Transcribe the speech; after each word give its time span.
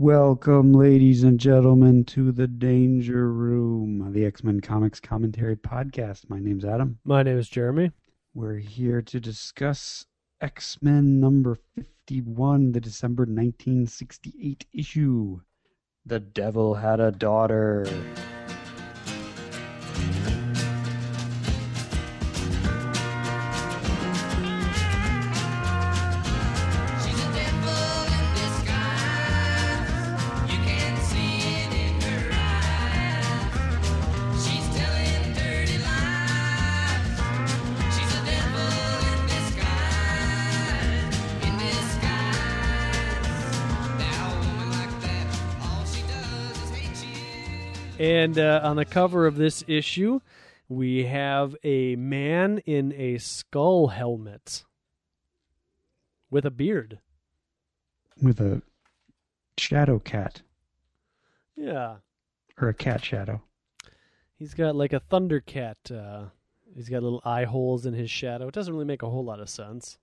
Welcome, 0.00 0.74
ladies 0.74 1.24
and 1.24 1.40
gentlemen, 1.40 2.04
to 2.04 2.30
the 2.30 2.46
Danger 2.46 3.32
Room, 3.32 4.12
the 4.12 4.24
X 4.26 4.44
Men 4.44 4.60
Comics 4.60 5.00
Commentary 5.00 5.56
Podcast. 5.56 6.30
My 6.30 6.38
name's 6.38 6.64
Adam. 6.64 7.00
My 7.04 7.24
name 7.24 7.36
is 7.36 7.48
Jeremy. 7.48 7.90
We're 8.32 8.58
here 8.58 9.02
to 9.02 9.18
discuss 9.18 10.06
X 10.40 10.78
Men 10.80 11.18
number 11.18 11.58
51, 11.74 12.70
the 12.70 12.80
December 12.80 13.22
1968 13.22 14.66
issue. 14.72 15.40
The 16.06 16.20
Devil 16.20 16.74
Had 16.74 17.00
a 17.00 17.10
Daughter. 17.10 17.84
And 48.08 48.38
uh, 48.38 48.60
on 48.64 48.76
the 48.76 48.86
cover 48.86 49.26
of 49.26 49.36
this 49.36 49.62
issue, 49.68 50.20
we 50.66 51.04
have 51.04 51.54
a 51.62 51.94
man 51.96 52.56
in 52.64 52.90
a 52.94 53.18
skull 53.18 53.88
helmet 53.88 54.64
with 56.30 56.46
a 56.46 56.50
beard. 56.50 57.00
With 58.22 58.40
a 58.40 58.62
shadow 59.58 59.98
cat, 59.98 60.40
Yeah. 61.54 61.96
or 62.58 62.68
a 62.68 62.74
cat 62.74 63.04
shadow. 63.04 63.42
He's 64.38 64.54
got 64.54 64.74
like 64.74 64.94
a 64.94 65.00
thundercat. 65.00 65.90
Uh, 65.90 66.28
he's 66.74 66.88
got 66.88 67.02
little 67.02 67.20
eye 67.26 67.44
holes 67.44 67.84
in 67.84 67.92
his 67.92 68.10
shadow. 68.10 68.48
It 68.48 68.54
doesn't 68.54 68.72
really 68.72 68.86
make 68.86 69.02
a 69.02 69.10
whole 69.10 69.24
lot 69.24 69.38
of 69.40 69.50
sense, 69.50 69.98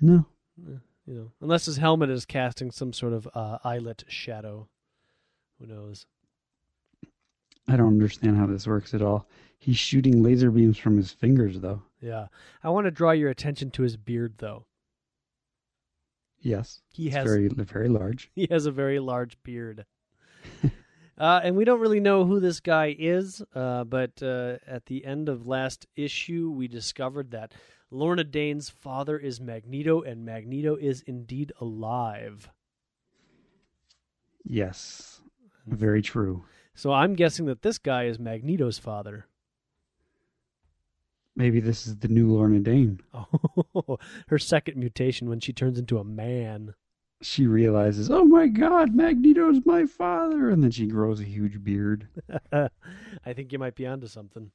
No. 0.00 0.26
you 0.56 0.80
know, 1.06 1.30
unless 1.40 1.66
his 1.66 1.76
helmet 1.76 2.10
is 2.10 2.24
casting 2.24 2.72
some 2.72 2.92
sort 2.92 3.12
of 3.12 3.28
uh, 3.34 3.58
eyelet 3.62 4.02
shadow. 4.08 4.68
Who 5.60 5.66
knows? 5.66 6.04
I 7.68 7.76
don't 7.76 7.88
understand 7.88 8.36
how 8.38 8.46
this 8.46 8.66
works 8.66 8.94
at 8.94 9.02
all. 9.02 9.28
He's 9.58 9.76
shooting 9.76 10.22
laser 10.22 10.50
beams 10.50 10.78
from 10.78 10.96
his 10.96 11.12
fingers, 11.12 11.60
though. 11.60 11.82
Yeah. 12.00 12.28
I 12.62 12.70
want 12.70 12.86
to 12.86 12.90
draw 12.90 13.10
your 13.10 13.28
attention 13.28 13.70
to 13.72 13.82
his 13.82 13.96
beard, 13.96 14.34
though. 14.38 14.64
Yes. 16.40 16.80
He 16.88 17.10
has 17.10 17.24
very, 17.24 17.48
very 17.48 17.88
large. 17.88 18.30
He 18.34 18.46
has 18.50 18.66
a 18.66 18.70
very 18.70 19.00
large 19.00 19.36
beard. 19.42 19.84
uh, 21.18 21.40
and 21.42 21.56
we 21.56 21.64
don't 21.64 21.80
really 21.80 22.00
know 22.00 22.24
who 22.24 22.40
this 22.40 22.60
guy 22.60 22.94
is, 22.98 23.42
uh, 23.54 23.84
but 23.84 24.22
uh, 24.22 24.56
at 24.66 24.86
the 24.86 25.04
end 25.04 25.28
of 25.28 25.46
last 25.46 25.86
issue, 25.96 26.50
we 26.50 26.68
discovered 26.68 27.32
that 27.32 27.52
Lorna 27.90 28.24
Dane's 28.24 28.70
father 28.70 29.18
is 29.18 29.40
Magneto, 29.40 30.00
and 30.02 30.24
Magneto 30.24 30.76
is 30.76 31.02
indeed 31.02 31.52
alive. 31.60 32.50
Yes. 34.44 35.20
Very 35.66 36.00
true. 36.00 36.44
So 36.78 36.92
I'm 36.92 37.14
guessing 37.14 37.46
that 37.46 37.62
this 37.62 37.76
guy 37.76 38.04
is 38.04 38.20
Magneto's 38.20 38.78
father. 38.78 39.26
Maybe 41.34 41.58
this 41.58 41.88
is 41.88 41.96
the 41.96 42.06
new 42.06 42.32
Lorna 42.32 42.60
Dane. 42.60 43.00
Oh, 43.74 43.98
her 44.28 44.38
second 44.38 44.76
mutation 44.76 45.28
when 45.28 45.40
she 45.40 45.52
turns 45.52 45.76
into 45.76 45.98
a 45.98 46.04
man. 46.04 46.74
She 47.20 47.48
realizes, 47.48 48.12
oh 48.12 48.24
my 48.24 48.46
god, 48.46 48.94
Magneto's 48.94 49.66
my 49.66 49.86
father. 49.86 50.50
And 50.50 50.62
then 50.62 50.70
she 50.70 50.86
grows 50.86 51.20
a 51.20 51.24
huge 51.24 51.64
beard, 51.64 52.06
I 52.52 53.32
think 53.32 53.52
you 53.52 53.58
might 53.58 53.74
be 53.74 53.86
onto 53.86 54.06
something. 54.06 54.52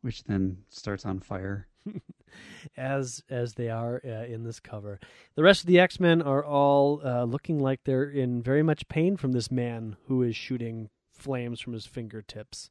which 0.00 0.22
then 0.22 0.58
starts 0.68 1.04
on 1.04 1.18
fire. 1.18 1.66
as 2.76 3.20
as 3.28 3.54
they 3.54 3.68
are 3.68 4.00
uh, 4.04 4.24
in 4.26 4.44
this 4.44 4.60
cover. 4.60 5.00
The 5.34 5.42
rest 5.42 5.62
of 5.62 5.66
the 5.66 5.80
X 5.80 5.98
Men 5.98 6.22
are 6.22 6.44
all 6.44 7.00
uh, 7.04 7.24
looking 7.24 7.58
like 7.58 7.80
they're 7.84 8.08
in 8.08 8.42
very 8.42 8.62
much 8.62 8.86
pain 8.86 9.16
from 9.16 9.32
this 9.32 9.50
man 9.50 9.96
who 10.06 10.22
is 10.22 10.36
shooting 10.36 10.88
flames 11.24 11.58
from 11.58 11.72
his 11.72 11.86
fingertips. 11.86 12.70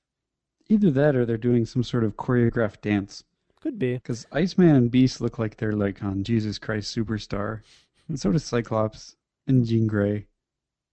Either 0.70 0.92
that 0.92 1.16
or 1.16 1.26
they're 1.26 1.38
doing 1.38 1.66
some 1.66 1.84
sort 1.84 2.04
of 2.04 2.16
choreographed 2.16 2.82
dance. 2.82 3.24
Could 3.60 3.80
be. 3.80 3.96
Because 3.96 4.28
Iceman 4.32 4.76
and 4.76 4.92
Beast 4.92 5.22
look 5.22 5.40
like 5.40 5.58
they're 5.58 5.74
like 5.74 6.04
on 6.04 6.24
Jesus 6.24 6.60
Christ 6.60 6.96
Superstar. 6.96 7.62
And 8.08 8.20
so 8.20 8.32
does 8.32 8.44
Cyclops 8.44 9.16
and 9.48 9.66
Jean 9.66 9.88
Grey 9.88 10.28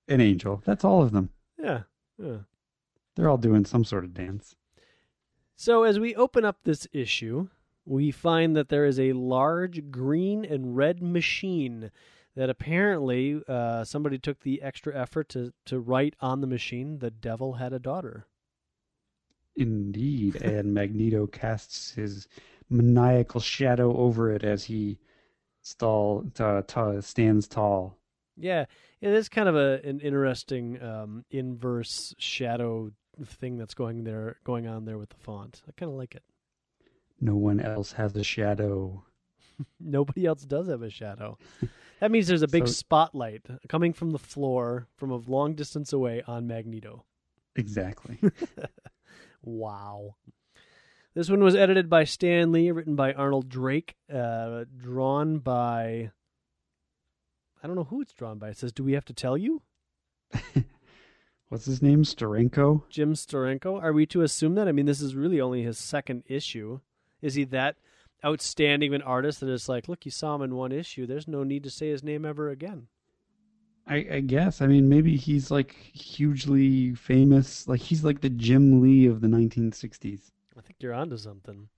and 0.09 0.23
Angel. 0.23 0.63
That's 0.65 0.85
all 0.85 1.03
of 1.03 1.13
them. 1.13 1.29
Yeah. 1.63 1.83
yeah. 2.19 2.39
They're 3.15 3.29
all 3.29 3.37
doing 3.37 3.67
some 3.67 3.85
sort 3.85 4.05
of 4.05 4.15
dance. 4.15 4.57
So 5.55 5.83
as 5.83 6.01
we 6.01 6.15
open 6.15 6.45
up 6.47 6.61
this 6.65 6.89
issue, 6.93 7.49
we 7.85 8.11
find 8.11 8.57
that 8.57 8.71
there 8.71 8.87
is 8.87 8.99
a 8.99 9.13
large 9.13 9.91
green 9.91 10.45
and 10.45 10.77
red 10.77 11.03
machine 11.03 11.91
that 12.37 12.51
apparently 12.51 13.41
uh, 13.49 13.85
somebody 13.85 14.19
took 14.19 14.41
the 14.41 14.63
extra 14.63 14.97
effort 14.97 15.29
to 15.31 15.53
to 15.67 15.81
write 15.81 16.15
on 16.21 16.41
the 16.41 16.47
machine. 16.47 16.99
The 16.99 17.11
devil 17.11 17.55
had 17.55 17.73
a 17.73 17.79
daughter. 17.79 18.27
Indeed. 19.57 20.37
and 20.37 20.73
Magneto 20.73 21.27
casts 21.27 21.93
his 21.93 22.29
maniacal 22.71 23.41
shadow 23.41 23.97
over 23.97 24.31
it 24.31 24.45
as 24.45 24.65
he 24.65 24.99
stall, 25.61 26.23
t- 26.35 26.61
t- 26.67 27.01
stands 27.01 27.49
tall. 27.49 27.99
Yeah, 28.37 28.67
it 29.01 29.13
is 29.13 29.29
kind 29.29 29.49
of 29.49 29.57
a 29.57 29.81
an 29.85 30.01
interesting 30.01 30.81
um, 30.83 31.25
inverse 31.31 32.15
shadow 32.19 32.93
thing 33.23 33.59
that's 33.59 33.75
going 33.75 34.05
there 34.05 34.37
going 34.45 34.67
on 34.67 34.85
there 34.87 34.97
with 34.97 35.11
the 35.11 35.17
font. 35.17 35.63
I 35.69 35.73
kind 35.73 35.93
of 35.93 35.99
like 35.99 36.15
it. 36.15 36.23
No 37.21 37.37
one 37.37 37.61
else 37.61 37.93
has 37.93 38.17
a 38.17 38.25
shadow. 38.25 39.05
Nobody 39.81 40.27
else 40.27 40.43
does 40.45 40.69
have 40.69 40.83
a 40.83 40.91
shadow. 40.91 41.39
That 42.01 42.11
means 42.11 42.27
there's 42.27 42.43
a 42.43 42.49
big 42.49 42.67
So- 42.67 42.73
spotlight 42.73 43.47
coming 43.69 43.93
from 43.93 44.11
the 44.13 44.19
floor 44.19 44.87
from 44.97 45.11
a 45.11 45.17
long 45.17 45.55
distance 45.55 45.93
away 45.93 46.23
on 46.27 46.47
Magneto. 46.47 47.05
Exactly. 47.57 48.19
Wow. 49.43 50.17
This 51.15 51.31
one 51.31 51.43
was 51.43 51.57
edited 51.57 51.89
by 51.89 52.05
Stan 52.05 52.53
Lee, 52.53 52.71
written 52.71 52.95
by 52.95 53.13
Arnold 53.15 53.49
Drake, 53.49 53.97
uh, 54.13 54.65
drawn 54.77 55.39
by. 55.39 56.11
I 57.63 57.67
don't 57.67 57.77
know 57.77 57.85
who 57.85 58.01
it's 58.03 58.13
drawn 58.13 58.39
by. 58.39 58.51
It 58.51 58.59
says, 58.59 58.73
"Do 58.73 58.85
we 58.85 58.93
have 58.93 59.07
to 59.07 59.15
tell 59.15 59.37
you?" 59.37 59.63
What's 61.49 61.65
his 61.65 61.83
name? 61.83 62.05
Starenko? 62.05 62.89
Jim 62.91 63.15
Steranko. 63.15 63.83
Are 63.83 63.93
we 63.93 64.07
to 64.07 64.23
assume 64.23 64.55
that? 64.55 64.69
I 64.69 64.73
mean, 64.73 64.87
this 64.87 65.01
is 65.01 65.17
really 65.17 65.41
only 65.41 65.63
his 65.65 65.79
second 65.79 66.23
issue. 66.27 66.81
Is 67.23 67.35
he 67.35 67.45
that 67.45 67.77
outstanding 68.25 68.91
of 68.91 68.95
an 68.95 69.03
artist 69.03 69.41
that 69.41 69.53
it's 69.53 69.69
like, 69.69 69.89
look, 69.89 70.05
you 70.05 70.11
saw 70.11 70.35
him 70.35 70.43
in 70.43 70.55
one 70.55 70.73
issue. 70.73 71.07
There's 71.07 71.29
no 71.29 71.43
need 71.45 71.65
to 71.65 71.71
say 71.71 71.89
his 71.89 72.03
name 72.03 72.25
ever 72.25 72.51
again. 72.51 72.89
I, 73.87 74.07
I 74.13 74.21
guess. 74.21 74.61
I 74.61 74.67
mean, 74.67 74.89
maybe 74.89 75.17
he's 75.17 75.51
like 75.51 75.73
hugely 75.73 76.95
famous. 76.95 77.67
Like 77.67 77.81
he's 77.81 78.05
like 78.05 78.21
the 78.21 78.31
Jim 78.31 78.81
Lee 78.81 79.07
of 79.07 79.21
the 79.21 79.29
1960s. 79.29 80.31
I 80.57 80.61
think 80.61 80.77
you're 80.81 80.95
onto 80.95 81.17
something. 81.17 81.69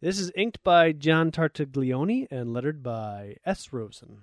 This 0.00 0.18
is 0.18 0.32
inked 0.34 0.62
by 0.64 0.92
John 0.92 1.30
Tartaglione 1.30 2.26
and 2.30 2.52
lettered 2.52 2.82
by 2.82 3.36
S. 3.44 3.72
Rosen. 3.72 4.22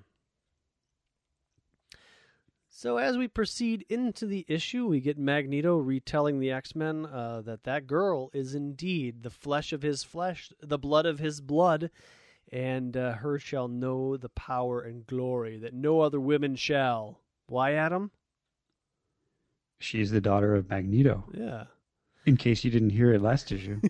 So 2.81 2.95
as 2.95 3.17
we 3.17 3.28
proceed 3.28 3.85
into 3.90 4.25
the 4.25 4.45
issue, 4.47 4.88
we 4.88 5.01
get 5.01 5.17
Magneto 5.17 5.75
retelling 5.75 6.40
the 6.40 6.51
X-Men 6.51 7.07
uh, 7.07 7.41
that 7.41 7.63
that 7.63 7.88
girl 7.88 8.29
is 8.34 8.56
indeed 8.56 9.22
the 9.22 9.29
flesh 9.29 9.73
of 9.73 9.81
his 9.81 10.06
flesh, 10.06 10.50
the 10.62 10.78
blood 10.78 11.06
of 11.06 11.19
his 11.19 11.41
blood, 11.41 11.91
and 12.53 12.95
uh, 12.95 13.16
her 13.16 13.38
shall 13.38 13.68
know 13.68 14.16
the 14.16 14.29
power 14.29 14.79
and 14.79 15.06
glory 15.06 15.57
that 15.57 15.73
no 15.73 16.00
other 16.00 16.22
women 16.22 16.56
shall. 16.56 17.19
Why, 17.47 17.73
Adam? 17.73 18.12
She's 19.81 20.12
the 20.12 20.21
daughter 20.21 20.56
of 20.56 20.69
Magneto. 20.69 21.25
Yeah. 21.33 21.65
In 22.25 22.38
case 22.38 22.63
you 22.63 22.71
didn't 22.71 22.92
hear 22.92 23.13
it 23.13 23.21
last 23.21 23.51
issue. 23.51 23.81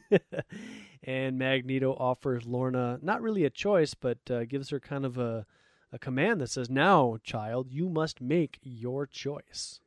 and 1.04 1.38
Magneto 1.38 1.94
offers 1.94 2.48
Lorna 2.48 2.98
not 3.04 3.22
really 3.22 3.46
a 3.46 3.52
choice, 3.52 3.94
but 3.94 4.18
uh, 4.31 4.46
gives 4.46 4.72
her 4.72 4.80
kind 4.80 5.06
of 5.06 5.19
a, 5.19 5.46
a 5.91 6.00
command 6.00 6.39
that 6.41 6.50
says, 6.50 6.69
Now, 6.69 7.18
child, 7.24 7.68
you 7.71 7.89
must 7.89 8.21
make 8.21 8.59
your 8.62 9.06
choice. 9.07 9.80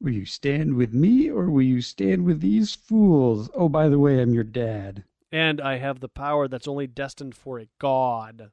will 0.00 0.12
you 0.12 0.24
stand 0.24 0.74
with 0.74 0.92
me 0.92 1.30
or 1.30 1.48
will 1.50 1.62
you 1.62 1.80
stand 1.80 2.24
with 2.24 2.40
these 2.40 2.74
fools? 2.74 3.48
Oh, 3.54 3.68
by 3.68 3.88
the 3.88 3.98
way, 3.98 4.20
I'm 4.20 4.34
your 4.34 4.44
dad. 4.44 5.04
And 5.30 5.60
I 5.60 5.78
have 5.78 6.00
the 6.00 6.08
power 6.08 6.48
that's 6.48 6.68
only 6.68 6.86
destined 6.86 7.34
for 7.34 7.58
a 7.58 7.68
god. 7.78 8.50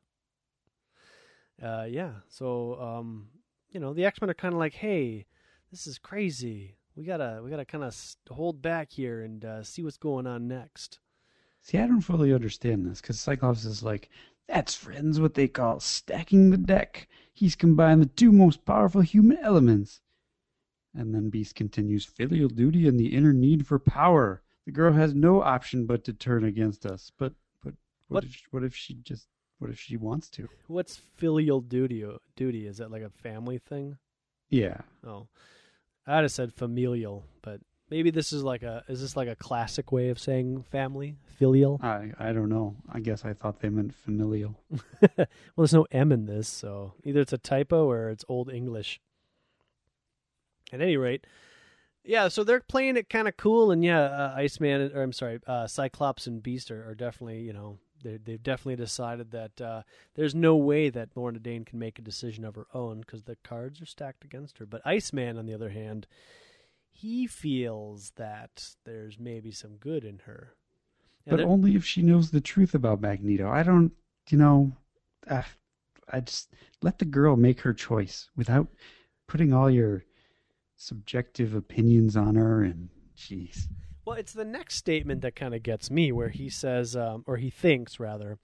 Uh, 1.61 1.85
yeah, 1.89 2.11
so, 2.29 2.79
um, 2.79 3.29
you 3.69 3.79
know, 3.79 3.93
the 3.93 4.05
X 4.05 4.21
Men 4.21 4.29
are 4.29 4.33
kind 4.35 4.53
of 4.53 4.59
like, 4.59 4.73
Hey, 4.75 5.25
this 5.71 5.87
is 5.87 5.97
crazy. 5.97 6.77
We 6.95 7.03
gotta, 7.03 7.41
we 7.43 7.49
gotta 7.49 7.65
kind 7.65 7.83
of 7.83 7.95
hold 8.29 8.61
back 8.61 8.91
here 8.91 9.21
and 9.23 9.43
uh, 9.43 9.63
see 9.63 9.83
what's 9.83 9.97
going 9.97 10.27
on 10.27 10.47
next. 10.47 10.99
See, 11.61 11.77
I 11.77 11.87
don't 11.87 12.01
fully 12.01 12.33
understand 12.33 12.85
this 12.85 13.01
because 13.01 13.19
Cyclops 13.19 13.65
is 13.65 13.83
like, 13.83 14.09
That's, 14.49 14.73
friends, 14.75 15.19
what 15.19 15.35
they 15.35 15.47
call 15.47 15.79
stacking 15.79 16.49
the 16.49 16.57
deck. 16.57 17.07
He's 17.31 17.55
combined 17.55 18.01
the 18.01 18.07
two 18.07 18.31
most 18.31 18.65
powerful 18.65 19.01
human 19.01 19.37
elements. 19.37 20.01
And 20.93 21.13
then 21.13 21.29
Beast 21.29 21.53
continues 21.55 22.03
filial 22.03 22.49
duty 22.49 22.87
and 22.87 22.99
the 22.99 23.15
inner 23.15 23.31
need 23.31 23.67
for 23.67 23.77
power. 23.77 24.41
The 24.65 24.71
girl 24.71 24.93
has 24.93 25.13
no 25.13 25.41
option 25.43 25.85
but 25.85 26.03
to 26.05 26.13
turn 26.13 26.43
against 26.43 26.85
us. 26.85 27.11
But 27.17 27.33
but 27.63 27.75
what, 28.07 28.15
What- 28.15 28.23
if 28.25 28.41
what 28.51 28.63
if 28.63 28.75
she 28.75 28.95
just 28.95 29.27
what 29.59 29.69
if 29.69 29.79
she 29.79 29.97
wants 29.97 30.29
to? 30.31 30.49
What's 30.67 30.97
filial 31.15 31.61
duty? 31.61 32.03
Duty 32.35 32.65
is 32.65 32.77
that 32.77 32.89
like 32.91 33.03
a 33.03 33.09
family 33.09 33.59
thing? 33.59 33.97
Yeah. 34.49 34.81
Oh, 35.05 35.27
I'd 36.07 36.21
have 36.23 36.31
said 36.31 36.53
familial, 36.53 37.25
but 37.43 37.61
maybe 37.89 38.11
this 38.11 38.31
is 38.31 38.43
like 38.43 38.63
a 38.63 38.83
is 38.87 39.01
this 39.01 39.15
like 39.15 39.27
a 39.27 39.35
classic 39.35 39.91
way 39.91 40.09
of 40.09 40.19
saying 40.19 40.63
family 40.71 41.15
filial? 41.37 41.79
I 41.81 42.11
I 42.19 42.31
don't 42.33 42.49
know. 42.49 42.75
I 42.91 42.99
guess 42.99 43.25
I 43.25 43.33
thought 43.33 43.59
they 43.59 43.69
meant 43.69 43.93
familial. 43.93 44.59
well, 45.17 45.27
there's 45.57 45.73
no 45.73 45.87
M 45.91 46.11
in 46.11 46.25
this, 46.25 46.47
so 46.47 46.93
either 47.03 47.21
it's 47.21 47.33
a 47.33 47.37
typo 47.37 47.89
or 47.89 48.09
it's 48.09 48.25
Old 48.27 48.51
English. 48.51 48.99
At 50.71 50.81
any 50.81 50.97
rate, 50.97 51.25
yeah. 52.03 52.27
So 52.27 52.43
they're 52.43 52.59
playing 52.59 52.95
it 52.97 53.09
kind 53.09 53.27
of 53.27 53.37
cool, 53.37 53.71
and 53.71 53.83
yeah, 53.83 54.01
uh, 54.01 54.33
Iceman 54.35 54.91
or 54.93 55.01
I'm 55.01 55.13
sorry, 55.13 55.39
uh, 55.47 55.65
Cyclops 55.67 56.27
and 56.27 56.43
Beast 56.43 56.69
are, 56.69 56.87
are 56.87 56.95
definitely 56.95 57.41
you 57.41 57.53
know 57.53 57.79
they 58.03 58.17
they've 58.17 58.41
definitely 58.41 58.75
decided 58.75 59.31
that 59.31 59.59
uh, 59.61 59.81
there's 60.15 60.35
no 60.35 60.55
way 60.55 60.89
that 60.89 61.09
Lorna 61.15 61.39
Dane 61.39 61.65
can 61.65 61.79
make 61.79 61.99
a 61.99 62.03
decision 62.03 62.45
of 62.45 62.55
her 62.55 62.67
own 62.73 63.01
because 63.01 63.23
the 63.23 63.37
cards 63.43 63.81
are 63.81 63.85
stacked 63.85 64.23
against 64.23 64.59
her. 64.59 64.65
But 64.65 64.85
Iceman, 64.85 65.37
on 65.37 65.45
the 65.45 65.53
other 65.53 65.69
hand, 65.69 66.07
he 66.89 67.27
feels 67.27 68.11
that 68.17 68.75
there's 68.85 69.19
maybe 69.19 69.51
some 69.51 69.77
good 69.77 70.03
in 70.03 70.19
her. 70.19 70.55
And 71.25 71.31
But 71.31 71.37
they're- 71.37 71.47
only 71.47 71.75
if 71.75 71.85
she 71.85 72.01
knows 72.01 72.31
the 72.31 72.41
truth 72.41 72.73
about 72.75 73.01
Magneto. 73.01 73.49
I 73.49 73.63
don't, 73.63 73.91
you 74.29 74.37
know, 74.37 74.77
uh, 75.27 75.43
I 76.11 76.21
just 76.21 76.53
let 76.81 76.97
the 76.99 77.05
girl 77.05 77.35
make 77.35 77.61
her 77.61 77.73
choice 77.73 78.29
without 78.35 78.67
putting 79.27 79.53
all 79.53 79.69
your 79.69 80.03
subjective 80.75 81.53
opinions 81.53 82.15
on 82.15 82.35
her. 82.35 82.63
And 82.63 82.89
jeez, 83.15 83.67
Well, 84.05 84.17
it's 84.17 84.33
the 84.33 84.45
next 84.45 84.75
statement 84.75 85.21
that 85.21 85.35
kind 85.35 85.53
of 85.53 85.61
gets 85.61 85.91
me, 85.91 86.11
where 86.11 86.29
he 86.29 86.49
says, 86.49 86.95
um, 86.95 87.23
or 87.27 87.37
he 87.37 87.51
thinks 87.51 87.99
rather, 87.99 88.39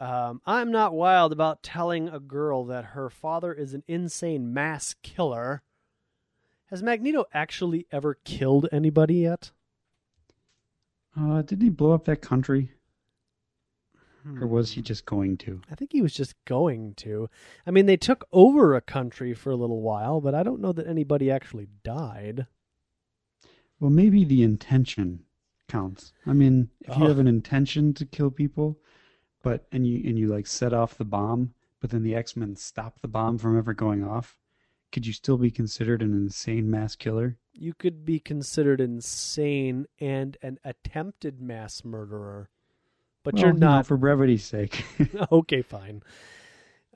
um, 0.00 0.40
I'm 0.46 0.70
not 0.70 0.94
wild 0.94 1.30
about 1.32 1.62
telling 1.62 2.08
a 2.08 2.18
girl 2.18 2.64
that 2.66 2.86
her 2.86 3.10
father 3.10 3.52
is 3.52 3.74
an 3.74 3.84
insane 3.86 4.52
mass 4.54 4.94
killer. 5.02 5.62
Has 6.72 6.82
Magneto 6.82 7.26
actually 7.34 7.86
ever 7.92 8.14
killed 8.24 8.66
anybody 8.72 9.16
yet? 9.16 9.50
uh, 11.14 11.42
didn't 11.42 11.60
he 11.64 11.68
blow 11.68 11.92
up 11.92 12.06
that 12.06 12.22
country, 12.22 12.72
Hmm. 14.22 14.42
or 14.42 14.46
was 14.46 14.72
he 14.72 14.80
just 14.80 15.04
going 15.04 15.36
to? 15.36 15.60
I 15.70 15.74
think 15.74 15.92
he 15.92 16.00
was 16.00 16.14
just 16.14 16.34
going 16.46 16.94
to. 16.94 17.28
I 17.66 17.70
mean, 17.70 17.84
they 17.84 17.98
took 17.98 18.24
over 18.32 18.74
a 18.74 18.80
country 18.80 19.34
for 19.34 19.50
a 19.50 19.56
little 19.56 19.82
while, 19.82 20.22
but 20.22 20.34
I 20.34 20.42
don't 20.42 20.62
know 20.62 20.72
that 20.72 20.86
anybody 20.86 21.30
actually 21.30 21.68
died. 21.84 22.46
Well, 23.78 23.90
maybe 23.90 24.24
the 24.24 24.42
intention 24.42 25.24
counts. 25.68 26.14
I 26.24 26.32
mean, 26.32 26.70
if 26.80 26.96
you 26.96 27.04
Oh. 27.04 27.08
have 27.08 27.18
an 27.18 27.28
intention 27.28 27.92
to 27.94 28.06
kill 28.06 28.30
people, 28.30 28.78
but 29.42 29.66
and 29.72 29.86
you 29.86 30.08
and 30.08 30.18
you 30.18 30.28
like 30.28 30.46
set 30.46 30.72
off 30.72 30.96
the 30.96 31.04
bomb, 31.04 31.52
but 31.80 31.90
then 31.90 32.02
the 32.02 32.14
X 32.14 32.34
Men 32.34 32.56
stop 32.56 33.00
the 33.00 33.08
bomb 33.08 33.36
from 33.36 33.58
ever 33.58 33.74
going 33.74 34.02
off, 34.02 34.38
could 34.92 35.06
you 35.06 35.12
still 35.12 35.38
be 35.38 35.50
considered 35.50 36.02
an 36.02 36.12
insane 36.12 36.70
mass 36.70 36.94
killer? 36.94 37.36
You 37.54 37.74
could 37.74 38.04
be 38.04 38.20
considered 38.20 38.80
insane 38.80 39.86
and 40.00 40.36
an 40.42 40.58
attempted 40.64 41.40
mass 41.40 41.84
murderer, 41.84 42.50
but 43.24 43.34
Well, 43.34 43.42
you're 43.44 43.52
you 43.54 43.58
not. 43.58 43.86
for 43.86 43.96
brevity's 43.96 44.44
sake. 44.44 44.84
okay, 45.32 45.62
fine. 45.62 46.02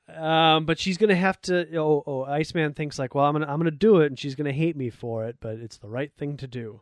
Um, 0.09 0.67
but 0.67 0.79
she's 0.79 0.99
gonna 0.99 1.17
have 1.17 1.41
to. 1.43 1.77
Oh, 1.77 2.03
oh, 2.07 2.23
Iceman 2.25 2.75
thinks 2.75 2.99
like, 2.99 3.15
well, 3.15 3.25
I'm 3.25 3.33
gonna, 3.33 3.47
I'm 3.47 3.59
gonna 3.59 3.71
do 3.73 3.99
it, 3.99 4.07
and 4.07 4.19
she's 4.19 4.37
gonna 4.37 4.53
hate 4.53 4.77
me 4.77 4.89
for 4.89 5.25
it, 5.25 5.37
but 5.41 5.57
it's 5.57 5.79
the 5.79 5.89
right 5.89 6.13
thing 6.17 6.37
to 6.37 6.47
do. 6.47 6.81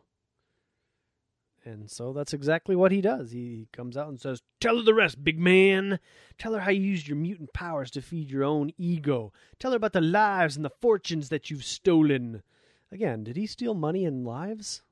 And 1.65 1.89
so 1.89 2.13
that's 2.13 2.33
exactly 2.33 2.75
what 2.75 2.91
he 2.91 3.01
does. 3.01 3.31
He 3.31 3.67
comes 3.73 3.97
out 3.97 4.09
and 4.09 4.21
says, 4.21 4.43
"Tell 4.59 4.77
her 4.77 4.83
the 4.83 4.93
rest, 4.93 5.23
big 5.23 5.39
man. 5.39 5.99
Tell 6.37 6.53
her 6.53 6.59
how 6.59 6.69
you 6.69 6.81
used 6.81 7.07
your 7.07 7.17
mutant 7.17 7.53
powers 7.53 7.89
to 7.91 8.01
feed 8.01 8.29
your 8.29 8.43
own 8.43 8.71
ego. 8.77 9.33
Tell 9.57 9.71
her 9.71 9.77
about 9.77 9.93
the 9.93 10.01
lives 10.01 10.55
and 10.55 10.63
the 10.63 10.69
fortunes 10.69 11.29
that 11.29 11.49
you've 11.49 11.63
stolen." 11.63 12.43
Again, 12.91 13.23
did 13.23 13.35
he 13.35 13.47
steal 13.47 13.73
money 13.73 14.05
and 14.05 14.23
lives? 14.23 14.83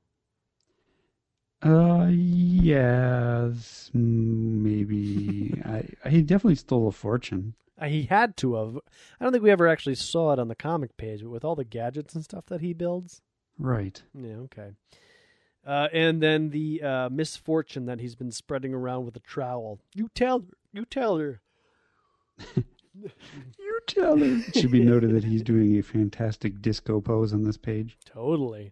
uh, 1.63 2.07
yes, 2.09 3.89
maybe. 3.93 5.61
I 5.65 6.09
he 6.09 6.21
definitely 6.21 6.55
stole 6.55 6.87
a 6.87 6.91
fortune. 6.91 7.53
Uh, 7.79 7.85
he 7.85 8.03
had 8.03 8.35
to 8.37 8.55
have. 8.55 8.77
I 9.19 9.23
don't 9.23 9.31
think 9.31 9.43
we 9.43 9.51
ever 9.51 9.67
actually 9.67 9.95
saw 9.95 10.33
it 10.33 10.39
on 10.39 10.47
the 10.47 10.55
comic 10.55 10.97
page, 10.97 11.21
but 11.21 11.29
with 11.29 11.45
all 11.45 11.55
the 11.55 11.63
gadgets 11.63 12.15
and 12.15 12.23
stuff 12.23 12.45
that 12.47 12.61
he 12.61 12.73
builds. 12.73 13.21
Right. 13.57 14.01
Yeah, 14.13 14.37
okay. 14.37 14.71
Uh, 15.65 15.87
and 15.93 16.21
then 16.21 16.49
the 16.49 16.81
uh, 16.83 17.09
misfortune 17.09 17.85
that 17.85 17.99
he's 17.99 18.15
been 18.15 18.31
spreading 18.31 18.73
around 18.73 19.05
with 19.05 19.15
a 19.15 19.21
trowel. 19.21 19.79
You 19.95 20.09
tell 20.13 20.39
her. 20.39 20.57
You 20.73 20.85
tell 20.85 21.17
her. 21.17 21.41
You 22.95 23.79
tell 23.87 24.17
her. 24.19 24.25
It 24.47 24.55
should 24.55 24.71
be 24.71 24.83
noted 24.83 25.15
that 25.15 25.23
he's 25.23 25.41
doing 25.41 25.77
a 25.77 25.81
fantastic 25.81 26.61
disco 26.61 27.01
pose 27.01 27.33
on 27.33 27.43
this 27.43 27.57
page. 27.57 27.97
Totally. 28.05 28.71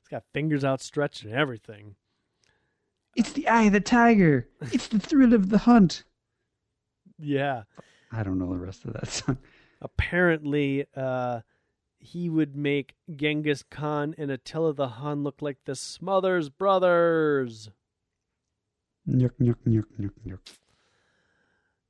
He's 0.00 0.08
got 0.10 0.24
fingers 0.32 0.64
outstretched 0.64 1.22
and 1.22 1.32
everything. 1.32 1.94
It's 3.14 3.32
the 3.32 3.46
eye 3.46 3.64
of 3.64 3.72
the 3.72 3.80
tiger. 3.80 4.48
It's 4.72 4.88
the 4.88 4.98
thrill 4.98 5.34
of 5.34 5.50
the 5.50 5.58
hunt. 5.58 6.02
Yeah. 7.16 7.62
I 8.10 8.24
don't 8.24 8.38
know 8.38 8.50
the 8.50 8.58
rest 8.58 8.84
of 8.84 8.94
that 8.94 9.06
song. 9.08 9.38
Apparently, 9.80 10.86
uh, 10.96 11.40
he 12.04 12.28
would 12.28 12.54
make 12.54 12.94
Genghis 13.14 13.64
Khan 13.70 14.14
and 14.18 14.30
Attila 14.30 14.74
the 14.74 14.88
Hun 14.88 15.24
look 15.24 15.40
like 15.40 15.58
the 15.64 15.74
Smothers 15.74 16.50
brothers. 16.50 17.70
Nyuk, 19.08 19.32
nyuk, 19.40 19.56
nyuk, 19.66 19.86
nyuk, 19.98 20.12
nyuk. 20.26 20.38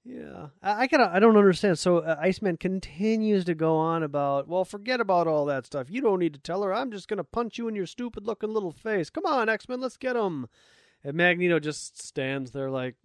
Yeah, 0.05 0.49
I, 0.63 0.83
I 0.83 0.87
gotta. 0.87 1.11
I 1.13 1.19
don't 1.19 1.37
understand. 1.37 1.79
So 1.79 1.99
uh, 1.99 2.17
Iceman 2.21 2.59
continues 2.59 3.45
to 3.47 3.55
go 3.55 3.77
on 3.77 4.03
about, 4.03 4.47
well, 4.47 4.65
forget 4.65 5.01
about 5.01 5.27
all 5.27 5.47
that 5.47 5.67
stuff. 5.67 5.91
You 5.91 6.01
don't 6.01 6.19
need 6.19 6.35
to 6.35 6.41
tell 6.41 6.63
her. 6.63 6.75
I'm 6.75 6.91
just 6.91 7.09
gonna 7.09 7.25
punch 7.25 7.57
you 7.59 7.69
in 7.69 7.75
your 7.75 7.87
stupid-looking 7.87 8.53
little 8.53 8.73
face. 8.73 9.11
Come 9.11 9.27
on, 9.27 9.49
X 9.49 9.69
Men, 9.69 9.81
let's 9.81 9.97
get 9.97 10.15
him. 10.15 10.47
And 11.03 11.17
Magneto 11.17 11.59
just 11.59 12.01
stands 12.01 12.51
there 12.51 12.71
like, 12.71 12.97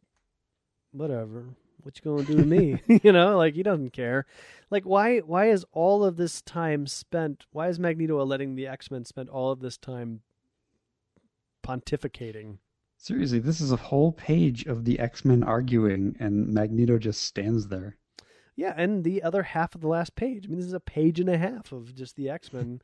whatever. 0.91 1.55
What 1.83 1.97
you 1.97 2.11
gonna 2.11 2.23
do 2.23 2.37
to 2.37 2.45
me? 2.45 2.81
you 3.03 3.11
know, 3.11 3.37
like 3.37 3.55
he 3.55 3.63
doesn't 3.63 3.93
care. 3.93 4.25
Like 4.69 4.83
why? 4.83 5.19
Why 5.19 5.49
is 5.49 5.65
all 5.71 6.03
of 6.03 6.17
this 6.17 6.41
time 6.41 6.87
spent? 6.87 7.45
Why 7.51 7.67
is 7.69 7.79
Magneto 7.79 8.23
letting 8.23 8.55
the 8.55 8.67
X 8.67 8.91
Men 8.91 9.05
spend 9.05 9.29
all 9.29 9.51
of 9.51 9.59
this 9.59 9.77
time 9.77 10.21
pontificating? 11.63 12.57
Seriously, 12.97 13.39
this 13.39 13.61
is 13.61 13.71
a 13.71 13.77
whole 13.77 14.11
page 14.11 14.65
of 14.65 14.83
the 14.83 14.99
X 14.99 15.23
Men 15.23 15.43
arguing, 15.43 16.15
and 16.19 16.47
Magneto 16.53 16.97
just 16.97 17.23
stands 17.23 17.67
there. 17.67 17.95
Yeah, 18.55 18.73
and 18.75 19.05
the 19.05 19.23
other 19.23 19.43
half 19.43 19.73
of 19.73 19.79
the 19.79 19.87
last 19.87 20.15
page. 20.15 20.45
I 20.45 20.49
mean, 20.49 20.57
this 20.57 20.67
is 20.67 20.73
a 20.73 20.81
page 20.81 21.17
and 21.19 21.29
a 21.29 21.37
half 21.37 21.71
of 21.71 21.95
just 21.95 22.17
the 22.17 22.29
X 22.29 22.51
Men 22.51 22.81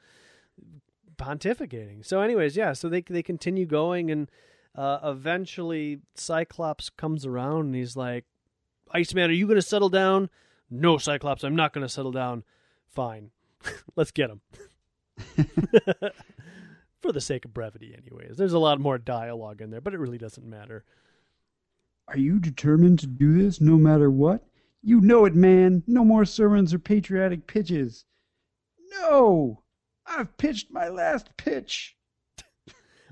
pontificating. 1.17 2.05
So, 2.05 2.21
anyways, 2.21 2.55
yeah. 2.55 2.71
So 2.71 2.87
they 2.87 3.01
they 3.01 3.21
continue 3.21 3.65
going, 3.65 4.09
and 4.09 4.31
uh, 4.73 4.99
eventually 5.03 5.99
Cyclops 6.15 6.89
comes 6.89 7.25
around, 7.25 7.65
and 7.65 7.75
he's 7.75 7.97
like, 7.97 8.23
"Iceman, 8.91 9.29
are 9.29 9.33
you 9.33 9.47
going 9.47 9.55
to 9.55 9.61
settle 9.61 9.89
down?" 9.89 10.29
No, 10.69 10.97
Cyclops, 10.97 11.43
I'm 11.43 11.55
not 11.55 11.73
going 11.73 11.85
to 11.85 11.89
settle 11.89 12.11
down. 12.11 12.43
Fine, 12.87 13.31
let's 13.95 14.11
get 14.11 14.29
him. 14.29 14.41
For 17.01 17.11
the 17.11 17.21
sake 17.21 17.45
of 17.45 17.53
brevity, 17.53 17.95
anyways. 17.95 18.37
There's 18.37 18.53
a 18.53 18.59
lot 18.59 18.79
more 18.79 18.97
dialogue 18.97 19.61
in 19.61 19.69
there, 19.69 19.81
but 19.81 19.93
it 19.93 19.99
really 19.99 20.17
doesn't 20.17 20.49
matter. 20.49 20.83
Are 22.07 22.17
you 22.17 22.39
determined 22.39 22.99
to 22.99 23.07
do 23.07 23.37
this 23.37 23.61
no 23.61 23.77
matter 23.77 24.09
what? 24.09 24.45
You 24.81 25.01
know 25.01 25.25
it, 25.25 25.35
man. 25.35 25.83
No 25.87 26.05
more 26.05 26.25
sermons 26.25 26.73
or 26.73 26.79
patriotic 26.79 27.47
pitches. 27.47 28.05
No! 28.91 29.63
I've 30.05 30.37
pitched 30.37 30.71
my 30.71 30.87
last 30.87 31.35
pitch. 31.37 31.94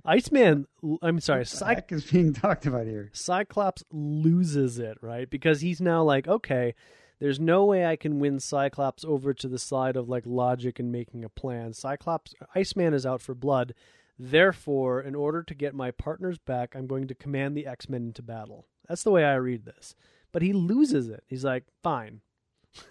Iceman, 0.05 0.67
I'm 1.01 1.19
sorry, 1.19 1.45
Cy- 1.45 1.83
is 1.89 2.05
being 2.05 2.33
talked 2.33 2.65
about 2.65 2.86
here? 2.86 3.10
Cyclops 3.13 3.83
loses 3.91 4.79
it, 4.79 4.98
right? 5.01 5.29
Because 5.29 5.62
he's 5.62 5.79
now 5.79 6.03
like, 6.03 6.27
okay, 6.27 6.75
there's 7.19 7.39
no 7.39 7.63
way 7.63 7.86
I 7.86 7.95
can 7.95 8.19
win 8.19 8.39
Cyclops 8.39 9.05
over 9.05 9.33
to 9.33 9.48
the 9.48 9.60
side 9.60 9.95
of 9.95 10.10
like 10.10 10.24
logic 10.25 10.79
and 10.79 10.91
making 10.91 11.24
a 11.24 11.29
plan. 11.29 11.74
Cyclops, 11.74 12.33
Iceman 12.53 12.93
is 12.93 13.05
out 13.05 13.22
for 13.22 13.33
blood. 13.33 13.74
Therefore, 14.19 15.01
in 15.01 15.15
order 15.15 15.41
to 15.41 15.55
get 15.55 15.74
my 15.74 15.91
partners 15.91 16.38
back, 16.38 16.75
I'm 16.75 16.86
going 16.86 17.07
to 17.07 17.15
command 17.15 17.55
the 17.55 17.65
X 17.65 17.88
Men 17.88 18.03
into 18.03 18.22
battle. 18.22 18.67
That's 18.88 19.03
the 19.03 19.12
way 19.12 19.24
I 19.24 19.36
read 19.36 19.65
this. 19.65 19.95
But 20.31 20.41
he 20.41 20.51
loses 20.51 21.07
it. 21.07 21.24
He's 21.27 21.45
like, 21.45 21.63
fine. 21.81 22.22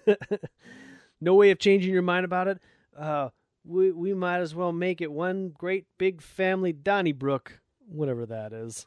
no 1.20 1.34
way 1.34 1.50
of 1.50 1.58
changing 1.58 1.92
your 1.92 2.02
mind 2.02 2.24
about 2.24 2.48
it. 2.48 2.58
Uh, 2.96 3.28
we 3.64 3.92
we 3.92 4.14
might 4.14 4.40
as 4.40 4.54
well 4.54 4.72
make 4.72 5.00
it 5.00 5.12
one 5.12 5.50
great 5.50 5.86
big 5.98 6.20
family 6.20 6.72
Donnybrook, 6.72 7.60
whatever 7.86 8.26
that 8.26 8.52
is. 8.52 8.86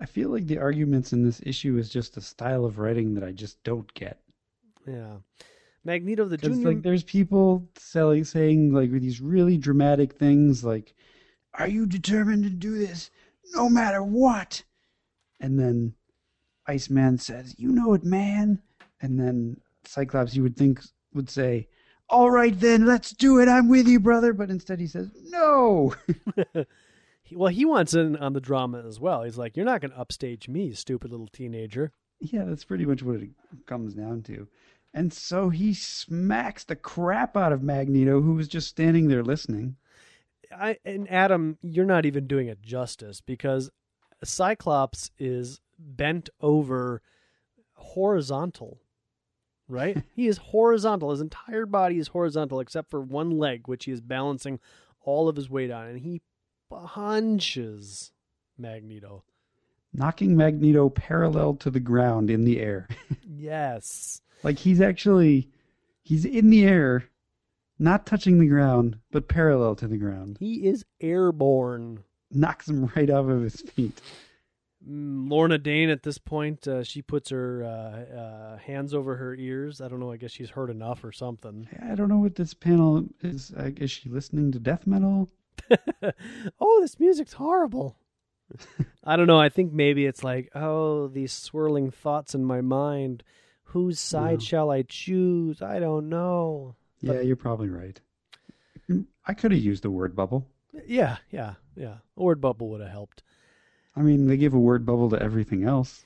I 0.00 0.06
feel 0.06 0.28
like 0.28 0.46
the 0.46 0.58
arguments 0.58 1.12
in 1.12 1.22
this 1.22 1.40
issue 1.44 1.78
is 1.78 1.88
just 1.88 2.16
a 2.16 2.20
style 2.20 2.64
of 2.64 2.78
writing 2.78 3.14
that 3.14 3.24
I 3.24 3.32
just 3.32 3.62
don't 3.64 3.92
get. 3.94 4.20
Yeah. 4.86 5.16
Magneto 5.84 6.24
the 6.26 6.36
Junior 6.36 6.68
like 6.68 6.82
there's 6.82 7.04
people 7.04 7.68
selling 7.76 8.24
saying 8.24 8.72
like 8.72 8.90
these 8.90 9.20
really 9.20 9.56
dramatic 9.56 10.14
things 10.14 10.64
like, 10.64 10.94
"Are 11.54 11.68
you 11.68 11.86
determined 11.86 12.42
to 12.44 12.50
do 12.50 12.76
this, 12.76 13.10
no 13.54 13.68
matter 13.68 14.02
what?" 14.02 14.64
And 15.40 15.58
then 15.58 15.94
Iceman 16.66 17.18
says, 17.18 17.54
"You 17.58 17.70
know 17.70 17.94
it, 17.94 18.04
man." 18.04 18.62
And 19.00 19.20
then 19.20 19.60
Cyclops, 19.84 20.34
you 20.34 20.42
would 20.42 20.56
think 20.56 20.80
would 21.14 21.30
say, 21.30 21.68
"All 22.08 22.30
right 22.30 22.58
then, 22.58 22.86
let's 22.86 23.10
do 23.10 23.38
it. 23.40 23.48
I'm 23.48 23.68
with 23.68 23.88
you, 23.88 24.00
brother." 24.00 24.32
But 24.32 24.50
instead 24.50 24.80
he 24.80 24.86
says, 24.86 25.10
"No." 25.30 25.94
Well, 27.32 27.52
he 27.52 27.64
wants 27.64 27.92
in 27.92 28.16
on 28.16 28.34
the 28.34 28.40
drama 28.40 28.84
as 28.86 29.00
well. 29.00 29.24
He's 29.24 29.36
like, 29.36 29.56
"You're 29.56 29.66
not 29.66 29.80
going 29.80 29.90
to 29.90 29.98
upstage 29.98 30.48
me, 30.48 30.72
stupid 30.72 31.10
little 31.10 31.26
teenager." 31.26 31.90
Yeah, 32.20 32.44
that's 32.44 32.64
pretty 32.64 32.86
much 32.86 33.02
what 33.02 33.16
it 33.16 33.30
comes 33.66 33.94
down 33.94 34.22
to. 34.24 34.46
And 34.94 35.12
so 35.12 35.50
he 35.50 35.74
smacks 35.74 36.64
the 36.64 36.76
crap 36.76 37.36
out 37.36 37.52
of 37.52 37.62
Magneto, 37.62 38.22
who 38.22 38.34
was 38.34 38.48
just 38.48 38.68
standing 38.68 39.08
there 39.08 39.22
listening. 39.22 39.76
I 40.50 40.78
and 40.84 41.10
Adam, 41.10 41.58
you're 41.62 41.84
not 41.84 42.06
even 42.06 42.26
doing 42.26 42.46
it 42.46 42.62
justice 42.62 43.20
because 43.20 43.70
Cyclops 44.24 45.10
is 45.18 45.60
bent 45.78 46.30
over 46.40 47.02
horizontal. 47.74 48.80
Right? 49.68 50.02
he 50.14 50.26
is 50.28 50.38
horizontal. 50.38 51.10
His 51.10 51.20
entire 51.20 51.66
body 51.66 51.98
is 51.98 52.08
horizontal 52.08 52.60
except 52.60 52.90
for 52.90 53.00
one 53.00 53.30
leg 53.38 53.66
which 53.66 53.84
he 53.86 53.92
is 53.92 54.00
balancing 54.00 54.60
all 55.02 55.28
of 55.28 55.36
his 55.36 55.48
weight 55.50 55.70
on 55.70 55.86
and 55.86 55.98
he 56.00 56.20
punches 56.68 58.12
Magneto. 58.58 59.22
knocking 59.92 60.36
Magneto 60.36 60.88
parallel 60.88 61.54
to 61.56 61.70
the 61.70 61.80
ground 61.80 62.30
in 62.30 62.44
the 62.44 62.60
air. 62.60 62.88
Yes. 63.38 64.22
like 64.42 64.58
he's 64.58 64.80
actually 64.80 65.48
he's 66.02 66.24
in 66.24 66.50
the 66.50 66.64
air, 66.64 67.04
not 67.78 68.06
touching 68.06 68.38
the 68.38 68.48
ground, 68.48 68.98
but 69.12 69.28
parallel 69.28 69.74
to 69.76 69.86
the 69.86 69.98
ground. 69.98 70.38
He 70.40 70.66
is 70.66 70.84
airborne. 71.00 72.02
Knocks 72.30 72.68
him 72.68 72.86
right 72.96 73.08
off 73.10 73.28
of 73.28 73.42
his 73.42 73.60
feet. 73.60 74.00
Mm, 74.88 75.28
Lorna 75.30 75.58
Dane 75.58 75.90
at 75.90 76.02
this 76.02 76.18
point, 76.18 76.66
uh, 76.68 76.82
she 76.84 77.02
puts 77.02 77.30
her 77.30 77.64
uh, 77.64 78.16
uh, 78.18 78.56
hands 78.58 78.94
over 78.94 79.16
her 79.16 79.34
ears. 79.34 79.80
I 79.80 79.88
don't 79.88 80.00
know. 80.00 80.12
I 80.12 80.16
guess 80.16 80.30
she's 80.32 80.50
heard 80.50 80.70
enough 80.70 81.02
or 81.04 81.12
something. 81.12 81.68
I 81.82 81.94
don't 81.94 82.08
know 82.08 82.18
what 82.18 82.36
this 82.36 82.54
panel 82.54 83.04
is. 83.20 83.52
Uh, 83.56 83.70
is 83.76 83.90
she 83.90 84.08
listening 84.08 84.52
to 84.52 84.58
death 84.60 84.86
metal? 84.86 85.28
oh, 86.60 86.78
this 86.80 87.00
music's 87.00 87.32
horrible. 87.32 87.96
I 89.02 89.16
don't 89.16 89.26
know. 89.26 89.40
I 89.40 89.48
think 89.48 89.72
maybe 89.72 90.06
it's 90.06 90.22
like, 90.22 90.50
oh, 90.54 91.08
these 91.08 91.32
swirling 91.32 91.90
thoughts 91.90 92.34
in 92.34 92.44
my 92.44 92.60
mind. 92.60 93.24
Whose 93.70 93.98
side 93.98 94.38
No. 94.38 94.44
shall 94.44 94.70
I 94.70 94.82
choose? 94.82 95.60
I 95.60 95.80
don't 95.80 96.08
know. 96.08 96.76
Yeah, 97.00 97.20
you're 97.20 97.34
probably 97.34 97.68
right. 97.68 98.00
Mm, 98.88 99.06
I 99.26 99.34
could 99.34 99.50
have 99.50 99.60
used 99.60 99.82
the 99.82 99.90
word 99.90 100.14
bubble. 100.14 100.46
Yeah, 100.86 101.16
yeah, 101.30 101.54
yeah. 101.74 101.96
A 102.16 102.22
word 102.22 102.40
bubble 102.40 102.68
would 102.70 102.80
have 102.80 102.90
helped. 102.90 103.24
I 103.96 104.02
mean, 104.02 104.26
they 104.26 104.36
give 104.36 104.54
a 104.54 104.58
word 104.58 104.84
bubble 104.84 105.08
to 105.10 105.22
everything 105.22 105.64
else. 105.64 106.04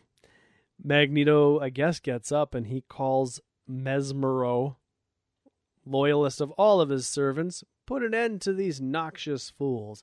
Magneto, 0.82 1.58
I 1.60 1.70
guess, 1.70 2.00
gets 2.00 2.30
up 2.32 2.54
and 2.54 2.66
he 2.66 2.82
calls 2.82 3.40
Mesmero, 3.68 4.76
loyalist 5.84 6.40
of 6.40 6.50
all 6.52 6.80
of 6.80 6.88
his 6.88 7.06
servants, 7.06 7.64
put 7.86 8.02
an 8.02 8.14
end 8.14 8.40
to 8.42 8.52
these 8.52 8.80
noxious 8.80 9.50
fools. 9.50 10.02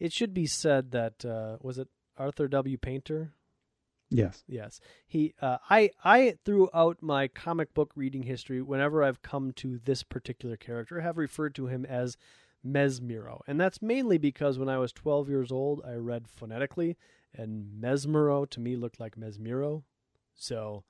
It 0.00 0.12
should 0.12 0.32
be 0.32 0.46
said 0.46 0.92
that 0.92 1.24
uh, 1.24 1.58
was 1.60 1.78
it 1.78 1.88
Arthur 2.16 2.48
W. 2.48 2.78
Painter? 2.78 3.32
Yes. 4.10 4.42
Yes, 4.46 4.80
he. 5.06 5.34
Uh, 5.40 5.58
I 5.68 5.90
I 6.02 6.36
throughout 6.44 7.02
my 7.02 7.28
comic 7.28 7.74
book 7.74 7.92
reading 7.94 8.22
history, 8.22 8.62
whenever 8.62 9.04
I've 9.04 9.20
come 9.20 9.52
to 9.56 9.78
this 9.84 10.02
particular 10.02 10.56
character, 10.56 11.00
have 11.00 11.18
referred 11.18 11.54
to 11.56 11.66
him 11.66 11.84
as 11.84 12.16
Mesmero, 12.66 13.40
and 13.46 13.60
that's 13.60 13.82
mainly 13.82 14.16
because 14.16 14.58
when 14.58 14.68
I 14.70 14.78
was 14.78 14.92
12 14.92 15.28
years 15.28 15.52
old, 15.52 15.82
I 15.86 15.94
read 15.94 16.26
phonetically, 16.26 16.96
and 17.34 17.80
Mesmero 17.80 18.48
to 18.50 18.60
me 18.60 18.76
looked 18.76 19.00
like 19.00 19.16
Mesmero, 19.16 19.82
so 20.34 20.84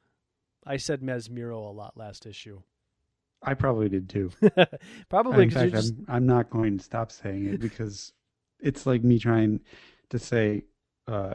I 0.66 0.76
said 0.76 1.00
Mesmero 1.02 1.56
a 1.68 1.72
lot 1.72 1.96
last 1.96 2.26
issue. 2.26 2.62
I 3.42 3.54
probably 3.54 3.88
did 3.88 4.08
too. 4.08 4.32
Probably 5.08 5.44
in 5.44 5.48
because 5.48 5.62
fact, 5.62 5.72
just 5.72 5.94
I'm, 6.08 6.16
I'm 6.16 6.26
not 6.26 6.50
going 6.50 6.76
to 6.78 6.82
stop 6.84 7.12
saying 7.12 7.46
it 7.46 7.60
because 7.60 8.12
it's 8.58 8.84
like 8.84 9.04
me 9.04 9.20
trying 9.20 9.60
to 10.10 10.18
say, 10.18 10.64
uh, 11.06 11.34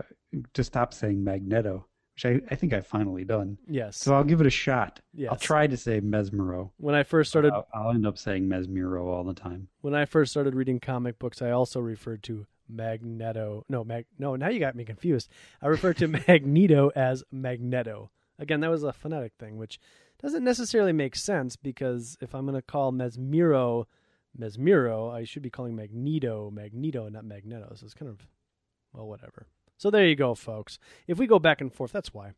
to 0.54 0.64
stop 0.66 0.94
saying 0.94 1.24
Magneto, 1.24 1.86
which 2.16 2.26
I, 2.26 2.42
I 2.52 2.56
think 2.56 2.74
I've 2.74 2.86
finally 2.86 3.24
done. 3.24 3.58
yes, 3.70 3.96
So 3.96 4.14
I'll 4.14 4.26
give 4.26 4.42
it 4.42 4.48
a 4.48 4.50
shot. 4.50 5.00
yes. 5.14 5.30
I'll 5.32 5.38
try 5.38 5.66
to 5.66 5.78
say 5.78 6.02
Mesmero. 6.02 6.72
When 6.76 6.94
I 6.94 7.04
first 7.04 7.30
started 7.30 7.54
I'll, 7.54 7.68
I'll 7.74 7.92
end 7.92 8.06
up 8.06 8.18
saying 8.18 8.50
Mesmero 8.50 9.06
all 9.06 9.24
the 9.24 9.34
time. 9.34 9.70
when 9.80 9.96
I 9.96 10.04
first 10.04 10.32
started 10.32 10.56
reading 10.56 10.82
comic 10.82 11.18
books, 11.20 11.42
I 11.42 11.52
also 11.52 11.80
referred 11.80 12.22
to 12.24 12.46
Magneto. 12.68 13.66
No, 13.70 13.84
Mag. 13.84 14.06
No, 14.18 14.36
now 14.36 14.50
you 14.50 14.60
got 14.60 14.76
me 14.76 14.86
confused. 14.86 15.30
I 15.62 15.68
refer 15.68 15.94
to 15.96 16.08
Magneto 16.28 16.92
as 16.96 17.24
Magneto. 17.32 18.12
Again, 18.40 18.62
that 18.62 18.72
was 18.72 18.84
a 18.84 18.94
phonetic 18.94 19.34
thing, 19.40 19.58
which 19.58 19.80
doesn't 20.22 20.44
necessarily 20.44 20.94
make 20.94 21.16
sense 21.16 21.56
because 21.56 22.18
if 22.22 22.34
I'm 22.34 22.46
going 22.46 22.56
to 22.56 22.62
call 22.62 22.92
Mesmero 22.92 23.86
Mesmero, 24.40 25.14
I 25.14 25.26
should 25.26 25.44
be 25.44 25.50
calling 25.50 25.76
Magneto 25.76 26.50
Magneto, 26.50 27.08
not 27.10 27.26
Magneto. 27.26 27.74
So 27.76 27.86
it's 27.86 27.94
kind 27.94 28.10
of 28.10 28.28
well, 28.94 29.08
whatever. 29.08 29.48
So 29.78 29.90
there 29.90 30.08
you 30.08 30.16
go, 30.16 30.36
folks. 30.36 30.80
If 31.08 31.18
we 31.18 31.28
go 31.28 31.40
back 31.40 31.62
and 31.62 31.74
forth, 31.74 31.92
that's 31.92 32.14
why. 32.14 32.34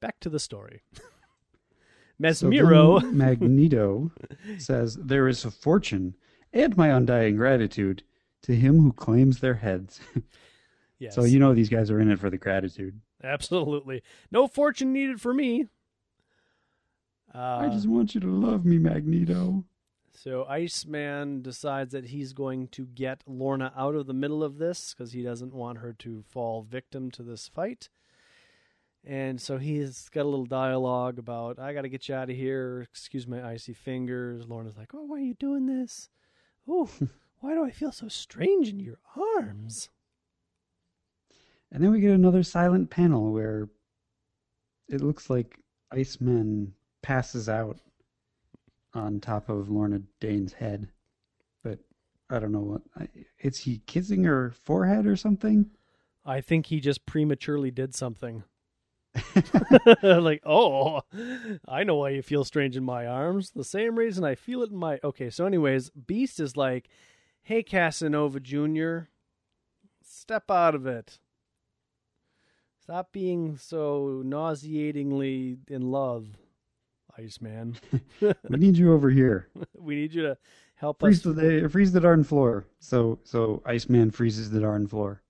Back 0.00 0.20
to 0.20 0.30
the 0.30 0.38
story. 0.38 0.82
Mesmero. 2.20 3.12
Magneto 3.12 4.10
says, 4.58 4.96
There 4.96 5.28
is 5.28 5.44
a 5.44 5.50
fortune 5.50 6.16
and 6.52 6.76
my 6.76 6.88
undying 6.88 7.36
gratitude 7.36 8.02
to 8.46 8.54
him 8.54 8.80
who 8.80 8.92
claims 8.92 9.40
their 9.40 9.54
heads. 9.54 10.00
yes. 10.98 11.14
So 11.14 11.24
you 11.24 11.38
know 11.38 11.54
these 11.54 11.68
guys 11.68 11.90
are 11.90 12.00
in 12.00 12.10
it 12.10 12.18
for 12.18 12.30
the 12.30 12.38
gratitude. 12.38 13.00
Absolutely. 13.22 14.02
No 14.30 14.46
fortune 14.46 14.92
needed 14.92 15.20
for 15.20 15.34
me. 15.34 15.66
Uh, 17.34 17.58
I 17.58 17.68
just 17.68 17.86
want 17.86 18.14
you 18.14 18.20
to 18.20 18.28
love 18.28 18.64
me, 18.64 18.78
Magneto. 18.78 19.64
So 20.12 20.46
Iceman 20.46 21.42
decides 21.42 21.92
that 21.92 22.06
he's 22.06 22.32
going 22.32 22.68
to 22.68 22.86
get 22.86 23.22
Lorna 23.26 23.72
out 23.76 23.94
of 23.94 24.06
the 24.06 24.14
middle 24.14 24.42
of 24.42 24.58
this 24.58 24.94
because 24.94 25.12
he 25.12 25.22
doesn't 25.22 25.52
want 25.52 25.78
her 25.78 25.92
to 25.98 26.22
fall 26.22 26.62
victim 26.62 27.10
to 27.12 27.22
this 27.22 27.48
fight. 27.48 27.90
And 29.04 29.40
so 29.40 29.58
he's 29.58 30.08
got 30.08 30.22
a 30.22 30.28
little 30.28 30.46
dialogue 30.46 31.18
about, 31.18 31.58
I 31.58 31.74
got 31.74 31.82
to 31.82 31.88
get 31.88 32.08
you 32.08 32.14
out 32.14 32.30
of 32.30 32.36
here. 32.36 32.86
Excuse 32.90 33.26
my 33.26 33.46
icy 33.46 33.74
fingers. 33.74 34.48
Lorna's 34.48 34.76
like, 34.78 34.94
Oh, 34.94 35.04
why 35.04 35.18
are 35.18 35.20
you 35.20 35.34
doing 35.34 35.66
this? 35.66 36.08
Oh, 36.66 36.88
why 37.40 37.54
do 37.54 37.64
I 37.64 37.70
feel 37.70 37.92
so 37.92 38.08
strange 38.08 38.68
in 38.68 38.80
your 38.80 38.98
arms? 39.16 39.88
And 41.72 41.82
then 41.82 41.90
we 41.90 42.00
get 42.00 42.12
another 42.12 42.42
silent 42.42 42.90
panel 42.90 43.32
where 43.32 43.68
it 44.88 45.00
looks 45.00 45.28
like 45.28 45.58
Iceman 45.90 46.74
passes 47.02 47.48
out 47.48 47.78
on 48.94 49.20
top 49.20 49.48
of 49.48 49.68
Lorna 49.68 50.00
Dane's 50.20 50.52
head. 50.52 50.88
But 51.62 51.80
I 52.30 52.38
don't 52.38 52.52
know 52.52 52.60
what. 52.60 52.82
I- 52.96 53.08
Is 53.40 53.58
he 53.58 53.82
kissing 53.86 54.24
her 54.24 54.52
forehead 54.52 55.06
or 55.06 55.16
something? 55.16 55.70
I 56.24 56.40
think 56.40 56.66
he 56.66 56.80
just 56.80 57.06
prematurely 57.06 57.70
did 57.70 57.94
something. 57.94 58.44
like, 60.02 60.42
oh, 60.44 61.00
I 61.68 61.84
know 61.84 61.96
why 61.96 62.10
you 62.10 62.22
feel 62.22 62.44
strange 62.44 62.76
in 62.76 62.84
my 62.84 63.06
arms. 63.06 63.50
The 63.50 63.64
same 63.64 63.98
reason 63.98 64.24
I 64.24 64.34
feel 64.34 64.62
it 64.62 64.70
in 64.70 64.76
my. 64.76 64.98
Okay, 65.02 65.30
so, 65.30 65.46
anyways, 65.46 65.90
Beast 65.90 66.38
is 66.40 66.56
like, 66.56 66.88
hey, 67.46 67.62
Casanova 67.62 68.40
Jr., 68.40 68.98
step 70.02 70.50
out 70.50 70.74
of 70.74 70.84
it. 70.84 71.20
Stop 72.82 73.12
being 73.12 73.56
so 73.56 74.20
nauseatingly 74.24 75.58
in 75.68 75.92
love, 75.92 76.26
Iceman. 77.16 77.76
we 78.20 78.58
need 78.58 78.76
you 78.76 78.92
over 78.92 79.10
here. 79.10 79.48
we 79.78 79.94
need 79.94 80.12
you 80.12 80.22
to 80.22 80.36
help 80.74 80.98
Freeze 80.98 81.24
us. 81.24 81.36
the 81.36 81.68
freeze 81.70 81.92
the 81.92 82.00
darn 82.00 82.24
floor. 82.24 82.66
So 82.80 83.20
so 83.22 83.62
Iceman 83.64 84.10
freezes 84.10 84.50
the 84.50 84.60
darn 84.60 84.88
floor. 84.88 85.22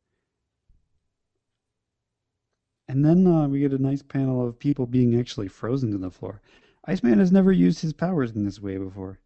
And 2.88 3.04
then 3.04 3.26
uh, 3.26 3.46
we 3.48 3.60
get 3.60 3.72
a 3.72 3.78
nice 3.82 4.02
panel 4.02 4.46
of 4.46 4.58
people 4.58 4.86
being 4.86 5.18
actually 5.18 5.48
frozen 5.48 5.90
to 5.92 5.98
the 5.98 6.10
floor. 6.10 6.40
Iceman 6.86 7.18
has 7.18 7.32
never 7.32 7.52
used 7.52 7.80
his 7.80 7.92
powers 7.92 8.32
in 8.34 8.44
this 8.44 8.60
way 8.60 8.78
before. 8.78 9.20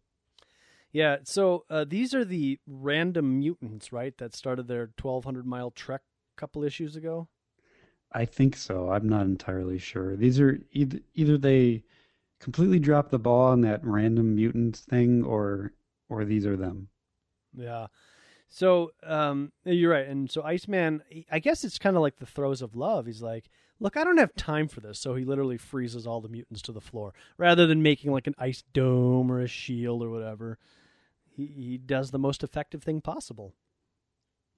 Yeah, 0.91 1.17
so 1.23 1.65
uh, 1.69 1.85
these 1.87 2.13
are 2.13 2.25
the 2.25 2.59
random 2.67 3.39
mutants, 3.39 3.93
right? 3.93 4.17
That 4.17 4.35
started 4.35 4.67
their 4.67 4.91
1,200 5.01 5.45
mile 5.45 5.71
trek 5.71 6.01
a 6.35 6.39
couple 6.39 6.63
issues 6.63 6.95
ago. 6.95 7.29
I 8.11 8.25
think 8.25 8.57
so. 8.57 8.91
I'm 8.91 9.07
not 9.07 9.25
entirely 9.25 9.77
sure. 9.77 10.17
These 10.17 10.39
are 10.39 10.59
either 10.71 10.99
either 11.13 11.37
they 11.37 11.83
completely 12.39 12.79
dropped 12.79 13.11
the 13.11 13.19
ball 13.19 13.51
on 13.51 13.61
that 13.61 13.85
random 13.85 14.35
mutants 14.35 14.81
thing, 14.81 15.23
or 15.23 15.71
or 16.09 16.25
these 16.25 16.45
are 16.45 16.57
them. 16.57 16.89
Yeah. 17.55 17.87
So 18.49 18.91
um, 19.03 19.53
you're 19.63 19.91
right, 19.91 20.07
and 20.07 20.29
so 20.29 20.43
Iceman, 20.43 21.03
I 21.31 21.39
guess 21.39 21.63
it's 21.63 21.79
kind 21.79 21.95
of 21.95 22.01
like 22.01 22.17
the 22.17 22.25
throes 22.25 22.61
of 22.61 22.75
love. 22.75 23.05
He's 23.05 23.21
like, 23.21 23.49
"Look, 23.79 23.95
I 23.95 24.03
don't 24.03 24.17
have 24.17 24.35
time 24.35 24.67
for 24.67 24.81
this," 24.81 24.99
so 24.99 25.15
he 25.15 25.23
literally 25.23 25.57
freezes 25.57 26.05
all 26.05 26.19
the 26.19 26.27
mutants 26.27 26.61
to 26.63 26.73
the 26.73 26.81
floor 26.81 27.13
rather 27.37 27.65
than 27.65 27.81
making 27.81 28.11
like 28.11 28.27
an 28.27 28.35
ice 28.37 28.63
dome 28.73 29.31
or 29.31 29.39
a 29.39 29.47
shield 29.47 30.03
or 30.03 30.09
whatever. 30.09 30.59
He 31.47 31.63
he 31.71 31.77
does 31.77 32.11
the 32.11 32.19
most 32.19 32.43
effective 32.43 32.83
thing 32.83 33.01
possible. 33.01 33.53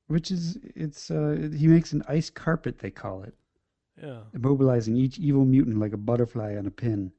Which 0.07 0.31
is 0.31 0.57
it's 0.75 1.09
uh 1.09 1.49
he 1.55 1.67
makes 1.67 1.93
an 1.93 2.03
ice 2.07 2.29
carpet 2.29 2.79
they 2.79 2.91
call 2.91 3.23
it, 3.23 3.33
Yeah, 4.01 4.23
immobilizing 4.35 4.97
each 4.97 5.17
evil 5.17 5.45
mutant 5.45 5.79
like 5.79 5.93
a 5.93 5.97
butterfly 5.97 6.55
on 6.57 6.65
a 6.65 6.71
pin. 6.71 7.11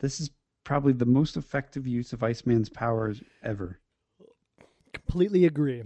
This 0.00 0.20
is 0.20 0.30
probably 0.64 0.92
the 0.92 1.06
most 1.06 1.36
effective 1.36 1.86
use 1.86 2.12
of 2.12 2.22
Iceman's 2.22 2.68
powers 2.68 3.22
ever. 3.42 3.78
completely 4.92 5.44
agree. 5.44 5.84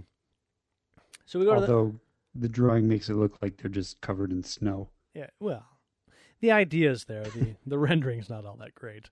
So 1.25 1.39
we 1.39 1.45
go 1.45 1.55
to 1.55 1.61
the, 1.61 1.67
Although 1.67 1.99
the 2.33 2.49
drawing 2.49 2.87
makes 2.87 3.09
it 3.09 3.13
look 3.15 3.37
like 3.41 3.57
they're 3.57 3.69
just 3.69 4.01
covered 4.01 4.31
in 4.31 4.43
snow. 4.43 4.89
Yeah, 5.13 5.29
well, 5.39 5.65
the 6.39 6.51
idea 6.51 6.89
is 6.91 7.05
there. 7.05 7.23
The 7.23 7.55
the 7.65 7.77
rendering's 7.87 8.29
not 8.29 8.45
all 8.45 8.55
that 8.57 8.73
great. 8.73 9.09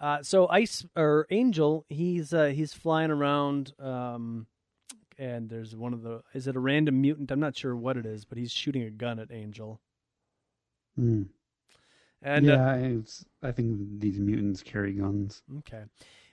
Uh, 0.00 0.22
so 0.22 0.48
ice 0.48 0.86
or 0.96 1.26
angel, 1.30 1.84
he's 1.88 2.32
uh, 2.32 2.46
he's 2.46 2.72
flying 2.72 3.10
around, 3.10 3.74
um, 3.78 4.46
and 5.18 5.50
there's 5.50 5.76
one 5.76 5.92
of 5.92 6.02
the. 6.02 6.22
Is 6.32 6.46
it 6.46 6.56
a 6.56 6.60
random 6.60 7.00
mutant? 7.00 7.30
I'm 7.30 7.40
not 7.40 7.56
sure 7.56 7.76
what 7.76 7.96
it 7.98 8.06
is, 8.06 8.24
but 8.24 8.38
he's 8.38 8.50
shooting 8.50 8.82
a 8.82 8.90
gun 8.90 9.18
at 9.18 9.30
Angel. 9.30 9.78
Hmm. 10.96 11.24
And 12.22 12.50
uh, 12.50 12.54
yeah, 12.54 12.74
it's, 12.76 13.24
I 13.42 13.52
think 13.52 14.00
these 14.00 14.18
mutants 14.18 14.62
carry 14.62 14.92
guns. 14.92 15.42
okay, 15.58 15.84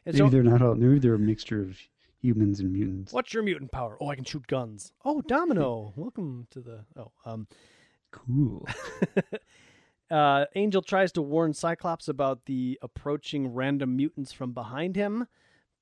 and 0.06 0.16
Maybe 0.16 0.18
so 0.18 0.30
they're 0.30 0.44
not 0.44 0.62
all. 0.62 0.76
Maybe 0.76 1.00
they're 1.00 1.16
a 1.16 1.20
mixture 1.20 1.62
of 1.62 1.78
humans 2.22 2.62
and 2.62 2.72
mutants. 2.72 3.12
what's 3.12 3.34
your 3.34 3.44
mutant 3.44 3.72
power? 3.72 3.98
Oh, 4.00 4.10
I 4.10 4.16
can 4.16 4.24
shoot 4.24 4.48
guns. 4.48 4.94
Oh, 5.04 5.22
Domino, 5.22 5.92
welcome 5.98 6.48
to 6.52 6.62
the. 6.62 6.86
Oh, 6.98 7.12
um, 7.26 7.48
Cool. 8.12 8.66
uh, 10.10 10.46
Angel 10.56 10.82
tries 10.82 11.12
to 11.14 11.22
warn 11.22 11.54
Cyclops 11.54 12.08
about 12.08 12.46
the 12.46 12.80
approaching 12.82 13.54
random 13.54 13.96
mutants 13.96 14.32
from 14.34 14.54
behind 14.54 14.96
him, 14.96 15.28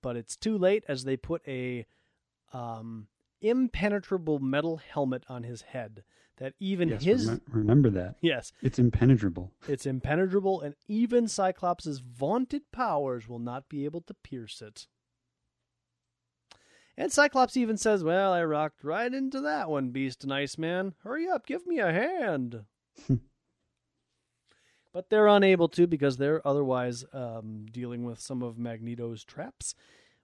but 0.01 0.15
it's 0.17 0.35
too 0.35 0.57
late 0.57 0.83
as 0.87 1.03
they 1.03 1.17
put 1.17 1.41
a 1.47 1.85
um, 2.53 3.07
impenetrable 3.41 4.39
metal 4.39 4.77
helmet 4.77 5.23
on 5.29 5.43
his 5.43 5.61
head 5.61 6.03
that 6.37 6.53
even 6.59 6.89
yes, 6.89 7.03
his 7.03 7.29
remem- 7.29 7.41
remember 7.49 7.89
that. 7.89 8.15
yes, 8.21 8.51
It's 8.61 8.77
impenetrable. 8.79 9.51
it's 9.69 9.85
impenetrable, 9.85 10.59
and 10.61 10.75
even 10.87 11.27
Cyclops's 11.27 11.99
vaunted 11.99 12.63
powers 12.71 13.27
will 13.29 13.39
not 13.39 13.69
be 13.69 13.85
able 13.85 14.01
to 14.01 14.13
pierce 14.13 14.61
it. 14.61 14.87
And 16.97 17.11
Cyclops 17.11 17.57
even 17.57 17.77
says, 17.77 18.03
Well, 18.03 18.31
I 18.33 18.43
rocked 18.43 18.83
right 18.83 19.13
into 19.13 19.41
that 19.41 19.69
one, 19.69 19.89
Beast 19.89 20.23
and 20.23 20.33
Iceman. 20.33 20.93
Hurry 21.03 21.27
up, 21.27 21.45
give 21.45 21.65
me 21.67 21.79
a 21.79 21.91
hand. 21.91 22.63
but 24.95 25.09
they're 25.09 25.27
unable 25.27 25.67
to 25.67 25.85
because 25.85 26.15
they're 26.15 26.45
otherwise 26.47 27.03
um, 27.11 27.65
dealing 27.69 28.05
with 28.05 28.17
some 28.17 28.41
of 28.41 28.57
Magneto's 28.57 29.25
traps, 29.25 29.75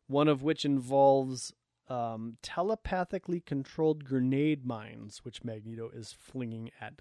one 0.08 0.30
of 0.30 0.44
which 0.44 0.64
involves 0.64 1.52
um, 1.90 2.38
telepathically 2.42 3.42
controlled 3.42 4.06
grenade 4.06 4.66
mines, 4.66 5.26
which 5.26 5.44
Magneto 5.44 5.90
is 5.94 6.16
flinging 6.18 6.72
at 6.80 6.94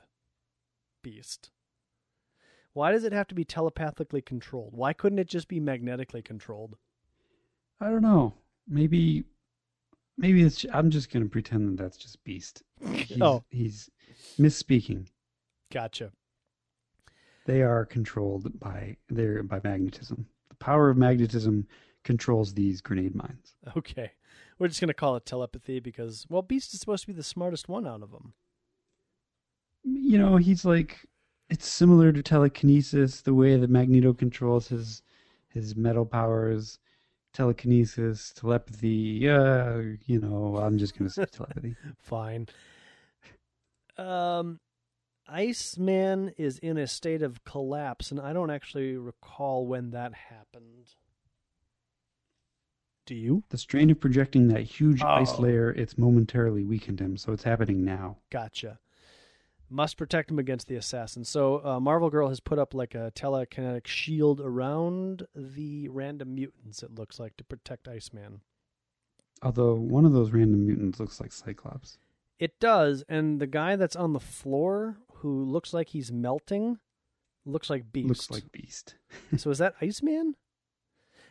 Beast. 1.05 1.51
Why 2.73 2.91
does 2.91 3.05
it 3.05 3.13
have 3.13 3.29
to 3.29 3.37
be 3.37 3.45
telepathically 3.45 4.21
controlled? 4.21 4.73
Why 4.75 4.93
couldn't 4.93 5.21
it 5.21 5.29
just 5.29 5.47
be 5.47 5.61
magnetically 5.61 6.23
controlled? 6.23 6.77
I 7.81 7.89
don't 7.89 8.03
know. 8.03 8.35
Maybe, 8.67 9.23
maybe 10.19 10.43
it's. 10.43 10.67
I'm 10.73 10.91
just 10.91 11.13
gonna 11.13 11.27
pretend 11.27 11.69
that 11.69 11.83
that's 11.83 11.97
just 11.97 12.23
Beast. 12.25 12.65
He's, 12.93 13.23
Oh. 13.23 13.45
he's 13.49 13.89
misspeaking. 14.41 15.07
Gotcha. 15.73 16.11
They 17.47 17.63
are 17.63 17.87
controlled 17.87 18.59
by 18.61 18.97
their 19.09 19.43
by 19.43 19.61
magnetism. 19.65 20.27
The 20.49 20.57
power 20.57 20.91
of 20.91 20.97
magnetism 20.97 21.67
controls 22.05 22.55
these 22.55 22.81
grenade 22.81 23.15
mines. 23.15 23.55
Okay. 23.77 24.13
We're 24.59 24.69
just 24.69 24.81
going 24.81 24.89
to 24.89 24.95
call 24.95 25.17
it 25.17 25.25
telepathy 25.25 25.81
because, 25.81 26.27
well, 26.29 26.43
Beast 26.43 26.75
is 26.75 26.81
supposed 26.81 27.05
to 27.05 27.07
be 27.07 27.15
the 27.15 27.23
smartest 27.23 27.69
one 27.69 27.87
out 27.87 28.03
of 28.03 28.11
them. 28.11 28.35
You 29.85 30.19
know, 30.19 30.37
he's 30.37 30.67
like 30.67 30.99
it's 31.49 31.67
similar 31.67 32.13
to 32.13 32.23
telekinesis, 32.23 33.23
the 33.23 33.35
way 33.35 33.57
that 33.57 33.71
Magneto 33.71 34.13
controls 34.13 34.69
his 34.69 35.03
his 35.49 35.75
metal 35.75 36.07
powers, 36.07 36.79
telekinesis, 37.33 38.33
telepathy. 38.35 39.19
Yeah, 39.21 39.81
you 40.07 40.21
know, 40.21 40.59
I'm 40.59 40.79
just 40.79 40.97
gonna 40.97 41.11
say 41.11 41.25
telepathy. 41.33 41.77
Fine. 41.99 42.49
Um, 43.99 44.61
Iceman 45.31 46.33
is 46.37 46.59
in 46.59 46.77
a 46.77 46.87
state 46.87 47.23
of 47.23 47.45
collapse, 47.45 48.11
and 48.11 48.21
I 48.21 48.33
don't 48.33 48.51
actually 48.51 48.97
recall 48.97 49.67
when 49.67 49.91
that 49.91 50.13
happened. 50.15 50.95
Do 53.07 53.15
you? 53.15 53.43
The 53.49 53.59
strain 53.59 53.91
of 53.91 54.01
projecting 54.01 54.49
that 54.49 54.63
huge 54.63 55.03
ice 55.03 55.33
Oh. 55.37 55.43
layer, 55.43 55.71
it's 55.71 55.97
momentarily 55.99 56.65
weakened 56.65 57.01
him, 57.01 57.17
so 57.17 57.33
it's 57.33 57.45
happening 57.45 57.85
now. 57.85 58.19
Gotcha. 58.31 58.79
Must 59.69 59.97
protect 59.97 60.31
him 60.31 60.39
against 60.39 60.67
the 60.67 60.75
assassin. 60.77 61.25
So 61.25 61.65
uh, 61.65 61.79
Marvel 61.81 62.11
Girl 62.11 62.29
has 62.29 62.41
put 62.41 62.59
up 62.59 62.75
like 62.75 62.95
a 62.97 63.13
telekinetic 63.15 63.87
shield 63.87 64.41
around 64.41 65.27
the 65.35 65.89
random 65.89 66.35
mutants. 66.35 66.83
It 66.83 66.95
looks 66.95 67.21
like 67.21 67.37
to 67.37 67.45
protect 67.45 67.87
Iceman. 67.87 68.41
Although 69.43 69.75
one 69.75 70.05
of 70.05 70.13
those 70.13 70.33
random 70.33 70.67
mutants 70.67 70.99
looks 70.99 71.21
like 71.21 71.31
Cyclops. 71.33 71.99
It 72.41 72.59
does, 72.59 73.05
and 73.09 73.41
the 73.41 73.47
guy 73.47 73.77
that's 73.77 73.97
on 73.97 74.13
the 74.13 74.21
floor 74.21 74.97
who 75.21 75.45
looks 75.45 75.73
like 75.73 75.89
he's 75.89 76.11
melting 76.13 76.79
looks 77.47 77.71
like 77.71 77.93
Beast. 77.93 78.09
Looks 78.09 78.31
like 78.31 78.53
Beast. 78.53 78.95
so 79.37 79.51
is 79.51 79.59
that 79.59 79.75
Iceman? 79.81 80.37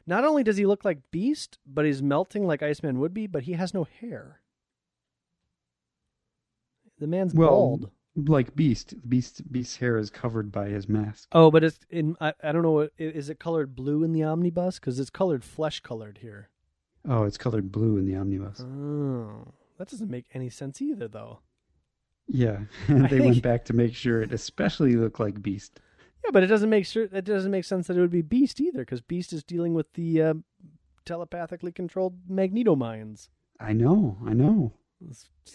Not 0.08 0.24
only 0.24 0.44
does 0.44 0.58
he 0.58 0.66
look 0.66 0.84
like 0.84 1.12
Beast, 1.12 1.60
but 1.66 1.86
he's 1.86 2.02
melting 2.02 2.46
like 2.46 2.64
Iceman 2.64 3.00
would 3.00 3.14
be, 3.14 3.28
but 3.28 3.44
he 3.44 3.54
has 3.54 3.74
no 3.74 3.84
hair. 3.84 4.42
The 7.00 7.08
man's 7.08 7.34
Well, 7.34 7.50
bald. 7.50 7.92
Like 8.16 8.56
Beast. 8.56 8.96
Beast 9.08 9.50
Beast's 9.52 9.78
hair 9.78 9.98
is 9.98 10.10
covered 10.10 10.52
by 10.52 10.68
his 10.68 10.90
mask. 10.90 11.30
Oh, 11.32 11.52
but 11.52 11.64
it's 11.64 11.80
in. 11.90 12.18
I, 12.20 12.34
I 12.44 12.52
don't 12.52 12.64
know. 12.64 12.90
Is 12.98 13.30
it 13.30 13.40
colored 13.40 13.76
blue 13.76 14.04
in 14.04 14.12
the 14.14 14.24
omnibus? 14.24 14.80
Because 14.80 15.00
it's 15.00 15.10
colored 15.12 15.44
flesh 15.44 15.80
colored 15.80 16.18
here. 16.22 16.50
Oh, 17.08 17.24
it's 17.24 17.38
colored 17.38 17.72
blue 17.72 17.98
in 17.98 18.06
the 18.06 18.16
omnibus. 18.16 18.60
Oh, 18.62 19.54
that 19.78 19.88
doesn't 19.90 20.10
make 20.10 20.26
any 20.34 20.50
sense 20.50 20.82
either, 20.82 21.08
though. 21.08 21.40
Yeah, 22.30 22.60
they 22.88 23.08
think- 23.08 23.26
went 23.26 23.42
back 23.44 23.66
to 23.66 23.74
make 23.74 23.96
sure 23.96 24.22
it 24.22 24.32
especially 24.32 24.96
looked 24.96 25.20
like 25.20 25.42
Beast. 25.42 25.80
Yeah, 26.24 26.32
but 26.32 26.44
it 26.44 26.48
doesn't 26.48 26.70
make 26.70 26.86
sure. 26.86 27.08
It 27.12 27.26
doesn't 27.26 27.52
make 27.52 27.64
sense 27.66 27.88
that 27.88 27.98
it 27.98 28.02
would 28.02 28.12
be 28.12 28.22
Beast 28.22 28.60
either, 28.62 28.80
because 28.80 29.02
Beast 29.02 29.32
is 29.34 29.44
dealing 29.44 29.74
with 29.74 29.92
the 29.94 30.22
uh, 30.22 30.34
telepathically 31.06 31.72
controlled 31.72 32.20
Magneto 32.28 32.76
minds. 32.76 33.30
I 33.60 33.74
know, 33.74 34.18
I 34.26 34.34
know. 34.34 34.74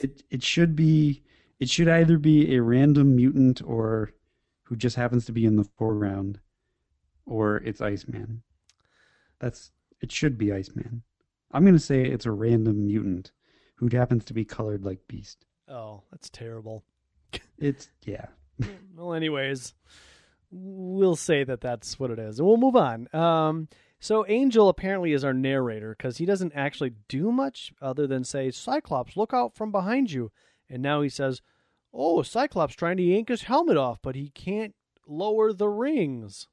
It 0.01 0.23
it 0.31 0.43
should 0.43 0.75
be 0.75 1.23
it 1.61 1.69
should 1.69 1.89
either 1.89 2.19
be 2.19 2.55
a 2.57 2.63
random 2.63 3.15
mutant 3.15 3.63
or 3.63 4.13
who 4.65 4.75
just 4.77 4.97
happens 4.97 5.27
to 5.27 5.33
be 5.33 5.45
in 5.45 5.57
the 5.57 5.69
foreground, 5.77 6.41
or 7.27 7.59
it's 7.59 7.81
Iceman. 7.83 8.43
That's 9.39 9.71
it 10.01 10.11
should 10.11 10.39
be 10.39 10.53
Iceman. 10.53 11.03
I'm 11.53 11.65
gonna 11.65 11.79
say 11.79 12.05
it's 12.05 12.27
a 12.27 12.33
random 12.33 12.87
mutant 12.87 13.33
who 13.77 13.89
happens 13.93 14.25
to 14.25 14.35
be 14.35 14.45
colored 14.47 14.85
like 14.85 15.07
Beast. 15.09 15.45
Oh, 15.69 16.03
that's 16.11 16.31
terrible. 16.31 16.85
It's 17.59 17.89
yeah. 18.05 18.27
well, 18.97 19.15
anyways, 19.15 19.75
we'll 20.51 21.17
say 21.17 21.45
that 21.45 21.61
that's 21.61 21.99
what 21.99 22.11
it 22.11 22.19
is, 22.19 22.39
and 22.39 22.47
we'll 22.47 22.57
move 22.57 22.77
on. 22.77 23.09
Um, 23.15 23.69
so 23.99 24.25
Angel 24.29 24.69
apparently 24.69 25.13
is 25.13 25.25
our 25.25 25.33
narrator 25.33 25.95
because 25.97 26.19
he 26.19 26.27
doesn't 26.27 26.53
actually 26.55 26.93
do 27.09 27.33
much 27.33 27.73
other 27.81 28.07
than 28.07 28.25
say, 28.25 28.51
"Cyclops, 28.51 29.17
look 29.17 29.33
out 29.33 29.55
from 29.55 29.73
behind 29.73 30.13
you," 30.13 30.31
and 30.69 30.83
now 30.83 31.01
he 31.01 31.09
says, 31.09 31.41
"Oh, 31.93 32.23
Cyclops 32.23 32.75
trying 32.75 32.99
to 32.99 33.03
yank 33.03 33.29
his 33.29 33.45
helmet 33.45 33.77
off, 33.77 34.01
but 34.03 34.15
he 34.15 34.29
can't 34.29 34.75
lower 35.07 35.53
the 35.53 35.69
rings, 35.69 36.49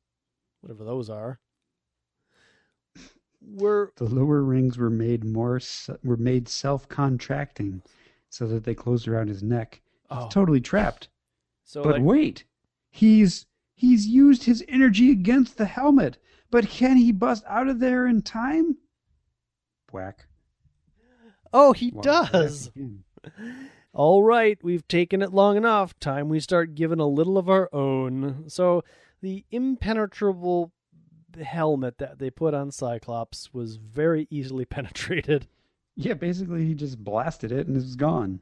whatever 0.62 0.84
those 0.84 1.10
are." 1.10 1.40
We're 3.44 3.90
The 3.96 4.06
lower 4.06 4.44
rings 4.44 4.78
were 4.78 4.92
made 4.92 5.24
more 5.24 5.60
were 6.04 6.18
made 6.18 6.48
self-contracting, 6.48 7.82
so 8.32 8.48
that 8.48 8.64
they 8.64 8.74
closed 8.74 9.08
around 9.08 9.28
his 9.28 9.44
neck. 9.44 9.82
oh, 10.10 10.24
He's 10.24 10.34
totally 10.34 10.62
trapped. 10.62 11.10
so 11.66 11.84
But 11.84 11.96
like, 11.96 12.04
wait, 12.04 12.46
he's 12.90 13.46
he's 13.76 14.08
used 14.08 14.46
his 14.46 14.64
energy 14.68 15.12
against 15.12 15.58
the 15.58 15.66
helmet. 15.66 16.18
But 16.50 16.68
can 16.68 16.98
he 16.98 17.12
bust 17.12 17.44
out 17.48 17.68
of 17.68 17.80
there 17.80 18.08
in 18.08 18.22
time? 18.24 18.78
Whack. 19.92 20.26
oh, 21.54 21.74
he 21.74 21.90
Whack, 21.92 22.04
does. 22.04 22.72
All 23.94 24.24
right, 24.24 24.58
we've 24.64 24.88
taken 24.88 25.22
it 25.22 25.34
long 25.34 25.58
enough. 25.58 26.00
Time 26.00 26.30
we 26.30 26.40
start 26.40 26.76
giving 26.76 27.00
a 27.00 27.08
little 27.08 27.38
of 27.38 27.50
our 27.50 27.70
own. 27.74 28.46
So, 28.48 28.84
the 29.22 29.44
impenetrable 29.52 30.72
helmet 31.42 31.98
that 31.98 32.18
they 32.20 32.30
put 32.30 32.54
on 32.54 32.72
Cyclops 32.72 33.54
was 33.54 33.76
very 33.76 34.28
easily 34.30 34.64
penetrated. 34.76 35.48
Yeah, 35.96 36.14
basically 36.14 36.66
he 36.66 36.74
just 36.74 37.04
blasted 37.04 37.52
it 37.52 37.68
and 37.68 37.76
it's 37.78 37.96
gone. 37.96 38.42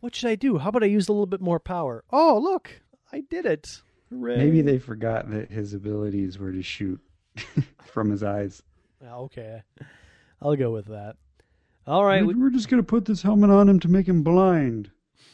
What 0.00 0.14
should 0.14 0.30
I 0.30 0.34
do? 0.34 0.58
How 0.58 0.68
about 0.70 0.82
I 0.82 0.86
use 0.86 1.08
a 1.08 1.12
little 1.12 1.26
bit 1.26 1.40
more 1.40 1.60
power? 1.60 2.04
Oh, 2.10 2.38
look, 2.42 2.70
I 3.12 3.20
did 3.28 3.46
it. 3.46 3.82
Hooray. 4.10 4.36
Maybe 4.36 4.62
they 4.62 4.78
forgot 4.78 5.30
that 5.30 5.50
his 5.50 5.74
abilities 5.74 6.38
were 6.38 6.52
to 6.52 6.62
shoot 6.62 7.00
from 7.86 8.10
his 8.10 8.22
eyes. 8.22 8.62
Ah, 9.04 9.16
Okay. 9.18 9.62
I'll 10.40 10.54
go 10.56 10.70
with 10.70 10.86
that. 10.86 11.16
All 11.86 12.04
right. 12.04 12.24
We're, 12.26 12.36
we're 12.38 12.50
just 12.50 12.68
gonna 12.68 12.82
put 12.82 13.04
this 13.06 13.22
helmet 13.22 13.50
on 13.50 13.68
him 13.68 13.80
to 13.80 13.88
make 13.88 14.06
him 14.06 14.22
blind, 14.22 14.90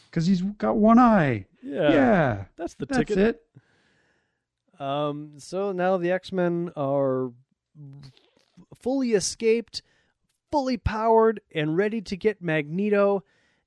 because 0.07 0.27
he's 0.27 0.42
got 0.42 0.77
one 0.77 0.98
eye. 0.98 1.46
yeah, 1.62 1.90
Yeah, 1.92 2.44
That's 2.57 2.75
the 2.75 2.87
that's 2.87 2.98
ticket. 2.98 3.18
it. 3.18 4.81
Um, 4.81 5.35
so 5.38 5.72
now 5.72 5.96
the 5.96 6.11
X 6.12 6.33
Men 6.33 6.70
are 6.77 7.31
fully 8.81 9.12
escaped, 9.12 9.83
fully 10.53 10.77
powered, 10.77 11.41
and 11.55 11.77
ready 11.79 12.03
to 12.03 12.17
get 12.17 12.43
Magneto, 12.43 13.25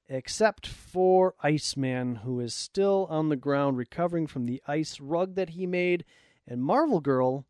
except 0.08 0.68
for 0.68 1.34
Iceman, 1.42 2.18
who 2.18 2.40
is 2.40 2.54
still 2.54 3.08
on 3.10 3.30
the 3.30 3.36
ground 3.36 3.78
recovering 3.78 4.28
from 4.28 4.46
the 4.46 4.62
ice 4.68 5.02
rug 5.02 5.34
that 5.34 5.50
he 5.50 5.66
made. 5.66 6.06
And 6.48 6.64
Marvel 6.64 7.02
Girl 7.02 7.44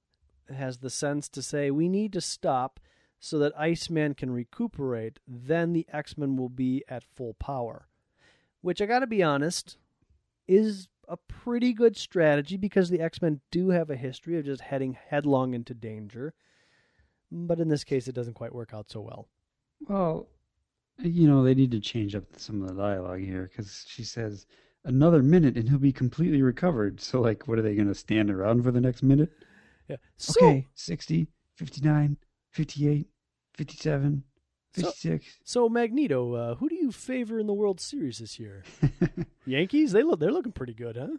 has 0.48 0.78
the 0.78 0.90
sense 0.90 1.28
to 1.30 1.42
say, 1.42 1.70
We 1.70 1.90
need 1.90 2.14
to 2.14 2.22
stop 2.22 2.80
so 3.20 3.38
that 3.40 3.60
Iceman 3.60 4.14
can 4.14 4.32
recuperate. 4.32 5.20
Then 5.28 5.74
the 5.74 5.86
X 5.92 6.18
Men 6.18 6.38
will 6.38 6.50
be 6.50 6.84
at 6.88 7.04
full 7.04 7.34
power. 7.34 7.88
Which 8.62 8.82
I 8.82 8.86
gotta 8.86 9.08
be 9.08 9.22
honest, 9.22 9.78
is 10.48 10.88
a 11.08 11.18
pretty 11.18 11.74
good 11.74 11.98
strategy 11.98 12.56
because 12.56 12.90
the 12.90 13.02
X 13.02 13.22
Men 13.22 13.42
do 13.52 13.70
have 13.70 13.90
a 13.90 13.98
history 13.98 14.40
of 14.40 14.46
just 14.46 14.62
heading 14.62 14.98
headlong 15.10 15.54
into 15.54 15.74
danger. 15.74 16.34
But 17.32 17.60
in 17.60 17.68
this 17.68 17.84
case, 17.84 18.08
it 18.08 18.16
doesn't 18.16 18.34
quite 18.36 18.54
work 18.54 18.74
out 18.74 18.90
so 18.90 19.02
well. 19.02 19.28
Well, 19.88 20.28
you 21.00 21.28
know 21.28 21.44
they 21.44 21.56
need 21.56 21.72
to 21.72 21.80
change 21.80 22.16
up 22.16 22.24
some 22.38 22.62
of 22.62 22.70
the 22.70 22.76
dialogue 22.76 23.22
here 23.22 23.50
because 23.52 23.86
she 23.88 24.04
says 24.04 24.46
another 24.86 25.22
minute 25.22 25.58
and 25.58 25.68
he'll 25.68 25.80
be 25.80 25.92
completely 25.92 26.42
recovered. 26.42 27.02
So 27.02 27.22
like, 27.22 27.48
what 27.48 27.60
are 27.60 27.62
they 27.62 27.76
gonna 27.76 27.94
stand 27.94 28.30
around 28.32 28.64
for 28.64 28.72
the 28.72 28.82
next 28.82 29.04
minute? 29.04 29.32
Yeah. 29.88 29.98
So, 30.18 30.46
Okay, 30.46 30.68
60, 30.76 31.28
59, 31.56 32.18
58, 32.52 33.08
57, 33.54 34.24
56. 34.74 35.26
so 35.44 35.70
Magneto, 35.70 36.34
uh, 36.34 36.56
who 36.56 36.70
do 36.70 36.76
you 36.76 36.92
favor 36.92 37.40
in 37.40 37.48
the 37.48 37.54
World 37.54 37.80
Series 37.80 38.20
this 38.20 38.40
year? 38.40 38.64
Yankees? 39.46 39.92
They 39.92 40.04
look 40.04 40.20
they're 40.20 40.32
looking 40.32 40.52
pretty 40.54 40.74
good, 40.74 40.96
huh? 40.98 41.18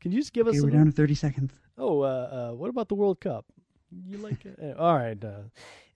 Can 0.00 0.12
you 0.12 0.20
just 0.20 0.32
give 0.32 0.46
us 0.46 0.52
okay, 0.52 0.58
some? 0.60 0.70
we're 0.70 0.76
down 0.76 0.86
to 0.86 0.92
30 0.92 1.14
seconds. 1.14 1.52
Oh, 1.76 2.00
uh, 2.02 2.50
uh, 2.52 2.54
what 2.54 2.70
about 2.70 2.88
the 2.88 2.94
World 2.94 3.20
Cup? 3.20 3.46
You 3.90 4.18
like 4.18 4.44
it? 4.44 4.58
Uh, 4.62 4.80
all 4.80 4.94
right. 4.94 5.22
Uh, 5.22 5.44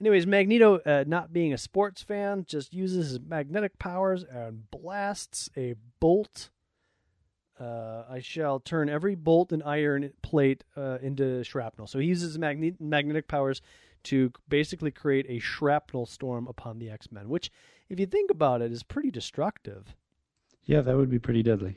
anyways, 0.00 0.26
Magneto, 0.26 0.78
uh, 0.78 1.04
not 1.06 1.32
being 1.32 1.52
a 1.52 1.58
sports 1.58 2.02
fan, 2.02 2.44
just 2.48 2.72
uses 2.72 3.10
his 3.10 3.20
magnetic 3.20 3.78
powers 3.78 4.24
and 4.24 4.70
blasts 4.70 5.50
a 5.56 5.74
bolt. 6.00 6.50
Uh, 7.60 8.04
I 8.10 8.20
shall 8.20 8.60
turn 8.60 8.88
every 8.88 9.14
bolt 9.14 9.52
and 9.52 9.62
iron 9.62 10.12
plate 10.22 10.64
uh, 10.76 10.98
into 11.02 11.44
shrapnel. 11.44 11.86
So 11.86 11.98
he 11.98 12.06
uses 12.06 12.38
magne- 12.38 12.76
magnetic 12.80 13.28
powers 13.28 13.60
to 14.04 14.32
basically 14.48 14.90
create 14.90 15.26
a 15.28 15.38
shrapnel 15.38 16.06
storm 16.06 16.48
upon 16.48 16.78
the 16.78 16.90
X 16.90 17.12
Men, 17.12 17.28
which, 17.28 17.52
if 17.88 18.00
you 18.00 18.06
think 18.06 18.30
about 18.30 18.62
it, 18.62 18.72
is 18.72 18.82
pretty 18.82 19.10
destructive. 19.10 19.94
Yeah, 20.64 20.80
that 20.80 20.96
would 20.96 21.10
be 21.10 21.18
pretty 21.18 21.42
deadly. 21.42 21.76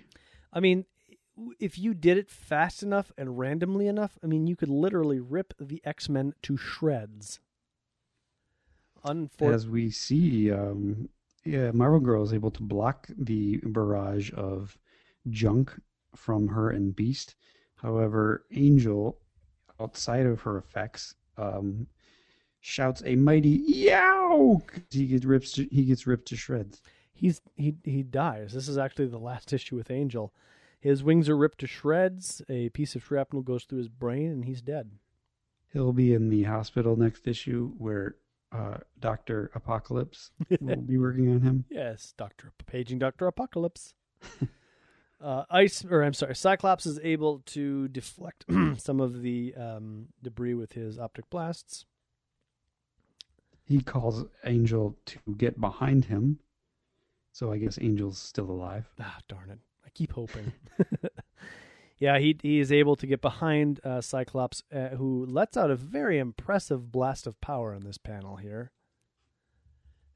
I 0.53 0.59
mean, 0.59 0.85
if 1.59 1.77
you 1.77 1.93
did 1.93 2.17
it 2.17 2.29
fast 2.29 2.81
enough 2.83 3.11
and 3.17 3.37
randomly 3.37 3.87
enough, 3.87 4.17
I 4.23 4.27
mean, 4.27 4.47
you 4.47 4.55
could 4.55 4.69
literally 4.69 5.19
rip 5.19 5.53
the 5.59 5.81
X 5.83 6.07
Men 6.09 6.33
to 6.43 6.57
shreds. 6.57 7.39
Unfor- 9.05 9.53
As 9.53 9.67
we 9.67 9.89
see, 9.91 10.51
um, 10.51 11.09
yeah, 11.43 11.71
Marvel 11.71 11.99
Girl 11.99 12.23
is 12.23 12.33
able 12.33 12.51
to 12.51 12.63
block 12.63 13.07
the 13.17 13.57
barrage 13.63 14.31
of 14.35 14.77
junk 15.29 15.71
from 16.15 16.47
her 16.47 16.71
and 16.71 16.95
Beast. 16.95 17.35
However, 17.75 18.45
Angel, 18.51 19.19
outside 19.79 20.25
of 20.25 20.41
her 20.41 20.57
effects, 20.57 21.13
um, 21.37 21.85
shouts 22.61 23.03
a 23.05 23.15
mighty 23.15 23.61
yow. 23.67 24.61
He 24.89 25.05
gets 25.05 25.25
ripped. 25.25 25.53
To, 25.55 25.65
he 25.65 25.83
gets 25.85 26.07
ripped 26.07 26.27
to 26.29 26.35
shreds. 26.35 26.81
he's 27.13 27.41
he 27.55 27.75
he 27.83 28.01
dies. 28.01 28.53
This 28.53 28.67
is 28.67 28.77
actually 28.79 29.07
the 29.07 29.19
last 29.19 29.53
issue 29.57 29.75
with 29.75 29.91
Angel. 29.91 30.33
His 30.85 31.03
wings 31.03 31.27
are 31.29 31.35
ripped 31.35 31.61
to 31.61 31.67
shreds. 31.67 32.43
A 32.47 32.69
piece 32.69 32.95
of 32.95 33.03
shrapnel 33.03 33.41
goes 33.41 33.63
through 33.63 33.79
his 33.79 33.89
brain, 33.89 34.31
and 34.31 34.45
he's 34.45 34.61
dead. 34.61 34.91
He'll 35.73 35.93
be 35.93 36.13
in 36.13 36.29
the 36.29 36.43
hospital 36.43 36.95
next 36.95 37.27
issue 37.27 37.71
where 37.79 38.17
uh, 38.51 38.77
Doctor 38.99 39.49
Apocalypse 39.55 40.29
will 40.61 40.75
be 40.75 40.99
working 40.99 41.31
on 41.31 41.41
him. 41.41 41.65
Yes, 41.71 42.13
Doctor 42.15 42.51
paging 42.67 42.99
Doctor 42.99 43.25
Apocalypse. 43.25 43.95
uh, 45.19 45.45
Ice, 45.49 45.83
or 45.89 46.03
I'm 46.03 46.13
sorry, 46.13 46.35
Cyclops 46.35 46.85
is 46.85 46.99
able 47.01 47.39
to 47.47 47.87
deflect 47.87 48.45
some 48.77 48.99
of 48.99 49.23
the 49.23 49.55
um, 49.55 50.09
debris 50.21 50.53
with 50.53 50.73
his 50.73 50.99
optic 50.99 51.31
blasts. 51.31 51.85
He 53.63 53.81
calls 53.81 54.25
Angel 54.45 54.95
to 55.07 55.17
get 55.35 55.59
behind 55.59 56.05
him. 56.05 56.37
So 57.31 57.51
I 57.51 57.57
guess 57.57 57.79
Angel's 57.79 58.19
still 58.19 58.51
alive. 58.51 58.87
Ah, 58.99 59.17
darn 59.27 59.49
it! 59.49 59.57
I 59.85 59.89
keep 59.93 60.13
hoping. 60.13 60.53
yeah, 61.97 62.17
he 62.19 62.37
he 62.41 62.59
is 62.59 62.71
able 62.71 62.95
to 62.95 63.07
get 63.07 63.21
behind 63.21 63.79
uh, 63.83 64.01
Cyclops, 64.01 64.63
uh, 64.73 64.89
who 64.89 65.25
lets 65.25 65.55
out 65.57 65.71
a 65.71 65.75
very 65.75 66.17
impressive 66.17 66.91
blast 66.91 67.27
of 67.27 67.39
power 67.41 67.73
in 67.73 67.83
this 67.83 67.97
panel 67.97 68.37
here. 68.37 68.71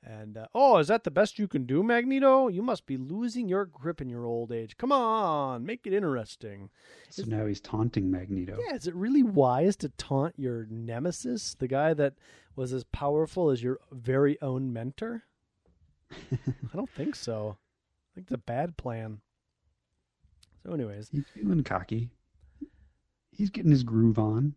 And 0.02 0.38
uh, 0.38 0.48
oh, 0.56 0.78
is 0.78 0.88
that 0.88 1.04
the 1.04 1.12
best 1.12 1.38
you 1.38 1.48
can 1.48 1.66
do, 1.66 1.84
Magneto? 1.84 2.48
You 2.48 2.62
must 2.62 2.86
be 2.86 2.98
losing 2.98 3.50
your 3.50 3.66
grip 3.66 4.00
in 4.02 4.10
your 4.10 4.26
old 4.26 4.52
age. 4.52 4.78
Come 4.78 4.92
on, 4.92 5.66
make 5.66 5.86
it 5.86 5.94
interesting. 5.94 6.70
So 7.10 7.24
now 7.28 7.46
he's 7.46 7.60
taunting 7.60 8.10
Magneto. 8.10 8.58
Yeah, 8.66 8.76
is 8.76 8.88
it 8.88 8.96
really 8.96 9.24
wise 9.24 9.76
to 9.78 9.90
taunt 9.90 10.36
your 10.38 10.66
nemesis, 10.70 11.54
the 11.54 11.68
guy 11.68 11.94
that 11.96 12.14
was 12.56 12.72
as 12.72 12.86
powerful 12.86 13.50
as 13.50 13.62
your 13.62 13.80
very 13.92 14.42
own 14.42 14.72
mentor? 14.72 15.24
I 16.12 16.76
don't 16.76 16.90
think 16.90 17.16
so. 17.16 17.58
I 17.60 18.16
think 18.16 18.28
it's 18.28 18.34
a 18.34 18.38
bad 18.38 18.78
plan. 18.78 19.20
So, 20.66 20.74
anyways, 20.74 21.10
He's 21.12 21.26
feeling 21.34 21.64
cocky. 21.64 22.10
He's 23.32 23.50
getting 23.50 23.72
his 23.72 23.84
groove 23.84 24.20
on. 24.20 24.56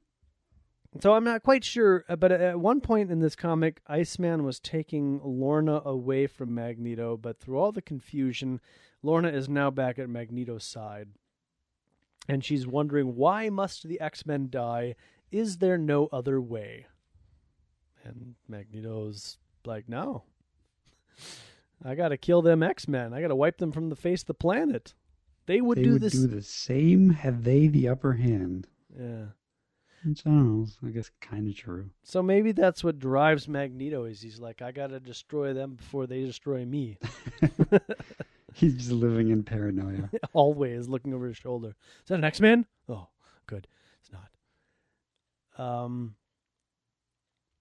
so 1.01 1.15
I'm 1.15 1.25
not 1.25 1.43
quite 1.45 1.63
sure, 1.65 2.05
uh, 2.09 2.17
but 2.17 2.33
at 2.33 2.59
one 2.59 2.81
point 2.81 3.11
in 3.11 3.21
this 3.21 3.37
comic, 3.37 3.81
Iceman 3.87 4.45
was 4.45 4.59
taking 4.59 5.21
Lorna 5.23 5.81
away 5.85 6.27
from 6.27 6.55
Magneto, 6.55 7.17
but 7.17 7.39
through 7.39 7.59
all 7.59 7.71
the 7.71 7.81
confusion, 7.83 8.61
Lorna 9.03 9.29
is 9.29 9.49
now 9.49 9.71
back 9.71 9.99
at 9.99 10.09
Magneto's 10.09 10.65
side. 10.65 11.11
And 12.29 12.45
she's 12.45 12.67
wondering 12.67 13.15
why 13.17 13.49
must 13.49 13.87
the 13.87 14.01
X-Men 14.01 14.49
die? 14.51 14.97
Is 15.31 15.59
there 15.59 15.79
no 15.79 16.09
other 16.13 16.41
way? 16.41 16.87
And 18.05 18.35
Magneto's 18.49 19.39
like, 19.65 19.89
"No. 19.89 20.25
I 21.85 21.95
got 21.95 22.09
to 22.09 22.17
kill 22.17 22.43
them 22.43 22.63
X-Men. 22.63 23.13
I 23.13 23.21
got 23.21 23.29
to 23.29 23.37
wipe 23.37 23.59
them 23.59 23.73
from 23.73 23.89
the 23.89 23.97
face 23.97 24.23
of 24.23 24.27
the 24.27 24.35
planet. 24.35 24.95
They 25.47 25.61
would 25.61 25.79
they 25.79 25.83
do 25.83 25.93
would 25.95 26.03
this." 26.03 26.13
do 26.13 26.27
the 26.27 26.43
same 26.43 27.11
had 27.11 27.45
they 27.45 27.67
the 27.67 27.89
upper 27.89 28.13
hand. 28.15 28.69
yeah. 28.99 29.27
Which 30.05 30.27
I 30.27 30.31
don't 30.31 30.59
know. 30.59 30.67
I 30.85 30.91
guess 30.91 31.11
kind 31.21 31.47
of 31.49 31.55
true. 31.57 31.91
So 32.03 32.23
maybe 32.25 32.51
that's 32.51 32.83
what 32.83 32.99
drives 32.99 33.47
Magneto 33.47 34.05
is 34.05 34.21
he's 34.21 34.41
like, 34.41 34.61
I 34.61 34.73
gotta 34.73 34.99
destroy 34.99 35.53
them 35.53 35.75
before 35.77 36.09
they 36.09 36.25
destroy 36.25 36.65
me. 36.65 36.99
He's 38.55 38.75
just 38.75 38.91
living 38.91 39.31
in 39.31 39.45
paranoia. 39.45 40.11
Always 40.35 40.87
looking 40.89 41.15
over 41.15 41.27
his 41.29 41.37
shoulder. 41.39 41.69
Is 41.69 42.09
that 42.09 42.17
an 42.19 42.25
X 42.25 42.41
Man? 42.41 42.67
Oh, 42.89 43.09
good. 43.47 43.67
It's 44.01 44.11
not. 45.59 45.65
Um 45.65 46.17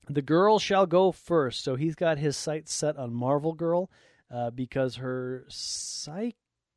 The 0.09 0.21
girl 0.23 0.57
shall 0.59 0.85
go 0.87 1.11
first. 1.11 1.63
So 1.63 1.75
he's 1.75 1.95
got 1.95 2.17
his 2.17 2.35
sights 2.35 2.73
set 2.73 2.97
on 2.97 3.13
Marvel 3.13 3.53
Girl, 3.53 3.89
uh, 4.29 4.49
because 4.49 4.95
her 4.97 5.45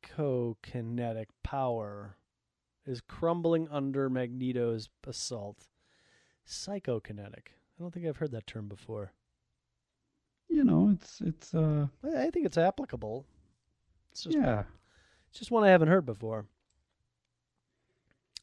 psychokinetic 0.07 1.27
power 1.43 2.17
is 2.85 3.01
crumbling 3.01 3.67
under 3.69 4.09
Magneto's 4.09 4.89
assault. 5.05 5.67
Psychokinetic. 6.47 7.47
I 7.77 7.81
don't 7.81 7.93
think 7.93 8.05
I've 8.05 8.17
heard 8.17 8.31
that 8.31 8.47
term 8.47 8.67
before. 8.67 9.11
you 10.49 10.63
know, 10.63 10.91
it's 10.93 11.21
it's 11.21 11.53
uh 11.53 11.87
I 12.03 12.29
think 12.29 12.45
it's 12.45 12.57
applicable. 12.57 13.25
It's 14.11 14.23
just, 14.23 14.37
yeah. 14.37 14.63
it's 15.29 15.39
just 15.39 15.51
one 15.51 15.63
I 15.63 15.69
haven't 15.69 15.89
heard 15.89 16.05
before. 16.05 16.45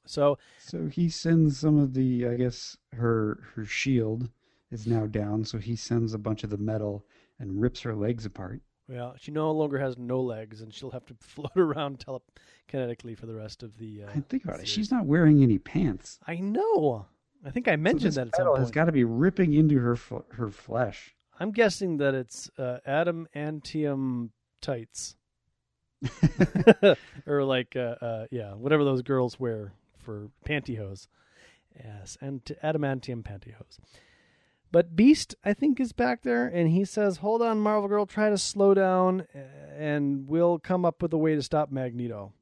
So 0.05 0.39
So 0.59 0.89
he 0.89 1.09
sends 1.09 1.59
some 1.59 1.79
of 1.79 1.95
the 1.95 2.27
I 2.27 2.35
guess 2.35 2.77
her 2.93 3.39
her 3.55 3.65
shield 3.65 4.29
is 4.71 4.87
now 4.87 5.07
down, 5.07 5.45
so 5.45 5.59
he 5.59 5.77
sends 5.77 6.15
a 6.15 6.19
bunch 6.19 6.45
of 6.45 6.51
the 6.51 6.59
metal 6.59 7.05
and 7.39 7.61
rips 7.61 7.81
her 7.83 7.95
legs 7.95 8.27
apart. 8.27 8.63
Well, 8.93 9.15
she 9.19 9.31
no 9.33 9.51
longer 9.53 9.79
has 9.79 9.97
no 9.97 10.21
legs, 10.21 10.61
and 10.61 10.73
she'll 10.73 10.91
have 10.91 11.07
to 11.07 11.15
float 11.21 11.57
around 11.57 11.99
telekinetically 12.05 13.17
for 13.19 13.25
the 13.27 13.35
rest 13.35 13.63
of 13.63 13.79
the. 13.79 14.05
Uh, 14.05 14.11
And 14.13 14.29
think 14.29 14.45
about 14.45 14.61
it. 14.61 14.69
She's 14.69 14.91
not 14.91 15.07
wearing 15.07 15.43
any 15.43 15.59
pants. 15.59 16.19
I 16.27 16.37
know. 16.37 17.07
I 17.45 17.51
think 17.51 17.69
I 17.69 17.73
So 17.73 17.77
mentioned 17.79 18.09
this 18.09 18.15
that 18.17 18.27
at 18.29 18.37
some 18.37 18.49
point. 18.49 18.59
has 18.61 18.71
got 18.71 18.85
to 18.85 18.93
be 18.93 19.05
ripping 19.05 19.55
into 19.55 19.79
her 19.79 19.95
f- 19.95 20.13
her 20.33 20.51
flesh. 20.51 21.15
I'm 21.41 21.51
guessing 21.53 21.97
that 21.97 22.15
it's 22.15 22.51
uh, 22.59 22.79
adamantium 22.87 24.29
tights, 24.61 25.17
or 27.27 27.45
like 27.45 27.75
uh, 27.77 27.97
uh, 28.01 28.27
yeah, 28.31 28.53
whatever 28.55 28.85
those 28.85 29.03
girls 29.03 29.41
wear 29.41 29.73
for 29.99 30.29
pantyhose. 30.47 31.07
Yes, 31.83 32.19
and 32.21 32.45
adamantium 32.63 33.23
pantyhose. 33.23 33.79
But 34.73 34.97
Beast, 34.97 35.35
I 35.45 35.53
think, 35.53 35.79
is 35.79 35.93
back 35.93 36.23
there, 36.23 36.47
and 36.47 36.71
he 36.71 36.87
says, 36.87 37.19
"Hold 37.19 37.43
on, 37.43 37.61
Marvel 37.61 37.89
Girl, 37.89 38.07
try 38.07 38.31
to 38.31 38.39
slow 38.39 38.73
down, 38.73 39.27
and 39.79 40.27
we'll 40.27 40.59
come 40.59 40.87
up 40.87 41.03
with 41.03 41.13
a 41.13 41.19
way 41.19 41.35
to 41.35 41.43
stop 41.43 41.71
Magneto." 41.71 42.33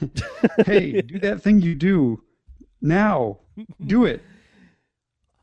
hey, 0.64 1.02
do 1.02 1.18
that 1.18 1.42
thing 1.42 1.60
you 1.60 1.74
do 1.74 2.22
now. 2.80 3.38
Do 3.84 4.04
it. 4.04 4.22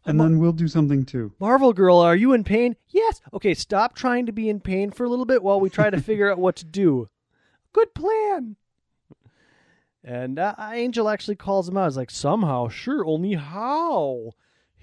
And 0.05 0.19
then 0.19 0.39
we'll 0.39 0.53
do 0.53 0.67
something 0.67 1.05
too. 1.05 1.33
Marvel 1.39 1.73
Girl, 1.73 1.99
are 1.99 2.15
you 2.15 2.33
in 2.33 2.43
pain? 2.43 2.75
Yes. 2.89 3.21
Okay, 3.33 3.53
stop 3.53 3.95
trying 3.95 4.25
to 4.25 4.31
be 4.31 4.49
in 4.49 4.59
pain 4.59 4.91
for 4.91 5.03
a 5.03 5.09
little 5.09 5.25
bit 5.25 5.43
while 5.43 5.59
we 5.59 5.69
try 5.69 5.89
to 5.89 6.01
figure 6.01 6.31
out 6.31 6.39
what 6.39 6.55
to 6.55 6.65
do. 6.65 7.09
Good 7.73 7.93
plan. 7.93 8.55
And 10.03 10.39
uh, 10.39 10.55
Angel 10.71 11.09
actually 11.09 11.35
calls 11.35 11.67
him 11.69 11.77
out. 11.77 11.85
He's 11.85 11.97
like, 11.97 12.09
somehow, 12.09 12.69
sure, 12.69 13.05
only 13.05 13.33
how? 13.33 14.31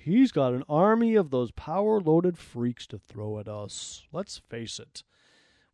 He's 0.07 0.31
got 0.31 0.55
an 0.55 0.63
army 0.69 1.17
of 1.17 1.31
those 1.31 1.51
power 1.51 2.01
loaded 2.01 2.39
freaks 2.39 2.87
to 2.87 2.99
throw 2.99 3.41
at 3.41 3.49
us. 3.49 4.05
Let's 4.13 4.39
face 4.39 4.79
it. 4.79 5.03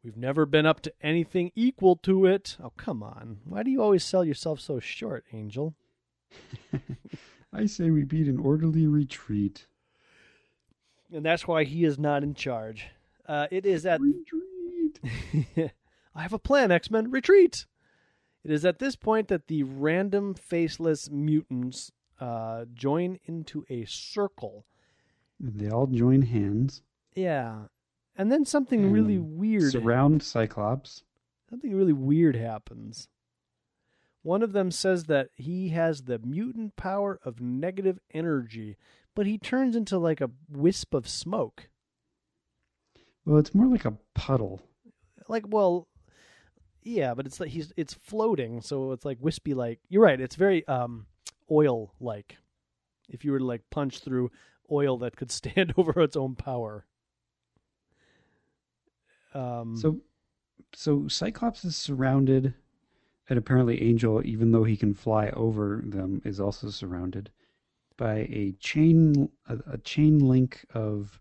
We've 0.02 0.16
never 0.16 0.46
been 0.46 0.64
up 0.64 0.80
to 0.80 0.92
anything 1.02 1.52
equal 1.54 1.96
to 1.96 2.24
it. 2.24 2.56
Oh, 2.58 2.72
come 2.78 3.02
on. 3.02 3.40
Why 3.44 3.62
do 3.62 3.70
you 3.70 3.82
always 3.82 4.02
sell 4.02 4.24
yourself 4.24 4.58
so 4.58 4.80
short, 4.80 5.26
Angel? 5.34 5.74
I 7.52 7.66
say 7.66 7.90
we 7.90 8.04
beat 8.04 8.26
an 8.26 8.38
orderly 8.38 8.86
retreat. 8.86 9.66
And 11.12 11.26
that's 11.26 11.46
why 11.46 11.64
he 11.64 11.84
is 11.84 11.98
not 11.98 12.22
in 12.22 12.32
charge. 12.32 12.86
Uh, 13.28 13.48
it 13.50 13.66
is 13.66 13.84
at 13.84 14.00
Retreat. 14.00 15.72
I 16.14 16.22
have 16.22 16.32
a 16.32 16.38
plan, 16.38 16.72
X 16.72 16.90
Men. 16.90 17.10
Retreat! 17.10 17.66
It 18.44 18.50
is 18.50 18.64
at 18.64 18.78
this 18.78 18.96
point 18.96 19.28
that 19.28 19.48
the 19.48 19.62
random 19.62 20.32
faceless 20.32 21.10
mutants 21.10 21.92
uh, 22.22 22.64
join 22.72 23.18
into 23.24 23.64
a 23.68 23.84
circle. 23.84 24.64
They 25.40 25.68
all 25.68 25.86
join 25.88 26.22
hands, 26.22 26.82
Yeah. 27.14 27.64
And 28.16 28.30
then 28.30 28.44
something 28.44 28.92
really 28.92 29.18
weird 29.18 29.72
surround 29.72 30.22
Cyclops. 30.22 31.02
something 31.50 31.74
really 31.74 31.92
weird 31.94 32.36
happens. 32.36 33.08
One 34.22 34.42
of 34.42 34.52
them 34.52 34.70
says 34.70 35.04
that 35.04 35.30
he 35.34 35.70
has 35.70 36.02
the 36.02 36.18
mutant 36.20 36.76
power 36.76 37.18
of 37.24 37.40
negative 37.40 37.98
energy, 38.12 38.76
but 39.16 39.26
he 39.26 39.36
turns 39.38 39.74
into 39.74 39.98
like 39.98 40.20
a 40.20 40.30
wisp 40.48 40.94
of 40.94 41.08
smoke. 41.08 41.68
Well, 43.24 43.38
it's 43.38 43.54
more 43.54 43.66
like 43.66 43.84
a 43.84 43.96
puddle. 44.14 44.60
like 45.28 45.44
well 45.48 45.88
yeah 46.84 47.14
but 47.14 47.26
it's 47.26 47.38
like 47.40 47.50
he's 47.50 47.72
it's 47.76 47.94
floating 47.94 48.60
so 48.60 48.90
it's 48.92 49.04
like 49.04 49.16
wispy 49.20 49.54
like 49.54 49.78
you're 49.88 50.02
right 50.02 50.20
it's 50.20 50.34
very 50.34 50.66
um 50.66 51.06
oil 51.50 51.94
like 52.00 52.36
if 53.08 53.24
you 53.24 53.32
were 53.32 53.38
to 53.38 53.44
like 53.44 53.62
punch 53.70 54.00
through 54.00 54.30
oil 54.70 54.96
that 54.98 55.16
could 55.16 55.30
stand 55.40 55.74
over 55.76 56.00
its 56.00 56.16
own 56.16 56.34
power. 56.34 56.86
Um 59.34 59.76
So, 59.76 60.00
so 60.74 61.08
Cyclops 61.08 61.64
is 61.64 61.76
surrounded, 61.76 62.54
and 63.28 63.38
apparently 63.38 63.82
Angel, 63.82 64.24
even 64.24 64.52
though 64.52 64.64
he 64.64 64.76
can 64.76 64.94
fly 64.94 65.28
over 65.30 65.82
them, 65.84 66.22
is 66.24 66.40
also 66.40 66.70
surrounded 66.70 67.30
by 67.96 68.26
a 68.30 68.52
chain, 68.58 69.30
a, 69.48 69.58
a 69.66 69.78
chain 69.78 70.18
link 70.18 70.64
of 70.74 71.20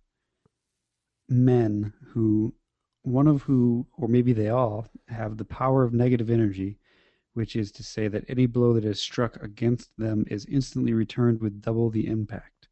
men 1.27 1.93
who, 2.07 2.53
one 3.03 3.27
of 3.27 3.43
who, 3.43 3.85
or 3.97 4.07
maybe 4.07 4.33
they 4.33 4.49
all, 4.49 4.87
have 5.07 5.37
the 5.37 5.45
power 5.45 5.83
of 5.83 5.93
negative 5.93 6.29
energy, 6.29 6.77
which 7.33 7.55
is 7.55 7.71
to 7.73 7.83
say 7.83 8.07
that 8.07 8.25
any 8.27 8.45
blow 8.45 8.73
that 8.73 8.85
is 8.85 9.01
struck 9.01 9.41
against 9.41 9.89
them 9.97 10.25
is 10.29 10.45
instantly 10.45 10.93
returned 10.93 11.41
with 11.41 11.61
double 11.61 11.89
the 11.89 12.07
impact. 12.07 12.67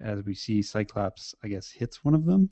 As 0.00 0.24
we 0.24 0.34
see, 0.34 0.60
Cyclops, 0.62 1.34
I 1.42 1.48
guess, 1.48 1.70
hits 1.70 2.04
one 2.04 2.14
of 2.14 2.24
them 2.26 2.50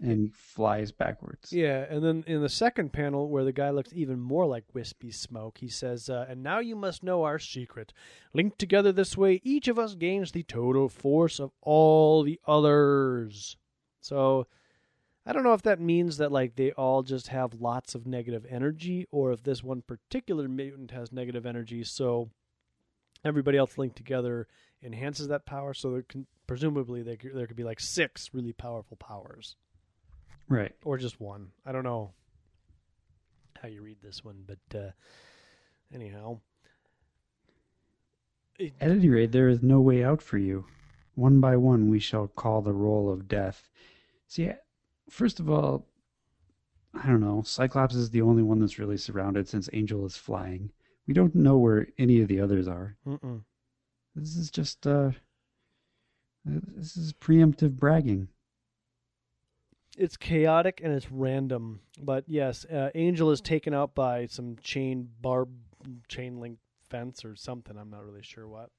and 0.00 0.32
flies 0.32 0.92
backwards. 0.92 1.52
yeah 1.52 1.84
and 1.90 2.04
then 2.04 2.22
in 2.28 2.40
the 2.40 2.48
second 2.48 2.92
panel 2.92 3.28
where 3.28 3.42
the 3.42 3.52
guy 3.52 3.68
looks 3.70 3.92
even 3.92 4.20
more 4.20 4.46
like 4.46 4.62
wispy 4.72 5.10
smoke 5.10 5.58
he 5.58 5.66
says 5.66 6.08
uh, 6.08 6.24
and 6.28 6.40
now 6.40 6.60
you 6.60 6.76
must 6.76 7.02
know 7.02 7.24
our 7.24 7.40
secret 7.40 7.92
linked 8.32 8.60
together 8.60 8.92
this 8.92 9.16
way 9.16 9.40
each 9.42 9.66
of 9.66 9.76
us 9.76 9.96
gains 9.96 10.30
the 10.30 10.44
total 10.44 10.88
force 10.88 11.40
of 11.40 11.50
all 11.62 12.22
the 12.22 12.38
others 12.46 13.56
so 14.00 14.46
I 15.28 15.32
don't 15.34 15.42
know 15.44 15.52
if 15.52 15.60
that 15.62 15.78
means 15.78 16.16
that 16.16 16.32
like 16.32 16.56
they 16.56 16.72
all 16.72 17.02
just 17.02 17.28
have 17.28 17.60
lots 17.60 17.94
of 17.94 18.06
negative 18.06 18.46
energy, 18.48 19.06
or 19.10 19.30
if 19.30 19.42
this 19.42 19.62
one 19.62 19.82
particular 19.82 20.48
mutant 20.48 20.90
has 20.92 21.12
negative 21.12 21.44
energy, 21.44 21.84
so 21.84 22.30
everybody 23.24 23.58
else 23.58 23.76
linked 23.76 23.96
together 23.96 24.48
enhances 24.82 25.28
that 25.28 25.44
power. 25.44 25.74
So 25.74 25.90
there 25.90 26.02
can 26.02 26.26
presumably 26.46 27.02
there 27.02 27.16
could, 27.16 27.34
there 27.34 27.46
could 27.46 27.56
be 27.58 27.62
like 27.64 27.78
six 27.78 28.30
really 28.32 28.54
powerful 28.54 28.96
powers, 28.96 29.54
Right. 30.48 30.74
or 30.82 30.96
just 30.96 31.20
one. 31.20 31.48
I 31.66 31.72
don't 31.72 31.84
know 31.84 32.12
how 33.60 33.68
you 33.68 33.82
read 33.82 33.98
this 34.02 34.24
one, 34.24 34.44
but 34.46 34.78
uh, 34.78 34.90
anyhow, 35.94 36.40
It- 38.58 38.72
At 38.80 38.90
any 38.90 39.08
rate, 39.10 39.30
there 39.32 39.48
is 39.50 39.62
no 39.62 39.80
way 39.80 40.02
out 40.02 40.22
for 40.22 40.38
you. 40.38 40.64
One 41.16 41.38
by 41.38 41.56
one, 41.56 41.90
we 41.90 41.98
shall 42.00 42.28
call 42.28 42.62
the 42.62 42.72
roll 42.72 43.10
of 43.12 43.28
death. 43.28 43.68
See, 44.26 44.50
first 45.08 45.40
of 45.40 45.50
all, 45.50 45.86
I 46.94 47.06
don't 47.06 47.20
know. 47.20 47.42
Cyclops 47.44 47.94
is 47.94 48.10
the 48.10 48.22
only 48.22 48.42
one 48.42 48.58
that's 48.60 48.78
really 48.78 48.96
surrounded 48.96 49.48
since 49.48 49.68
Angel 49.72 50.04
is 50.06 50.16
flying. 50.16 50.70
We 51.06 51.14
don't 51.14 51.34
know 51.34 51.56
where 51.58 51.86
any 51.98 52.20
of 52.20 52.28
the 52.28 52.40
others 52.40 52.66
are. 52.68 52.96
mm-mm. 53.06 53.42
This 54.14 54.36
is 54.36 54.50
just, 54.50 54.86
uh, 54.86 55.12
this 56.44 56.96
is 56.96 57.12
preemptive 57.12 57.76
bragging. 57.76 58.28
it's 59.96 60.16
chaotic 60.16 60.80
and 60.82 60.92
it's 60.92 61.10
random. 61.10 61.80
But 62.00 62.24
yes, 62.26 62.64
uh, 62.64 62.90
Angel 62.94 63.30
is 63.30 63.40
taken 63.40 63.74
out 63.74 63.94
by 63.94 64.26
some 64.26 64.56
chain 64.62 65.08
barb, 65.20 65.50
chain 66.08 66.40
link 66.40 66.58
fence 66.88 67.24
or 67.24 67.36
something. 67.36 67.76
I'm 67.76 67.90
not 67.90 68.04
really 68.04 68.22
sure 68.22 68.46
what. 68.48 68.70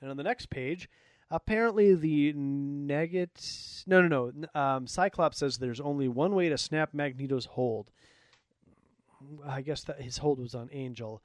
And 0.00 0.10
on 0.10 0.16
the 0.16 0.22
next 0.22 0.50
page, 0.50 0.88
apparently 1.30 1.94
the 1.94 2.32
negate. 2.34 3.82
No, 3.86 4.00
no, 4.06 4.32
no. 4.34 4.60
Um, 4.60 4.86
Cyclops 4.86 5.38
says 5.38 5.58
there's 5.58 5.80
only 5.80 6.08
one 6.08 6.34
way 6.34 6.48
to 6.48 6.58
snap 6.58 6.92
Magneto's 6.94 7.44
hold. 7.46 7.90
I 9.46 9.62
guess 9.62 9.82
that 9.84 10.00
his 10.00 10.18
hold 10.18 10.38
was 10.38 10.54
on 10.54 10.68
Angel, 10.72 11.22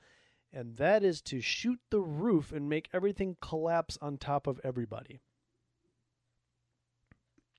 and 0.51 0.75
that 0.77 1.03
is 1.03 1.21
to 1.23 1.41
shoot 1.41 1.79
the 1.91 1.99
roof 2.01 2.51
and 2.51 2.67
make 2.67 2.89
everything 2.91 3.37
collapse 3.39 3.97
on 4.01 4.17
top 4.17 4.47
of 4.47 4.59
everybody, 4.63 5.21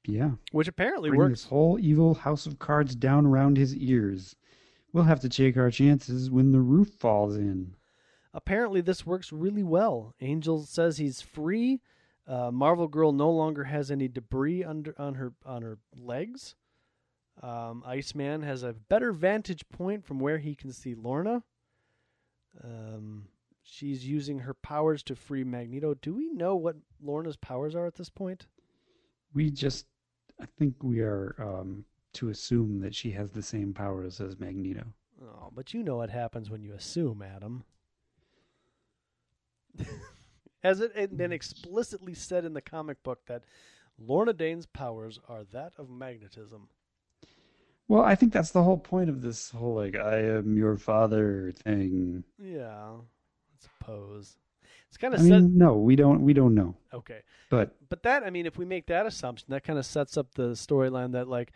Yeah. 0.06 0.32
which 0.52 0.68
apparently 0.68 1.10
Bring 1.10 1.20
works. 1.20 1.42
this 1.42 1.48
whole 1.50 1.78
evil 1.78 2.14
house 2.14 2.46
of 2.46 2.58
cards 2.58 2.94
down 2.94 3.26
around 3.26 3.56
his 3.56 3.74
ears. 3.76 4.36
We'll 4.92 5.04
have 5.04 5.20
to 5.20 5.28
take 5.28 5.56
our 5.56 5.70
chances 5.70 6.30
when 6.30 6.50
the 6.52 6.60
roof 6.60 6.88
falls 6.94 7.36
in. 7.36 7.76
apparently 8.36 8.80
this 8.80 9.06
works 9.06 9.30
really 9.32 9.62
well. 9.62 10.12
Angel 10.20 10.64
says 10.64 10.96
he's 10.98 11.20
free. 11.20 11.80
Uh, 12.26 12.50
Marvel 12.50 12.88
Girl 12.88 13.12
no 13.12 13.30
longer 13.30 13.64
has 13.64 13.90
any 13.90 14.08
debris 14.08 14.64
under 14.64 14.94
on 14.98 15.14
her 15.14 15.32
on 15.44 15.62
her 15.62 15.78
legs. 15.96 16.54
Um, 17.42 17.82
Iceman 17.84 18.42
has 18.42 18.62
a 18.62 18.72
better 18.72 19.12
vantage 19.12 19.68
point 19.68 20.04
from 20.04 20.20
where 20.20 20.38
he 20.38 20.54
can 20.54 20.72
see 20.72 20.94
Lorna. 20.94 21.42
Um, 22.62 23.26
she's 23.62 24.06
using 24.06 24.40
her 24.40 24.54
powers 24.54 25.02
to 25.04 25.16
free 25.16 25.44
Magneto. 25.44 25.94
Do 25.94 26.14
we 26.14 26.28
know 26.30 26.54
what 26.54 26.76
Lorna's 27.02 27.36
powers 27.36 27.74
are 27.74 27.86
at 27.86 27.96
this 27.96 28.08
point? 28.08 28.46
We 29.34 29.50
just, 29.50 29.86
I 30.40 30.46
think 30.58 30.76
we 30.82 31.00
are 31.00 31.34
um, 31.38 31.84
to 32.14 32.28
assume 32.28 32.80
that 32.80 32.94
she 32.94 33.10
has 33.10 33.32
the 33.32 33.42
same 33.42 33.74
powers 33.74 34.20
as 34.20 34.38
Magneto. 34.38 34.84
Oh, 35.20 35.50
but 35.52 35.74
you 35.74 35.82
know 35.82 35.96
what 35.96 36.10
happens 36.10 36.50
when 36.50 36.62
you 36.62 36.72
assume, 36.74 37.20
Adam. 37.20 37.64
Has 40.64 40.80
it 40.80 41.16
been 41.16 41.30
explicitly 41.32 42.12
said 42.14 42.44
in 42.44 42.54
the 42.54 42.60
comic 42.60 43.02
book 43.04 43.24
that 43.26 43.44
Lorna 43.98 44.32
Dane's 44.32 44.66
powers 44.66 45.20
are 45.28 45.44
that 45.44 45.74
of 45.78 45.88
magnetism? 45.90 46.68
Well, 47.88 48.02
I 48.02 48.14
think 48.14 48.32
that's 48.32 48.50
the 48.50 48.62
whole 48.62 48.76
point 48.78 49.08
of 49.10 49.20
this 49.22 49.50
whole 49.50 49.74
like 49.74 49.96
I 49.96 50.18
am 50.18 50.56
your 50.56 50.76
father 50.76 51.52
thing. 51.52 52.24
Yeah, 52.38 52.96
I 52.98 53.56
suppose. 53.58 54.36
It's 54.88 54.96
kind 54.98 55.14
I 55.16 55.18
of 55.18 55.20
set. 55.20 55.44
mean, 55.44 55.56
no, 55.56 55.76
we 55.78 55.96
don't 55.96 56.22
we 56.22 56.32
don't 56.32 56.54
know. 56.54 56.76
okay, 56.92 57.22
But 57.48 57.74
but 57.88 58.02
that 58.04 58.22
I 58.24 58.30
mean, 58.30 58.46
if 58.46 58.56
we 58.58 58.64
make 58.64 58.86
that 58.86 59.06
assumption, 59.06 59.46
that 59.50 59.64
kind 59.64 59.78
of 59.78 59.86
sets 59.86 60.16
up 60.16 60.34
the 60.34 60.52
storyline 60.52 61.12
that 61.12 61.28
like 61.28 61.52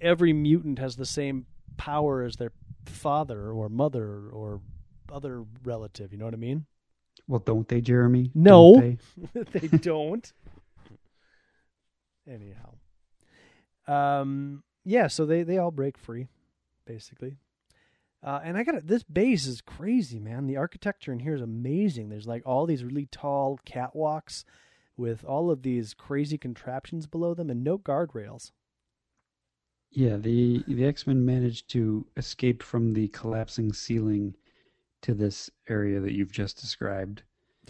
every 0.00 0.32
mutant 0.32 0.78
has 0.78 0.96
the 0.96 1.06
same 1.06 1.46
power 1.76 2.22
as 2.22 2.36
their 2.36 2.52
father 2.86 3.50
or 3.50 3.68
mother 3.68 4.28
or 4.30 4.60
other 5.10 5.44
relative. 5.64 6.12
You 6.12 6.18
know 6.18 6.26
what 6.26 6.34
I 6.34 6.38
mean? 6.38 6.66
Well, 7.30 7.38
don't 7.38 7.68
they, 7.68 7.80
Jeremy? 7.80 8.32
No. 8.34 8.74
Don't 8.74 8.98
they? 9.32 9.42
they 9.60 9.78
don't. 9.78 10.32
Anyhow. 12.28 12.74
Um, 13.86 14.64
yeah, 14.84 15.06
so 15.06 15.24
they 15.26 15.44
they 15.44 15.56
all 15.56 15.70
break 15.70 15.96
free, 15.96 16.26
basically. 16.86 17.36
Uh, 18.22 18.40
and 18.42 18.58
I 18.58 18.64
got 18.64 18.84
this 18.84 19.04
base 19.04 19.46
is 19.46 19.60
crazy, 19.60 20.18
man. 20.18 20.48
The 20.48 20.56
architecture 20.56 21.12
in 21.12 21.20
here 21.20 21.36
is 21.36 21.40
amazing. 21.40 22.08
There's 22.08 22.26
like 22.26 22.42
all 22.44 22.66
these 22.66 22.82
really 22.82 23.06
tall 23.06 23.60
catwalks 23.64 24.42
with 24.96 25.24
all 25.24 25.52
of 25.52 25.62
these 25.62 25.94
crazy 25.94 26.36
contraptions 26.36 27.06
below 27.06 27.32
them 27.32 27.48
and 27.48 27.62
no 27.62 27.78
guardrails. 27.78 28.50
Yeah, 29.92 30.16
the 30.16 30.64
the 30.66 30.84
X 30.84 31.06
Men 31.06 31.24
managed 31.24 31.70
to 31.70 32.06
escape 32.16 32.64
from 32.64 32.92
the 32.92 33.06
collapsing 33.08 33.72
ceiling 33.72 34.34
to 35.02 35.14
this 35.14 35.50
area 35.68 36.00
that 36.00 36.12
you've 36.12 36.32
just 36.32 36.60
described. 36.60 37.22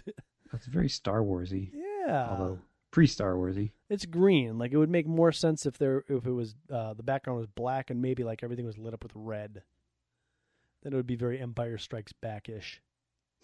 That's 0.53 0.67
very 0.67 0.89
Star 0.89 1.21
Warsy, 1.21 1.71
Yeah. 1.73 2.29
although 2.31 2.59
pre 2.91 3.07
Star 3.07 3.35
Warsy. 3.35 3.71
It's 3.89 4.07
green. 4.07 4.59
Like 4.59 4.73
it 4.73 4.77
would 4.79 4.91
make 4.91 5.07
more 5.07 5.33
sense 5.33 5.67
if 5.67 5.79
there 5.79 6.05
if 6.09 6.27
it 6.27 6.33
was 6.33 6.55
uh, 6.73 6.95
the 6.95 7.03
background 7.03 7.39
was 7.39 7.47
black 7.47 7.91
and 7.91 8.01
maybe 8.03 8.25
like 8.25 8.43
everything 8.43 8.67
was 8.67 8.79
lit 8.79 8.95
up 8.95 9.03
with 9.03 9.13
red. 9.15 9.63
Then 10.83 10.93
it 10.93 10.97
would 10.97 11.07
be 11.07 11.17
very 11.17 11.39
Empire 11.41 11.79
Strikes 11.79 12.13
Back 12.13 12.49
ish. 12.49 12.81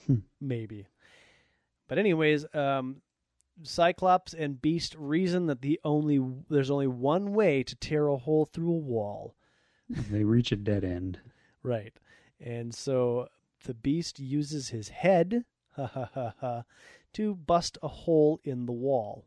Hmm. 0.07 0.16
maybe. 0.40 0.87
But 1.88 1.99
anyways, 1.99 2.44
um, 2.55 3.03
Cyclops 3.62 4.35
and 4.35 4.61
Beast 4.61 4.94
reason 4.99 5.46
that 5.46 5.62
the 5.62 5.81
only 5.85 6.20
there's 6.51 6.70
only 6.70 6.87
one 6.88 7.33
way 7.33 7.62
to 7.62 7.77
tear 7.77 8.09
a 8.09 8.16
hole 8.16 8.44
through 8.46 8.72
a 8.72 8.77
wall. 8.79 9.35
They 9.88 10.25
reach 10.25 10.51
a 10.53 10.57
dead 10.57 10.83
end. 10.85 11.20
Right. 11.62 11.94
And 12.40 12.72
so 12.72 13.27
the 13.64 13.75
beast 13.75 14.19
uses 14.19 14.71
his 14.71 14.88
head 14.88 15.45
ha, 15.77 15.87
ha, 15.87 16.11
ha, 16.14 16.35
ha, 16.40 16.62
to 17.12 17.35
bust 17.35 17.79
a 17.83 17.88
hole 17.88 18.40
in 18.45 18.66
the 18.66 18.73
wall. 18.73 19.27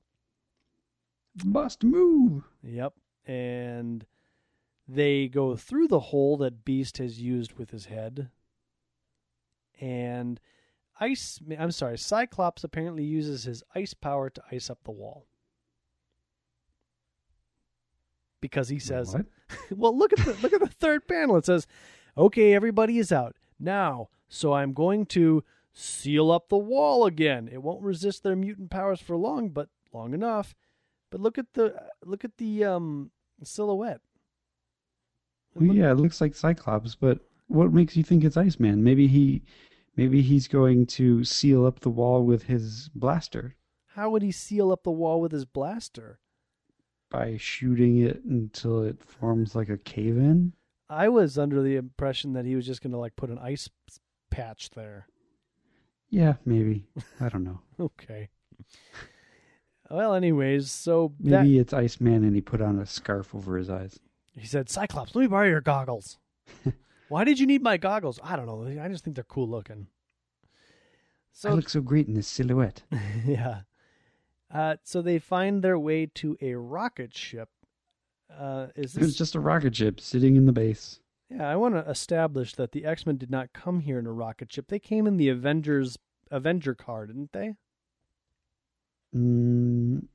Bust 1.45 1.83
move. 1.83 2.43
Yep. 2.63 2.93
And 3.25 4.05
they 4.87 5.27
go 5.27 5.55
through 5.55 5.87
the 5.87 5.99
hole 5.99 6.37
that 6.37 6.65
Beast 6.65 6.97
has 6.97 7.21
used 7.21 7.53
with 7.53 7.71
his 7.71 7.85
head. 7.85 8.29
And 9.79 10.39
Ice 10.99 11.39
I'm 11.57 11.71
sorry, 11.71 11.97
Cyclops 11.97 12.63
apparently 12.63 13.03
uses 13.05 13.43
his 13.43 13.63
ice 13.73 13.93
power 13.93 14.29
to 14.29 14.43
ice 14.51 14.69
up 14.69 14.83
the 14.83 14.91
wall. 14.91 15.27
Because 18.41 18.69
he 18.69 18.79
says 18.79 19.13
What? 19.13 19.25
well 19.77 19.97
look 19.97 20.11
at 20.11 20.25
the 20.25 20.35
look 20.41 20.53
at 20.53 20.59
the 20.59 20.67
third 20.67 21.07
panel. 21.07 21.37
It 21.37 21.45
says, 21.45 21.67
Okay, 22.17 22.53
everybody 22.53 22.97
is 22.97 23.11
out. 23.11 23.35
Now, 23.59 24.09
so 24.27 24.53
I'm 24.53 24.73
going 24.73 25.05
to 25.07 25.43
seal 25.73 26.31
up 26.31 26.49
the 26.49 26.57
wall 26.57 27.05
again. 27.05 27.49
It 27.51 27.61
won't 27.61 27.83
resist 27.83 28.23
their 28.23 28.35
mutant 28.35 28.69
powers 28.69 28.99
for 28.99 29.15
long, 29.17 29.49
but 29.49 29.69
long 29.93 30.13
enough. 30.13 30.55
But 31.11 31.21
look 31.21 31.37
at 31.37 31.53
the 31.53 31.73
look 32.05 32.23
at 32.23 32.37
the 32.37 32.63
um 32.65 33.11
silhouette. 33.43 34.01
Well, 35.55 35.75
yeah, 35.75 35.91
it 35.91 35.95
looks 35.95 36.21
like 36.21 36.35
Cyclops, 36.35 36.95
but 36.95 37.19
what 37.47 37.73
makes 37.73 37.97
you 37.97 38.03
think 38.03 38.23
it's 38.23 38.37
Iceman? 38.37 38.83
Maybe 38.83 39.07
he, 39.07 39.41
maybe 39.95 40.21
he's 40.21 40.47
going 40.47 40.85
to 40.85 41.23
seal 41.23 41.65
up 41.65 41.79
the 41.79 41.89
wall 41.89 42.23
with 42.23 42.43
his 42.43 42.89
blaster 42.93 43.55
How 43.87 44.11
would 44.11 44.21
he 44.21 44.31
seal 44.31 44.71
up 44.71 44.83
the 44.83 44.91
wall 44.91 45.19
with 45.19 45.31
his 45.31 45.45
blaster? 45.45 46.19
by 47.09 47.35
shooting 47.37 47.97
it 47.97 48.23
until 48.23 48.83
it 48.83 49.01
forms 49.03 49.55
like 49.55 49.67
a 49.69 49.77
cave-in. 49.79 50.53
I 50.89 51.09
was 51.09 51.37
under 51.37 51.61
the 51.61 51.75
impression 51.75 52.33
that 52.33 52.45
he 52.45 52.55
was 52.55 52.65
just 52.65 52.81
going 52.81 52.91
to 52.91 52.97
like 52.97 53.15
put 53.15 53.29
an 53.29 53.37
ice 53.37 53.69
patch 54.31 54.71
there. 54.71 55.07
Yeah, 56.09 56.35
maybe. 56.45 56.85
I 57.19 57.29
don't 57.29 57.43
know. 57.43 57.59
Okay. 57.79 58.29
Well, 59.89 60.13
anyways, 60.13 60.69
so 60.69 61.13
that 61.21 61.43
Maybe 61.43 61.57
it's 61.57 61.73
Iceman 61.73 62.23
and 62.23 62.35
he 62.35 62.41
put 62.41 62.61
on 62.61 62.77
a 62.77 62.85
scarf 62.85 63.33
over 63.33 63.57
his 63.57 63.69
eyes. 63.69 63.99
he 64.35 64.45
said, 64.45 64.69
"Cyclops, 64.69 65.15
let 65.15 65.21
me 65.21 65.27
borrow 65.27 65.47
your 65.47 65.61
goggles." 65.61 66.17
Why 67.09 67.23
did 67.23 67.39
you 67.39 67.47
need 67.47 67.63
my 67.63 67.77
goggles? 67.77 68.19
I 68.21 68.35
don't 68.35 68.45
know. 68.45 68.83
I 68.83 68.87
just 68.89 69.03
think 69.03 69.15
they're 69.15 69.23
cool 69.23 69.47
looking. 69.49 69.87
I 71.43 71.51
look 71.51 71.69
so 71.69 71.81
great 71.81 72.07
in 72.07 72.13
this 72.15 72.27
silhouette. 72.27 72.83
yeah. 73.25 73.61
Uh, 74.53 74.75
so 74.83 75.01
they 75.01 75.19
find 75.19 75.63
their 75.63 75.79
way 75.79 76.05
to 76.15 76.37
a 76.41 76.53
rocket 76.55 77.15
ship. 77.15 77.49
Uh, 78.37 78.67
is 78.75 78.95
It's 78.95 79.07
this? 79.07 79.15
just 79.15 79.35
a 79.35 79.39
rocket 79.39 79.75
ship 79.75 79.99
sitting 79.99 80.35
in 80.35 80.45
the 80.45 80.51
base. 80.51 80.99
Yeah, 81.29 81.47
I 81.47 81.55
want 81.55 81.75
to 81.75 81.89
establish 81.89 82.53
that 82.55 82.71
the 82.71 82.85
X 82.85 83.05
Men 83.05 83.17
did 83.17 83.29
not 83.29 83.53
come 83.53 83.81
here 83.81 83.99
in 83.99 84.07
a 84.07 84.11
rocket 84.11 84.51
ship. 84.51 84.67
They 84.67 84.79
came 84.79 85.05
in 85.07 85.17
the 85.17 85.29
Avengers 85.29 85.97
Avenger 86.31 86.73
car, 86.75 87.05
didn't 87.05 87.31
they? 87.33 87.53
Mm, 89.15 90.05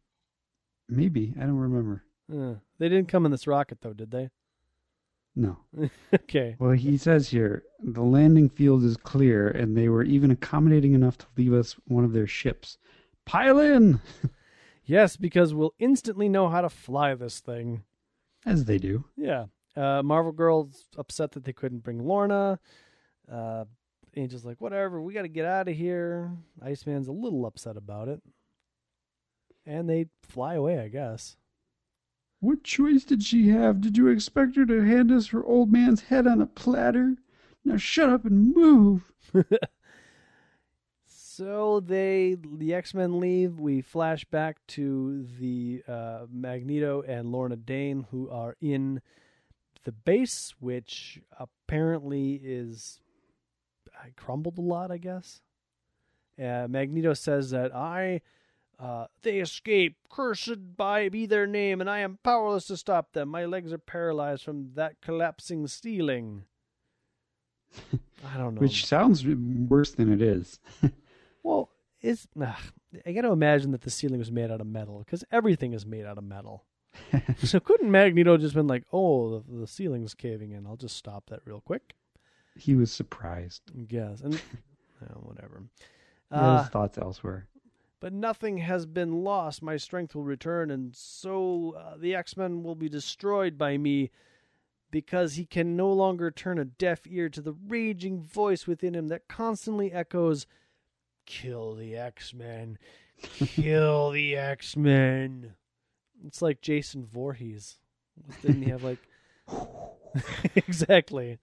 maybe. 0.88 1.34
I 1.36 1.40
don't 1.40 1.56
remember. 1.56 2.04
Uh, 2.32 2.54
they 2.78 2.88
didn't 2.88 3.08
come 3.08 3.24
in 3.26 3.30
this 3.32 3.46
rocket, 3.46 3.78
though, 3.80 3.92
did 3.92 4.10
they? 4.10 4.30
No. 5.36 5.58
okay. 6.14 6.56
Well, 6.58 6.70
he 6.72 6.96
says 6.96 7.28
here 7.28 7.64
the 7.82 8.02
landing 8.02 8.48
field 8.48 8.84
is 8.84 8.96
clear, 8.96 9.48
and 9.48 9.76
they 9.76 9.88
were 9.88 10.04
even 10.04 10.30
accommodating 10.30 10.94
enough 10.94 11.18
to 11.18 11.26
leave 11.36 11.52
us 11.52 11.76
one 11.86 12.04
of 12.04 12.12
their 12.12 12.26
ships. 12.26 12.78
Pile 13.24 13.58
in, 13.58 14.00
Yes, 14.86 15.16
because 15.16 15.54
we'll 15.54 15.74
instantly 15.78 16.28
know 16.28 16.48
how 16.50 16.60
to 16.60 16.68
fly 16.68 17.14
this 17.14 17.40
thing. 17.40 17.84
As 18.44 18.64
they 18.64 18.78
do. 18.78 19.04
Yeah. 19.16 19.46
Uh, 19.76 20.02
Marvel 20.02 20.32
Girl's 20.32 20.84
upset 20.96 21.32
that 21.32 21.44
they 21.44 21.52
couldn't 21.52 21.82
bring 21.82 22.06
Lorna. 22.06 22.58
Uh, 23.30 23.64
Angel's 24.16 24.44
like, 24.44 24.60
whatever, 24.60 25.00
we 25.00 25.12
got 25.12 25.22
to 25.22 25.28
get 25.28 25.46
out 25.46 25.68
of 25.68 25.76
here. 25.76 26.30
Iceman's 26.62 27.08
a 27.08 27.12
little 27.12 27.46
upset 27.46 27.76
about 27.76 28.08
it. 28.08 28.22
And 29.66 29.88
they 29.88 30.06
fly 30.22 30.54
away, 30.54 30.78
I 30.78 30.88
guess. 30.88 31.36
What 32.40 32.62
choice 32.62 33.04
did 33.04 33.22
she 33.22 33.48
have? 33.48 33.80
Did 33.80 33.96
you 33.96 34.08
expect 34.08 34.56
her 34.56 34.66
to 34.66 34.82
hand 34.84 35.10
us 35.10 35.28
her 35.28 35.42
old 35.42 35.72
man's 35.72 36.02
head 36.02 36.26
on 36.26 36.42
a 36.42 36.46
platter? 36.46 37.16
Now 37.64 37.78
shut 37.78 38.10
up 38.10 38.24
and 38.26 38.54
move. 38.54 39.10
So 41.36 41.80
they, 41.80 42.36
the 42.40 42.74
X 42.74 42.94
Men 42.94 43.18
leave. 43.18 43.58
We 43.58 43.80
flash 43.80 44.24
back 44.24 44.64
to 44.68 45.26
the 45.40 45.82
uh, 45.88 46.26
Magneto 46.30 47.02
and 47.02 47.32
Lorna 47.32 47.56
Dane, 47.56 48.06
who 48.12 48.30
are 48.30 48.56
in 48.60 49.02
the 49.82 49.90
base, 49.90 50.54
which 50.60 51.20
apparently 51.36 52.40
is 52.40 53.00
I 54.00 54.10
crumbled 54.14 54.58
a 54.58 54.60
lot. 54.60 54.92
I 54.92 54.98
guess. 54.98 55.40
Uh, 56.38 56.68
Magneto 56.68 57.14
says 57.14 57.50
that 57.50 57.74
I, 57.74 58.20
uh, 58.78 59.06
they 59.22 59.38
escape, 59.38 59.96
cursed 60.08 60.76
by 60.76 61.08
be 61.08 61.26
their 61.26 61.48
name, 61.48 61.80
and 61.80 61.90
I 61.90 61.98
am 61.98 62.20
powerless 62.22 62.66
to 62.66 62.76
stop 62.76 63.12
them. 63.12 63.28
My 63.28 63.44
legs 63.44 63.72
are 63.72 63.78
paralyzed 63.78 64.44
from 64.44 64.70
that 64.74 65.00
collapsing 65.00 65.66
ceiling. 65.66 66.44
I 68.24 68.38
don't 68.38 68.54
know. 68.54 68.60
Which 68.60 68.86
sounds 68.86 69.26
worse 69.26 69.90
than 69.90 70.12
it 70.12 70.22
is. 70.22 70.60
Well, 71.44 71.70
ugh, 72.04 72.58
I 73.06 73.12
got 73.12 73.22
to 73.22 73.30
imagine 73.30 73.70
that 73.70 73.82
the 73.82 73.90
ceiling 73.90 74.18
was 74.18 74.32
made 74.32 74.50
out 74.50 74.60
of 74.60 74.66
metal 74.66 74.98
because 74.98 75.22
everything 75.30 75.72
is 75.72 75.86
made 75.86 76.04
out 76.04 76.18
of 76.18 76.24
metal. 76.24 76.64
so 77.44 77.60
couldn't 77.60 77.90
Magneto 77.90 78.36
just 78.36 78.54
been 78.54 78.66
like, 78.66 78.82
"Oh, 78.92 79.38
the, 79.38 79.60
the 79.60 79.66
ceiling's 79.68 80.14
caving 80.14 80.50
in. 80.50 80.66
I'll 80.66 80.76
just 80.76 80.96
stop 80.96 81.26
that 81.30 81.40
real 81.44 81.60
quick." 81.60 81.94
he 82.56 82.74
was 82.74 82.92
surprised. 82.92 83.62
Yes, 83.88 84.20
and 84.20 84.34
oh, 85.02 85.20
whatever. 85.22 85.62
Uh, 86.30 86.62
his 86.62 86.70
thoughts 86.70 86.98
elsewhere. 86.98 87.46
but 88.00 88.12
nothing 88.12 88.58
has 88.58 88.86
been 88.86 89.24
lost. 89.24 89.62
My 89.62 89.76
strength 89.76 90.14
will 90.14 90.24
return, 90.24 90.70
and 90.70 90.94
so 90.94 91.74
uh, 91.78 91.96
the 91.98 92.14
X 92.14 92.36
Men 92.36 92.62
will 92.62 92.74
be 92.74 92.88
destroyed 92.88 93.58
by 93.58 93.76
me 93.76 94.10
because 94.90 95.34
he 95.34 95.44
can 95.44 95.76
no 95.76 95.92
longer 95.92 96.30
turn 96.30 96.58
a 96.58 96.64
deaf 96.64 97.00
ear 97.06 97.28
to 97.28 97.40
the 97.40 97.54
raging 97.66 98.22
voice 98.22 98.66
within 98.66 98.94
him 98.94 99.08
that 99.08 99.26
constantly 99.28 99.92
echoes, 99.92 100.46
Kill 101.26 101.74
the 101.74 101.96
X 101.96 102.34
Men! 102.34 102.78
Kill 103.22 104.10
the 104.10 104.36
X 104.36 104.76
Men! 104.76 105.54
It's 106.26 106.42
like 106.42 106.60
Jason 106.60 107.06
Voorhees. 107.06 107.76
Didn't 108.42 108.62
he 108.62 108.70
have 108.70 108.82
like. 108.84 108.98
exactly. 110.54 111.38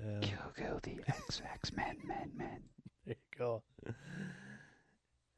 Uh, 0.00 0.20
Kill, 0.20 0.38
kill 0.56 0.80
the 0.82 0.98
X 1.08 1.42
X 1.52 1.72
Men, 1.74 1.96
men, 2.06 2.30
men. 2.36 2.62
there 3.06 3.16
you 3.18 3.38
go. 3.38 3.62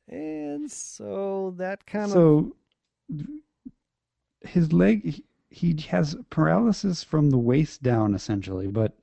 And 0.09 0.71
so 0.71 1.55
that 1.57 1.87
kind 1.87 2.05
of. 2.07 2.11
So 2.11 2.53
his 4.43 4.73
leg, 4.73 5.05
he- 5.05 5.25
he 5.51 5.77
has 5.89 6.17
paralysis 6.31 7.03
from 7.05 7.31
the 7.31 7.39
waist 7.39 7.83
down, 7.83 8.15
essentially, 8.15 8.67
but 8.69 8.97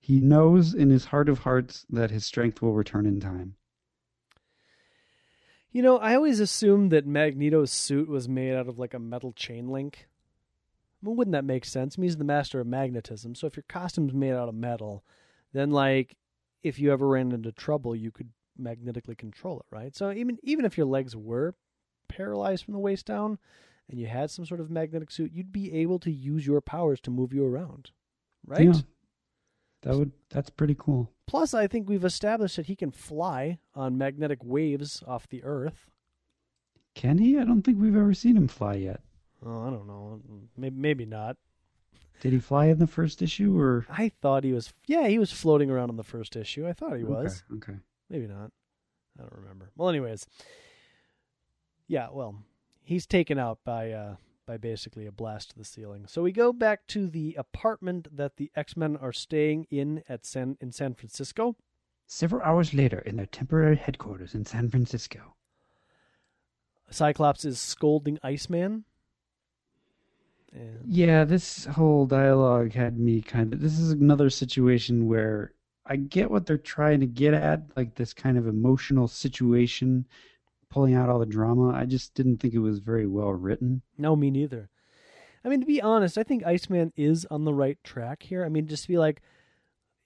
he 0.00 0.20
knows 0.20 0.72
in 0.74 0.88
his 0.90 1.04
heart 1.06 1.28
of 1.28 1.40
hearts 1.40 1.84
that 1.90 2.10
his 2.10 2.24
strength 2.24 2.62
will 2.62 2.72
return 2.74 3.04
in 3.06 3.20
time. 3.20 3.54
You 5.72 5.82
know, 5.82 5.98
I 5.98 6.14
always 6.14 6.40
assumed 6.40 6.92
that 6.92 7.06
Magneto's 7.06 7.70
suit 7.70 8.08
was 8.08 8.28
made 8.28 8.54
out 8.54 8.68
of 8.68 8.78
like 8.78 8.94
a 8.94 8.98
metal 8.98 9.32
chain 9.32 9.68
link. 9.68 10.08
Well, 11.02 11.14
wouldn't 11.14 11.32
that 11.32 11.44
make 11.44 11.64
sense? 11.64 11.96
I 11.96 12.00
mean, 12.00 12.08
he's 12.08 12.16
the 12.16 12.24
master 12.24 12.60
of 12.60 12.66
magnetism. 12.66 13.34
So 13.34 13.46
if 13.46 13.56
your 13.56 13.64
costume's 13.68 14.14
made 14.14 14.32
out 14.32 14.48
of 14.48 14.54
metal, 14.54 15.04
then 15.52 15.70
like 15.70 16.16
if 16.62 16.78
you 16.78 16.92
ever 16.92 17.06
ran 17.06 17.32
into 17.32 17.52
trouble, 17.52 17.94
you 17.94 18.10
could 18.10 18.30
magnetically 18.56 19.14
control 19.14 19.60
it, 19.60 19.66
right? 19.70 19.94
So 19.94 20.10
even 20.10 20.38
even 20.42 20.64
if 20.64 20.76
your 20.76 20.86
legs 20.86 21.14
were 21.14 21.54
paralyzed 22.08 22.64
from 22.64 22.74
the 22.74 22.80
waist 22.80 23.06
down, 23.06 23.38
and 23.88 24.00
you 24.00 24.06
had 24.06 24.30
some 24.30 24.44
sort 24.44 24.60
of 24.60 24.70
magnetic 24.70 25.10
suit, 25.10 25.32
you'd 25.32 25.52
be 25.52 25.72
able 25.72 25.98
to 26.00 26.10
use 26.10 26.46
your 26.46 26.60
powers 26.60 27.00
to 27.02 27.10
move 27.10 27.32
you 27.32 27.44
around, 27.44 27.90
right? 28.46 28.74
Yeah. 28.74 28.80
That 29.82 29.96
would 29.96 30.12
that's 30.30 30.50
pretty 30.50 30.74
cool. 30.78 31.12
Plus, 31.28 31.52
I 31.52 31.66
think 31.66 31.88
we've 31.88 32.04
established 32.04 32.56
that 32.56 32.66
he 32.66 32.74
can 32.74 32.90
fly 32.90 33.58
on 33.74 33.98
magnetic 33.98 34.38
waves 34.42 35.02
off 35.06 35.28
the 35.28 35.44
Earth. 35.44 35.86
Can 36.94 37.18
he? 37.18 37.38
I 37.38 37.44
don't 37.44 37.62
think 37.62 37.80
we've 37.80 37.94
ever 37.96 38.14
seen 38.14 38.36
him 38.36 38.48
fly 38.48 38.74
yet. 38.74 39.00
Oh, 39.44 39.66
I 39.66 39.70
don't 39.70 39.86
know. 39.86 40.20
Maybe, 40.56 40.74
maybe 40.74 41.06
not. 41.06 41.36
Did 42.20 42.32
he 42.32 42.40
fly 42.40 42.66
in 42.66 42.78
the 42.78 42.86
first 42.86 43.22
issue 43.22 43.56
or 43.56 43.86
I 43.88 44.08
thought 44.08 44.42
he 44.42 44.52
was. 44.52 44.72
Yeah, 44.86 45.06
he 45.06 45.18
was 45.18 45.30
floating 45.30 45.70
around 45.70 45.90
in 45.90 45.96
the 45.96 46.02
first 46.02 46.34
issue. 46.34 46.66
I 46.66 46.72
thought 46.72 46.96
he 46.96 47.04
was. 47.04 47.44
Okay. 47.52 47.72
okay. 47.72 47.80
Maybe 48.10 48.26
not. 48.26 48.50
I 49.18 49.22
don't 49.22 49.34
remember. 49.36 49.70
Well, 49.76 49.88
anyways, 49.88 50.26
yeah. 51.86 52.08
Well, 52.10 52.42
he's 52.82 53.06
taken 53.06 53.38
out 53.38 53.58
by 53.64 53.92
uh, 53.92 54.16
by 54.48 54.56
basically 54.56 55.04
a 55.04 55.12
blast 55.12 55.50
to 55.50 55.58
the 55.58 55.64
ceiling. 55.64 56.06
So 56.08 56.22
we 56.22 56.32
go 56.32 56.54
back 56.54 56.86
to 56.88 57.06
the 57.06 57.36
apartment 57.38 58.08
that 58.16 58.38
the 58.38 58.50
X 58.56 58.78
Men 58.78 58.96
are 58.96 59.12
staying 59.12 59.66
in 59.70 60.02
at 60.08 60.24
San 60.24 60.56
in 60.58 60.72
San 60.72 60.94
Francisco. 60.94 61.54
Several 62.06 62.40
hours 62.40 62.72
later 62.72 63.00
in 63.00 63.16
their 63.16 63.26
temporary 63.26 63.76
headquarters 63.76 64.34
in 64.34 64.46
San 64.46 64.70
Francisco. 64.70 65.34
Cyclops 66.90 67.44
is 67.44 67.60
scolding 67.60 68.18
Iceman. 68.22 68.84
And 70.50 70.80
Yeah, 70.86 71.24
this 71.24 71.66
whole 71.66 72.06
dialogue 72.06 72.72
had 72.72 72.98
me 72.98 73.20
kind 73.20 73.52
of. 73.52 73.60
This 73.60 73.78
is 73.78 73.90
another 73.90 74.30
situation 74.30 75.06
where 75.06 75.52
I 75.84 75.96
get 75.96 76.30
what 76.30 76.46
they're 76.46 76.56
trying 76.56 77.00
to 77.00 77.06
get 77.06 77.34
at, 77.34 77.64
like 77.76 77.94
this 77.94 78.14
kind 78.14 78.38
of 78.38 78.46
emotional 78.46 79.08
situation, 79.08 80.06
pulling 80.70 80.94
out 80.94 81.08
all 81.08 81.18
the 81.18 81.26
drama. 81.26 81.70
I 81.74 81.84
just 81.84 82.14
didn't 82.14 82.38
think 82.38 82.54
it 82.54 82.58
was 82.58 82.78
very 82.78 83.06
well 83.06 83.32
written. 83.32 83.82
no, 83.96 84.16
me 84.16 84.30
neither. 84.30 84.70
I 85.44 85.48
mean, 85.48 85.60
to 85.60 85.66
be 85.66 85.80
honest, 85.80 86.18
I 86.18 86.24
think 86.24 86.44
Iceman 86.44 86.92
is 86.96 87.26
on 87.30 87.44
the 87.44 87.54
right 87.54 87.78
track 87.84 88.22
here. 88.24 88.44
I 88.44 88.48
mean, 88.48 88.66
just 88.66 88.82
to 88.84 88.88
be 88.88 88.98
like, 88.98 89.22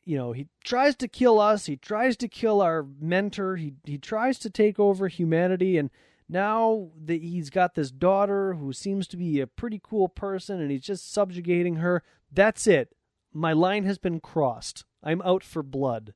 you 0.05 0.17
know, 0.17 0.33
he 0.33 0.49
tries 0.65 0.95
to 0.97 1.09
kill 1.09 1.41
us. 1.41 1.67
He 1.67 1.77
tries 1.77 2.17
to 2.19 2.29
kill 2.29 2.61
our 2.61 2.85
mentor. 3.01 3.57
He 3.57 3.75
he 3.85 3.99
tries 3.99 4.39
to 4.41 4.51
take 4.51 4.79
over 4.79 5.09
humanity, 5.09 5.79
and 5.79 5.91
now 6.29 6.91
that 7.05 7.23
he's 7.23 7.51
got 7.51 7.75
this 7.75 7.91
daughter 7.91 8.55
who 8.55 8.73
seems 8.73 9.07
to 9.09 9.17
be 9.17 9.41
a 9.41 9.47
pretty 9.47 9.81
cool 9.83 10.09
person, 10.09 10.61
and 10.61 10.71
he's 10.71 10.83
just 10.83 11.13
subjugating 11.13 11.77
her. 11.77 12.03
That's 12.31 12.67
it. 12.67 12.95
My 13.33 13.53
line 13.53 13.85
has 13.85 13.99
been 13.99 14.21
crossed. 14.21 14.85
I'm 15.03 15.23
out 15.23 15.45
for 15.45 15.63
blood. 15.63 16.15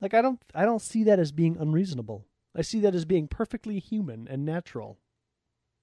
Like 0.00 0.14
I 0.14 0.22
don't 0.22 0.40
I 0.54 0.64
don't 0.64 0.82
see 0.82 1.04
that 1.04 1.18
as 1.18 1.32
being 1.32 1.56
unreasonable. 1.58 2.26
I 2.54 2.62
see 2.62 2.80
that 2.80 2.94
as 2.94 3.04
being 3.04 3.28
perfectly 3.28 3.78
human 3.78 4.26
and 4.28 4.44
natural. 4.44 4.98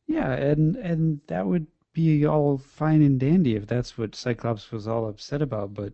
Yeah, 0.07 0.32
and 0.32 0.76
and 0.76 1.22
that 1.28 1.47
would 1.47 1.68
be 1.93 2.26
all 2.26 2.57
fine 2.57 3.01
and 3.01 3.20
dandy 3.20 3.55
if 3.55 3.68
that's 3.68 3.97
what 3.97 4.15
Cyclops 4.15 4.72
was 4.72 4.88
all 4.88 5.07
upset 5.07 5.41
about, 5.41 5.74
but 5.74 5.93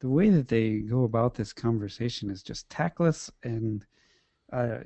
the 0.00 0.08
way 0.08 0.30
that 0.30 0.48
they 0.48 0.78
go 0.78 1.04
about 1.04 1.34
this 1.34 1.52
conversation 1.52 2.30
is 2.30 2.42
just 2.42 2.68
tactless 2.70 3.30
and 3.42 3.86
uh, 4.52 4.78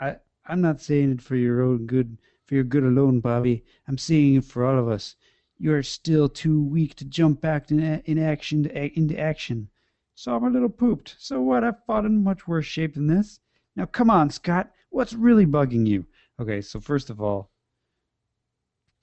I 0.00 0.16
I'm 0.46 0.60
not 0.60 0.80
saying 0.80 1.12
it 1.12 1.22
for 1.22 1.36
your 1.36 1.62
own 1.62 1.86
good 1.86 2.18
for 2.46 2.54
your 2.56 2.64
good 2.64 2.82
alone, 2.82 3.20
Bobby. 3.20 3.64
I'm 3.86 3.98
saying 3.98 4.34
it 4.34 4.44
for 4.44 4.64
all 4.66 4.78
of 4.78 4.88
us. 4.88 5.14
You 5.58 5.72
are 5.74 5.82
still 5.82 6.28
too 6.28 6.62
weak 6.62 6.94
to 6.96 7.04
jump 7.04 7.40
back 7.40 7.70
in, 7.70 7.80
in 7.80 8.18
action 8.18 8.64
to, 8.64 8.98
into 8.98 9.18
action. 9.18 9.68
So 10.14 10.34
I'm 10.34 10.44
a 10.44 10.50
little 10.50 10.68
pooped. 10.68 11.14
So 11.18 11.40
what? 11.40 11.64
I've 11.64 11.84
fought 11.84 12.04
in 12.04 12.24
much 12.24 12.48
worse 12.48 12.66
shape 12.66 12.94
than 12.94 13.06
this. 13.06 13.40
Now 13.76 13.86
come 13.86 14.10
on, 14.10 14.30
Scott. 14.30 14.70
What's 14.90 15.12
really 15.14 15.46
bugging 15.46 15.86
you? 15.86 16.04
Okay, 16.40 16.60
so 16.60 16.80
first 16.80 17.10
of 17.10 17.20
all, 17.20 17.50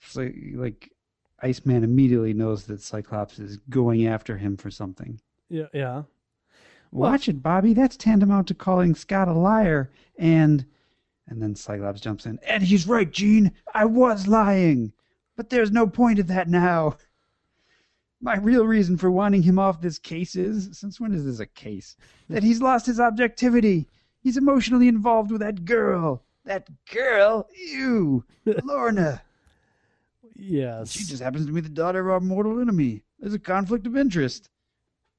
so, 0.02 0.30
like 0.54 0.92
Iceman 1.42 1.84
immediately 1.84 2.34
knows 2.34 2.66
that 2.66 2.82
Cyclops 2.82 3.40
is 3.40 3.58
going 3.70 4.08
after 4.08 4.38
him 4.38 4.58
for 4.58 4.70
something. 4.72 5.20
Yeah, 5.50 5.66
yeah. 5.74 6.04
Well- 6.92 7.12
Watch 7.12 7.28
it, 7.30 7.42
Bobby. 7.44 7.74
That's 7.74 7.98
tantamount 7.98 8.48
to 8.48 8.54
calling 8.54 8.96
Scott 8.96 9.28
a 9.28 9.34
liar. 9.34 9.90
And 10.18 10.66
and 11.28 11.42
then 11.42 11.56
Cyclops 11.56 12.02
jumps 12.02 12.26
in. 12.26 12.40
And 12.44 12.64
he's 12.64 12.88
right, 12.88 13.10
Jean. 13.10 13.52
I 13.74 13.86
was 13.86 14.28
lying. 14.28 14.94
But 15.38 15.50
there's 15.50 15.72
no 15.72 15.86
point 15.88 16.18
of 16.20 16.28
that 16.28 16.50
now. 16.50 16.98
My 18.20 18.36
real 18.38 18.66
reason 18.66 18.98
for 18.98 19.12
wanting 19.12 19.44
him 19.44 19.60
off 19.60 19.80
this 19.80 20.00
case 20.00 20.36
is, 20.36 20.70
since 20.78 21.00
when 21.00 21.14
is 21.14 21.24
this 21.26 21.40
a 21.40 21.46
case? 21.46 21.96
That 22.30 22.44
he's 22.44 22.62
lost 22.62 22.86
his 22.88 23.00
objectivity. 23.00 23.88
He's 24.22 24.38
emotionally 24.38 24.88
involved 24.88 25.32
with 25.32 25.42
that 25.42 25.66
girl. 25.66 26.24
That 26.46 26.68
girl? 26.92 27.48
Ew. 27.56 28.24
Lorna. 28.64 29.22
Yes. 30.36 30.92
She 30.92 31.04
just 31.04 31.22
happens 31.22 31.46
to 31.46 31.52
be 31.52 31.62
the 31.62 31.70
daughter 31.70 32.00
of 32.00 32.10
our 32.10 32.20
mortal 32.20 32.60
enemy. 32.60 33.04
There's 33.20 33.34
a 33.34 33.40
conflict 33.40 33.86
of 33.86 33.98
interest. 33.98 34.50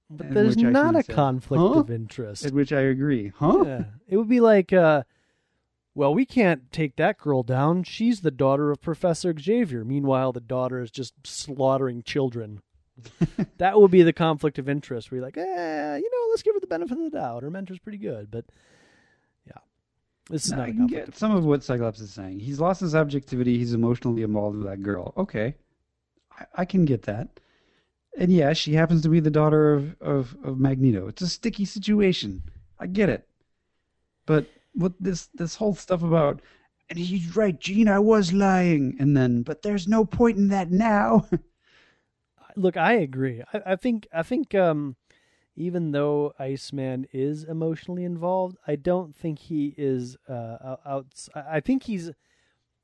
But 0.08 0.26
And 0.26 0.36
there's 0.36 0.56
not 0.56 0.96
a 0.96 1.02
said, 1.04 1.14
conflict 1.14 1.60
"Huh?" 1.60 1.80
of 1.80 1.90
interest. 1.90 2.44
At 2.44 2.52
which 2.52 2.72
I 2.72 2.80
agree. 2.80 3.32
Huh? 3.36 3.62
Yeah. 3.64 3.84
It 4.08 4.16
would 4.16 4.28
be 4.28 4.40
like, 4.40 4.72
uh, 4.72 5.04
well, 5.94 6.12
we 6.14 6.24
can't 6.24 6.72
take 6.72 6.96
that 6.96 7.18
girl 7.18 7.42
down. 7.42 7.84
She's 7.84 8.20
the 8.20 8.30
daughter 8.30 8.70
of 8.70 8.80
Professor 8.80 9.34
Xavier. 9.38 9.84
Meanwhile, 9.84 10.32
the 10.32 10.40
daughter 10.40 10.80
is 10.80 10.90
just 10.90 11.14
slaughtering 11.24 12.02
children. 12.02 12.60
that 13.58 13.80
would 13.80 13.90
be 13.90 14.02
the 14.02 14.12
conflict 14.12 14.58
of 14.58 14.68
interest 14.68 15.10
where 15.10 15.18
you're 15.18 15.26
like, 15.26 15.36
eh, 15.36 15.96
you 15.96 16.10
know, 16.10 16.30
let's 16.30 16.42
give 16.42 16.54
her 16.54 16.60
the 16.60 16.66
benefit 16.66 16.98
of 16.98 17.04
the 17.04 17.18
doubt. 17.18 17.42
Her 17.42 17.50
mentor's 17.50 17.78
pretty 17.78 17.98
good. 17.98 18.30
But 18.30 18.46
this 20.28 20.46
is 20.46 20.52
Now, 20.52 20.58
not 20.58 20.68
I 20.68 20.72
can 20.72 20.86
get 20.86 21.16
some 21.16 21.34
of 21.34 21.44
what 21.44 21.64
Cyclops 21.64 22.00
is 22.00 22.12
saying. 22.12 22.40
He's 22.40 22.60
lost 22.60 22.80
his 22.80 22.94
objectivity. 22.94 23.58
He's 23.58 23.74
emotionally 23.74 24.22
involved 24.22 24.56
with 24.56 24.66
that 24.66 24.82
girl. 24.82 25.12
Okay, 25.16 25.54
I, 26.38 26.44
I 26.54 26.64
can 26.64 26.84
get 26.84 27.02
that. 27.02 27.40
And 28.18 28.32
yeah, 28.32 28.52
she 28.52 28.74
happens 28.74 29.02
to 29.02 29.08
be 29.08 29.20
the 29.20 29.30
daughter 29.30 29.72
of, 29.72 29.96
of, 30.00 30.36
of 30.44 30.58
Magneto. 30.58 31.06
It's 31.08 31.22
a 31.22 31.28
sticky 31.28 31.64
situation. 31.64 32.42
I 32.78 32.86
get 32.86 33.08
it. 33.08 33.26
But 34.26 34.46
what 34.72 34.92
this 35.00 35.28
this 35.34 35.54
whole 35.56 35.74
stuff 35.74 36.02
about 36.02 36.40
and 36.90 36.98
he's 36.98 37.36
right, 37.36 37.58
Jean, 37.58 37.88
I 37.88 38.00
was 38.00 38.32
lying. 38.32 38.96
And 38.98 39.16
then, 39.16 39.42
but 39.42 39.62
there's 39.62 39.86
no 39.86 40.04
point 40.04 40.36
in 40.36 40.48
that 40.48 40.72
now. 40.72 41.28
Look, 42.56 42.76
I 42.76 42.94
agree. 42.94 43.42
I, 43.54 43.62
I 43.72 43.76
think 43.76 44.08
I 44.12 44.24
think 44.24 44.54
um, 44.56 44.96
even 45.60 45.92
though 45.92 46.32
Iceman 46.38 47.06
is 47.12 47.44
emotionally 47.44 48.04
involved, 48.04 48.56
I 48.66 48.76
don't 48.76 49.14
think 49.14 49.38
he 49.38 49.74
is 49.76 50.16
uh, 50.28 50.76
out. 50.86 51.06
I 51.34 51.60
think 51.60 51.82
he's 51.84 52.10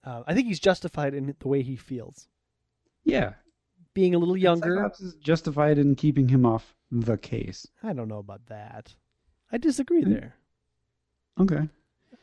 uh, 0.04 0.22
I 0.26 0.34
think 0.34 0.46
he's 0.46 0.60
justified 0.60 1.14
in 1.14 1.34
the 1.38 1.48
way 1.48 1.62
he 1.62 1.76
feels. 1.76 2.28
yeah. 3.04 3.32
Being 3.94 4.14
a 4.14 4.18
little 4.18 4.36
younger, 4.36 4.74
Cyclops 4.76 5.00
is 5.00 5.14
justified 5.14 5.78
in 5.78 5.94
keeping 5.94 6.28
him 6.28 6.44
off 6.44 6.74
the 6.90 7.16
case. 7.16 7.66
I 7.82 7.94
don't 7.94 8.08
know 8.08 8.18
about 8.18 8.44
that. 8.48 8.94
I 9.50 9.56
disagree 9.56 10.04
Mm. 10.04 10.10
there. 10.10 10.36
Okay. 11.40 11.68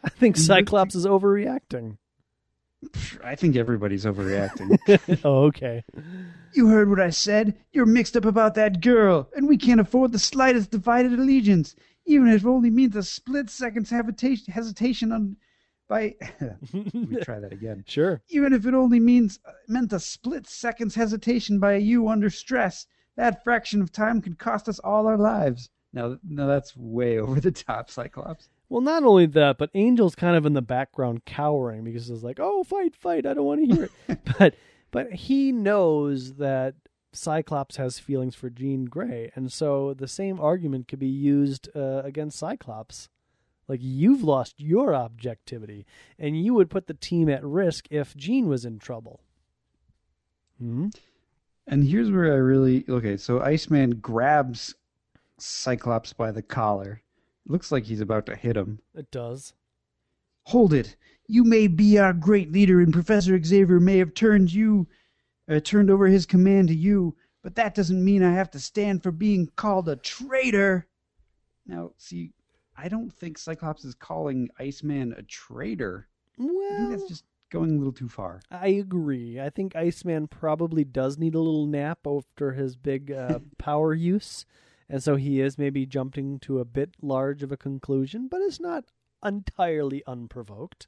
I 0.03 0.09
think 0.09 0.37
Cyclops 0.37 0.93
is 0.93 1.07
overreacting. 1.07 1.97
I 3.23 3.35
think 3.35 3.55
everybody's 3.55 4.05
overreacting. 4.05 5.21
oh, 5.23 5.43
okay. 5.45 5.83
You 6.53 6.67
heard 6.67 6.89
what 6.89 6.99
I 6.99 7.09
said. 7.09 7.57
You're 7.71 7.85
mixed 7.85 8.15
up 8.15 8.25
about 8.25 8.55
that 8.55 8.81
girl, 8.81 9.29
and 9.35 9.47
we 9.47 9.57
can't 9.57 9.81
afford 9.81 10.11
the 10.11 10.19
slightest 10.19 10.71
divided 10.71 11.13
allegiance, 11.13 11.75
even 12.05 12.27
if 12.27 12.43
it 12.43 12.47
only 12.47 12.69
means 12.69 12.95
a 12.95 13.03
split 13.03 13.49
second's 13.49 13.89
hesitation, 13.89 14.53
hesitation 14.53 15.11
on 15.11 15.37
by. 15.87 16.15
Let 16.41 16.93
me 16.93 17.17
try 17.21 17.39
that 17.39 17.53
again. 17.53 17.83
Sure. 17.93 18.21
Even 18.29 18.53
if 18.53 18.65
it 18.65 18.73
only 18.73 18.99
means 18.99 19.39
uh, 19.45 19.51
meant 19.67 19.93
a 19.93 19.99
split 19.99 20.47
second's 20.47 20.95
hesitation 20.95 21.59
by 21.59 21.75
you 21.75 22.07
under 22.07 22.29
stress, 22.29 22.87
that 23.15 23.43
fraction 23.43 23.81
of 23.81 23.91
time 23.91 24.21
could 24.21 24.39
cost 24.39 24.67
us 24.67 24.79
all 24.79 25.07
our 25.07 25.17
lives. 25.17 25.69
Now, 25.91 26.17
no, 26.27 26.47
that's 26.47 26.75
way 26.75 27.19
over 27.19 27.39
the 27.39 27.51
top, 27.51 27.91
Cyclops. 27.91 28.49
Well, 28.73 28.81
not 28.81 29.03
only 29.03 29.27
that, 29.27 29.59
but 29.59 29.69
Angel's 29.75 30.15
kind 30.15 30.35
of 30.35 30.47
in 30.47 30.53
the 30.53 30.61
background 30.63 31.25
cowering 31.25 31.83
because 31.83 32.09
it's 32.09 32.23
like, 32.23 32.39
"Oh, 32.39 32.63
fight, 32.63 32.95
fight! 32.95 33.23
I 33.23 33.35
don't 33.35 33.45
want 33.45 33.69
to 33.69 33.75
hear 33.75 33.83
it." 34.07 34.19
but 34.39 34.55
but 34.89 35.13
he 35.13 35.51
knows 35.51 36.37
that 36.37 36.73
Cyclops 37.11 37.75
has 37.75 37.99
feelings 37.99 38.33
for 38.33 38.49
Jean 38.49 38.85
Grey, 38.85 39.31
and 39.35 39.51
so 39.51 39.93
the 39.93 40.07
same 40.07 40.39
argument 40.39 40.87
could 40.87 40.97
be 40.97 41.05
used 41.05 41.69
uh, 41.75 42.01
against 42.03 42.39
Cyclops. 42.39 43.09
Like 43.67 43.79
you've 43.83 44.23
lost 44.23 44.55
your 44.57 44.95
objectivity, 44.95 45.85
and 46.17 46.43
you 46.43 46.55
would 46.55 46.71
put 46.71 46.87
the 46.87 46.95
team 46.95 47.29
at 47.29 47.45
risk 47.45 47.85
if 47.91 48.17
Jean 48.17 48.47
was 48.47 48.65
in 48.65 48.79
trouble. 48.79 49.21
Hmm. 50.57 50.87
And 51.67 51.83
here's 51.83 52.09
where 52.09 52.33
I 52.33 52.37
really 52.37 52.85
okay. 52.89 53.17
So 53.17 53.39
Iceman 53.39 53.99
grabs 54.01 54.73
Cyclops 55.37 56.11
by 56.11 56.31
the 56.31 56.41
collar. 56.41 57.03
Looks 57.47 57.71
like 57.71 57.85
he's 57.85 58.01
about 58.01 58.25
to 58.27 58.35
hit 58.35 58.55
him. 58.55 58.79
It 58.95 59.11
does. 59.11 59.53
Hold 60.47 60.73
it! 60.73 60.95
You 61.27 61.43
may 61.43 61.67
be 61.67 61.97
our 61.97 62.13
great 62.13 62.51
leader, 62.51 62.81
and 62.81 62.93
Professor 62.93 63.41
Xavier 63.41 63.79
may 63.79 63.97
have 63.97 64.13
turned 64.13 64.53
you, 64.53 64.87
uh, 65.49 65.59
turned 65.59 65.89
over 65.89 66.07
his 66.07 66.25
command 66.25 66.67
to 66.69 66.75
you. 66.75 67.15
But 67.41 67.55
that 67.55 67.75
doesn't 67.75 68.03
mean 68.03 68.23
I 68.23 68.33
have 68.33 68.51
to 68.51 68.59
stand 68.59 69.03
for 69.03 69.11
being 69.11 69.49
called 69.57 69.89
a 69.89 69.97
traitor. 69.97 70.87
Now, 71.65 71.91
see, 71.97 72.31
I 72.77 72.87
don't 72.87 73.11
think 73.11 73.37
Cyclops 73.37 73.83
is 73.83 73.95
calling 73.95 74.49
Iceman 74.57 75.13
a 75.17 75.23
traitor. 75.23 76.07
Well, 76.37 76.73
I 76.73 76.77
think 76.77 76.91
that's 76.91 77.09
just 77.09 77.25
going 77.49 77.75
a 77.75 77.77
little 77.77 77.93
too 77.93 78.09
far. 78.09 78.41
I 78.49 78.67
agree. 78.67 79.39
I 79.39 79.49
think 79.49 79.75
Iceman 79.75 80.27
probably 80.27 80.83
does 80.83 81.17
need 81.17 81.35
a 81.35 81.39
little 81.39 81.67
nap 81.67 81.99
after 82.07 82.53
his 82.53 82.75
big 82.75 83.11
uh, 83.11 83.39
power 83.57 83.93
use. 83.93 84.45
And 84.89 85.01
so 85.01 85.15
he 85.15 85.41
is 85.41 85.57
maybe 85.57 85.85
jumping 85.85 86.39
to 86.39 86.59
a 86.59 86.65
bit 86.65 86.95
large 87.01 87.43
of 87.43 87.51
a 87.51 87.57
conclusion, 87.57 88.27
but 88.27 88.41
it's 88.41 88.59
not 88.59 88.85
entirely 89.23 90.03
unprovoked. 90.05 90.87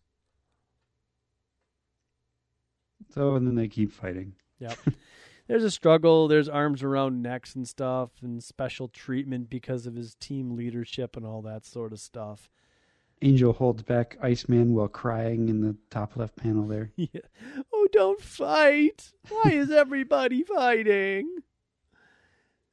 So, 3.14 3.36
and 3.36 3.48
then 3.48 3.56
they 3.56 3.68
keep 3.68 3.92
fighting. 3.92 4.34
Yep. 4.60 4.78
there's 5.48 5.64
a 5.64 5.72
struggle. 5.72 6.28
There's 6.28 6.50
arms 6.50 6.84
around 6.84 7.22
necks 7.22 7.56
and 7.56 7.68
stuff, 7.68 8.12
and 8.22 8.44
special 8.44 8.88
treatment 8.88 9.50
because 9.50 9.86
of 9.86 9.96
his 9.96 10.16
team 10.16 10.56
leadership 10.56 11.16
and 11.16 11.26
all 11.26 11.42
that 11.44 11.66
sort 11.66 11.94
of 11.94 12.00
stuff. 12.00 12.50
Angel 13.22 13.54
holds 13.54 13.82
back 13.84 14.18
Iceman 14.22 14.74
while 14.74 14.90
crying 14.90 15.48
in 15.48 15.62
the 15.62 15.78
top 15.90 16.18
left 16.18 16.36
panel 16.36 16.68
there. 16.68 16.92
Yeah. 16.98 17.22
Oh, 17.74 17.88
don't 17.92 18.22
fight! 18.22 19.14
Why 19.30 19.52
is 19.52 19.72
everybody 19.72 20.44
fighting? 20.44 21.38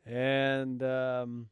And 0.06 0.82
um, 0.82 1.48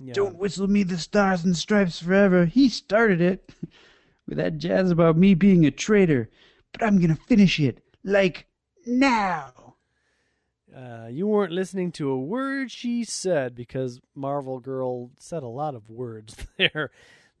yeah. 0.00 0.14
Don't 0.14 0.36
whistle 0.36 0.68
me 0.68 0.84
the 0.84 0.98
stars 0.98 1.44
and 1.44 1.56
stripes 1.56 2.00
forever. 2.00 2.44
He 2.44 2.68
started 2.68 3.20
it 3.20 3.50
with 4.28 4.38
that 4.38 4.58
jazz 4.58 4.90
about 4.90 5.16
me 5.16 5.34
being 5.34 5.66
a 5.66 5.70
traitor, 5.70 6.30
but 6.72 6.82
I'm 6.82 7.00
gonna 7.00 7.16
finish 7.16 7.58
it 7.58 7.82
like 8.04 8.46
now. 8.86 9.74
Uh, 10.74 11.08
you 11.10 11.26
weren't 11.26 11.52
listening 11.52 11.90
to 11.90 12.10
a 12.10 12.18
word 12.18 12.70
she 12.70 13.02
said 13.02 13.54
because 13.54 14.00
Marvel 14.14 14.60
Girl 14.60 15.10
said 15.18 15.42
a 15.42 15.48
lot 15.48 15.74
of 15.74 15.90
words 15.90 16.36
there 16.56 16.90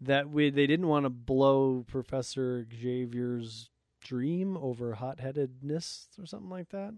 that 0.00 0.28
we 0.28 0.50
they 0.50 0.66
didn't 0.66 0.88
want 0.88 1.04
to 1.04 1.10
blow 1.10 1.84
Professor 1.86 2.66
Xavier's 2.72 3.70
dream 4.00 4.56
over 4.56 4.94
hot-headedness 4.94 6.08
or 6.18 6.26
something 6.26 6.50
like 6.50 6.70
that. 6.70 6.94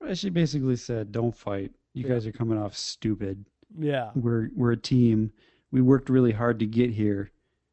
Right, 0.00 0.18
She 0.18 0.30
basically 0.30 0.76
said, 0.76 1.12
"Don't 1.12 1.34
fight. 1.34 1.72
You 1.96 2.02
Yeah. 2.06 2.08
guys 2.10 2.26
are 2.26 2.32
coming 2.32 2.58
off 2.58 2.76
stupid. 2.76 3.46
Yeah. 3.76 4.10
We're 4.14 4.50
we're 4.54 4.72
a 4.72 4.76
team. 4.76 5.32
We 5.70 5.80
worked 5.80 6.10
really 6.10 6.32
hard 6.32 6.58
to 6.60 6.66
get 6.66 6.90
here, 6.90 7.30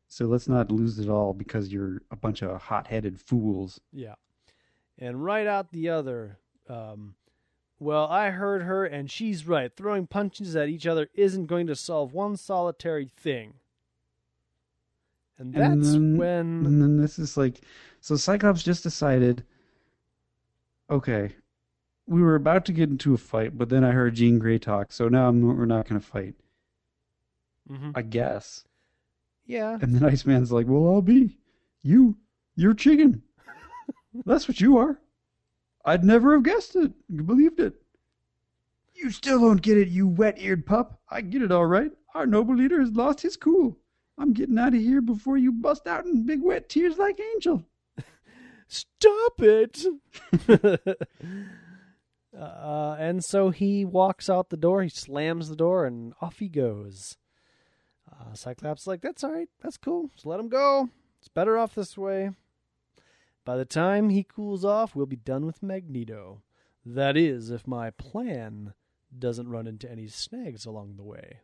so 0.08 0.26
let's 0.26 0.48
not 0.48 0.72
lose 0.72 0.98
it 0.98 1.10
all 1.10 1.34
because 1.34 1.72
you're 1.74 2.02
a 2.10 2.16
bunch 2.16 2.42
of 2.42 2.62
hot-headed 2.62 3.20
fools." 3.20 3.82
Yeah. 3.92 4.16
And 4.98 5.24
right 5.24 5.46
out 5.46 5.72
the 5.74 5.90
other, 5.90 6.38
um, 6.70 7.16
well, 7.80 8.08
I 8.08 8.30
heard 8.30 8.62
her 8.64 8.86
and 8.86 9.12
she's 9.12 9.46
right. 9.46 9.76
Throwing 9.76 10.08
punches 10.08 10.56
at 10.56 10.70
each 10.70 10.88
other 10.88 11.10
isn't 11.16 11.48
going 11.48 11.68
to 11.68 11.76
solve 11.76 12.14
one 12.14 12.38
solitary 12.38 13.08
thing. 13.08 13.56
And 15.38 15.54
And 15.56 15.82
that's 15.82 15.92
then- 15.94 16.18
when 16.18 16.66
And 16.66 16.82
then 16.82 16.98
this 16.98 17.20
is 17.20 17.36
like, 17.36 17.62
so 18.00 18.16
Cyclops 18.16 18.64
just 18.64 18.84
decided, 18.84 19.44
okay, 20.90 21.36
we 22.08 22.22
were 22.22 22.36
about 22.36 22.66
to 22.66 22.74
get 22.74 22.90
into 22.90 23.14
a 23.14 23.18
fight, 23.18 23.58
but 23.58 23.70
then 23.70 23.84
I 23.84 23.92
heard 23.92 24.16
Jean 24.16 24.40
Grey 24.40 24.60
talk, 24.60 24.92
so 24.92 25.08
now 25.08 25.30
I'm, 25.30 25.42
we're 25.42 25.66
not 25.66 25.88
going 25.88 26.00
to 26.02 26.06
fight, 26.06 26.36
Mhm. 27.70 27.92
I 27.96 28.02
guess. 28.02 28.66
Yeah. 29.46 29.78
And 29.82 29.96
then 29.96 30.04
Iceman's 30.10 30.52
like, 30.52 30.68
well, 30.68 30.88
I'll 30.94 31.02
be. 31.02 31.38
You, 31.82 32.18
you're 32.56 32.74
chicken. 32.74 33.22
That's 34.26 34.48
what 34.48 34.62
you 34.62 34.78
are. 34.78 35.00
I'd 35.86 36.04
never 36.04 36.34
have 36.34 36.44
guessed 36.44 36.76
it, 36.76 36.92
believed 37.26 37.60
it. 37.60 37.74
You 38.96 39.10
still 39.12 39.40
don't 39.40 39.62
get 39.62 39.78
it, 39.78 39.88
you 39.90 40.08
wet-eared 40.08 40.66
pup. 40.66 41.00
I 41.10 41.22
get 41.22 41.42
it 41.42 41.52
all 41.52 41.66
right. 41.66 41.92
Our 42.16 42.26
noble 42.26 42.56
leader 42.56 42.80
has 42.80 42.92
lost 42.92 43.22
his 43.22 43.36
cool. 43.36 43.78
I'm 44.18 44.32
getting 44.34 44.58
out 44.60 44.76
of 44.76 44.80
here 44.80 45.02
before 45.02 45.38
you 45.38 45.52
bust 45.52 45.88
out 45.88 46.06
in 46.06 46.26
big 46.26 46.42
wet 46.42 46.70
tears 46.70 46.98
like 46.98 47.20
Angel. 47.36 47.66
Stop 48.68 49.34
it. 49.40 49.84
uh, 52.38 52.96
and 53.00 53.24
so 53.24 53.50
he 53.50 53.86
walks 53.86 54.30
out 54.30 54.50
the 54.50 54.58
door, 54.58 54.84
he 54.84 54.90
slams 54.90 55.50
the 55.50 55.56
door, 55.56 55.86
and 55.86 56.14
off 56.22 56.40
he 56.40 56.48
goes. 56.48 57.18
Uh, 58.12 58.34
Cyclops 58.34 58.82
is 58.82 58.88
like, 58.88 59.02
that's 59.02 59.24
all 59.24 59.32
right, 59.32 59.50
that's 59.62 59.78
cool. 59.78 60.10
Just 60.14 60.26
let 60.26 60.40
him 60.40 60.50
go. 60.50 60.90
It's 61.20 61.28
better 61.28 61.58
off 61.58 61.76
this 61.76 61.98
way. 61.98 62.32
By 63.46 63.58
the 63.58 63.66
time 63.66 64.10
he 64.10 64.24
cools 64.24 64.64
off, 64.64 64.96
we'll 64.96 65.06
be 65.06 65.16
done 65.16 65.46
with 65.46 65.64
Magneto. 65.64 66.42
That 66.86 67.18
is, 67.18 67.50
if 67.50 67.68
my 67.68 67.92
plan 67.92 68.74
doesn't 69.18 69.50
run 69.50 69.68
into 69.68 69.90
any 69.90 70.08
snags 70.08 70.66
along 70.66 70.96
the 70.96 71.04
way. 71.04 71.40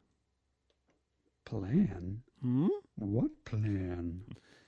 Plan? 1.46 2.22
Hmm? 2.42 2.68
What 2.96 3.46
plan? 3.46 4.24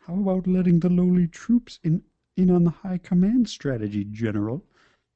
How 0.08 0.16
about 0.16 0.48
letting 0.48 0.80
the 0.80 0.90
lowly 0.90 1.28
troops 1.28 1.80
in, 1.84 2.04
in 2.36 2.50
on 2.50 2.64
the 2.64 2.72
high 2.72 2.98
command 2.98 3.50
strategy, 3.50 4.04
General? 4.04 4.64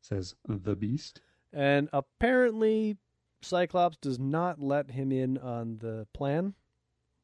Says 0.08 0.36
the 0.48 0.76
Beast. 0.76 1.22
And 1.52 1.90
apparently, 1.92 2.98
Cyclops 3.42 3.98
does 3.98 4.20
not 4.20 4.62
let 4.62 4.92
him 4.92 5.12
in 5.12 5.40
on 5.40 5.80
the 5.80 6.06
plan. 6.14 6.54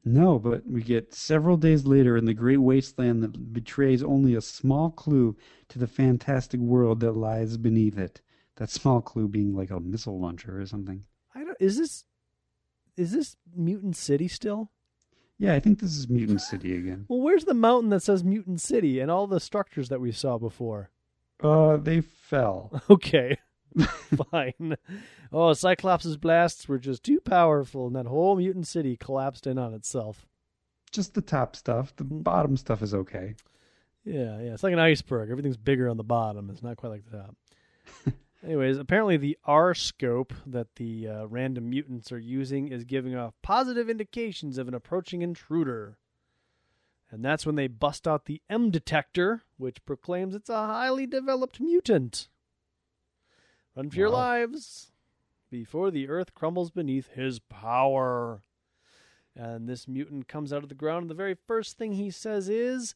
No, 0.04 0.40
but 0.40 0.66
we 0.66 0.82
get 0.82 1.14
several 1.14 1.58
days 1.58 1.86
later 1.86 2.18
in 2.18 2.26
the 2.26 2.34
great 2.34 2.58
wasteland 2.58 3.22
that 3.22 3.54
betrays 3.54 4.02
only 4.02 4.34
a 4.34 4.42
small 4.42 4.90
clue 4.90 5.38
to 5.70 5.78
the 5.78 5.86
fantastic 5.86 6.60
world 6.60 7.02
that 7.02 7.12
lies 7.12 7.58
beneath 7.58 8.00
it. 8.00 8.22
That 8.56 8.72
small 8.72 9.00
clue 9.00 9.28
being 9.28 9.56
like 9.56 9.70
a 9.70 9.80
missile 9.80 10.20
launcher 10.20 10.60
or 10.60 10.66
something. 10.66 11.04
I 11.36 11.44
don't. 11.44 11.58
Is 11.60 11.78
this 11.78 12.06
is 12.98 13.12
this 13.12 13.36
Mutant 13.56 13.96
City 13.96 14.28
still? 14.28 14.72
Yeah, 15.38 15.54
I 15.54 15.60
think 15.60 15.80
this 15.80 15.96
is 15.96 16.10
Mutant 16.10 16.42
City 16.42 16.76
again. 16.76 17.06
Well, 17.08 17.22
where's 17.22 17.46
the 17.46 17.54
mountain 17.54 17.92
that 17.92 18.02
says 18.02 18.24
Mutant 18.24 18.60
City 18.60 19.00
and 19.00 19.12
all 19.12 19.28
the 19.28 19.40
structures 19.40 19.90
that 19.90 20.02
we 20.02 20.12
saw 20.12 20.40
before? 20.40 20.90
Uh, 21.42 21.78
they 21.78 22.02
fell. 22.02 22.82
Okay, 22.90 23.38
fine. 24.32 24.76
Oh, 25.32 25.54
Cyclops' 25.54 26.18
blasts 26.18 26.68
were 26.68 26.78
just 26.78 27.04
too 27.04 27.22
powerful, 27.22 27.88
and 27.88 27.96
that 27.96 28.06
whole 28.06 28.36
Mutant 28.36 28.68
City 28.68 28.98
collapsed 28.98 29.48
in 29.48 29.58
on 29.58 29.74
itself. 29.74 30.26
Just 30.92 31.14
the 31.14 31.22
top 31.22 31.56
stuff. 31.56 31.96
The 31.96 32.04
bottom 32.04 32.58
stuff 32.58 32.82
is 32.82 32.94
okay. 32.94 33.36
Yeah, 34.04 34.40
yeah. 34.42 34.54
It's 34.54 34.64
like 34.64 34.74
an 34.74 34.80
iceberg. 34.80 35.30
Everything's 35.30 35.58
bigger 35.58 35.88
on 35.90 35.98
the 35.98 36.04
bottom. 36.04 36.50
It's 36.50 36.64
not 36.64 36.76
quite 36.78 36.90
like 36.90 37.06
the 37.10 37.18
top. 37.18 37.36
Anyways, 38.44 38.78
apparently 38.78 39.18
the 39.18 39.38
R 39.46 39.74
scope 39.74 40.34
that 40.48 40.76
the 40.76 41.08
uh, 41.08 41.26
random 41.28 41.70
mutants 41.70 42.12
are 42.12 42.20
using 42.20 42.70
is 42.70 42.84
giving 42.84 43.16
off 43.16 43.34
positive 43.44 43.90
indications 43.90 44.58
of 44.58 44.68
an 44.68 44.74
approaching 44.74 45.22
intruder. 45.22 45.98
And 47.12 47.26
that's 47.26 47.46
when 47.46 47.56
they 47.56 47.68
bust 47.68 48.08
out 48.08 48.26
the 48.26 48.42
M 48.50 48.72
detector, 48.72 49.42
which 49.58 49.86
proclaims 49.86 50.34
it's 50.34 50.50
a 50.50 50.66
highly 50.66 51.06
developed 51.06 51.60
mutant. 51.60 52.30
Run 53.76 53.90
for 53.90 53.98
your 53.98 54.10
lives 54.10 54.92
before 55.50 55.92
the 55.92 56.08
earth 56.08 56.34
crumbles 56.34 56.72
beneath 56.72 57.10
his 57.10 57.40
power. 57.40 58.44
And 59.36 59.68
this 59.68 59.88
mutant 59.88 60.30
comes 60.30 60.54
out 60.54 60.64
of 60.64 60.70
the 60.70 60.76
ground, 60.76 61.04
and 61.04 61.10
the 61.10 61.16
very 61.16 61.36
first 61.48 61.78
thing 61.78 61.94
he 61.94 62.10
says 62.10 62.48
is, 62.48 62.96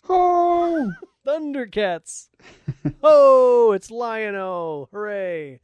Oh! 0.08 0.92
Thundercats! 1.26 2.30
oh, 3.02 3.72
it's 3.72 3.90
Lion-O! 3.90 4.88
Hooray! 4.90 5.60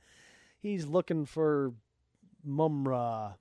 He's 0.61 0.87
looking 0.87 1.25
for 1.25 1.73
Mumm-Ra. 2.45 3.33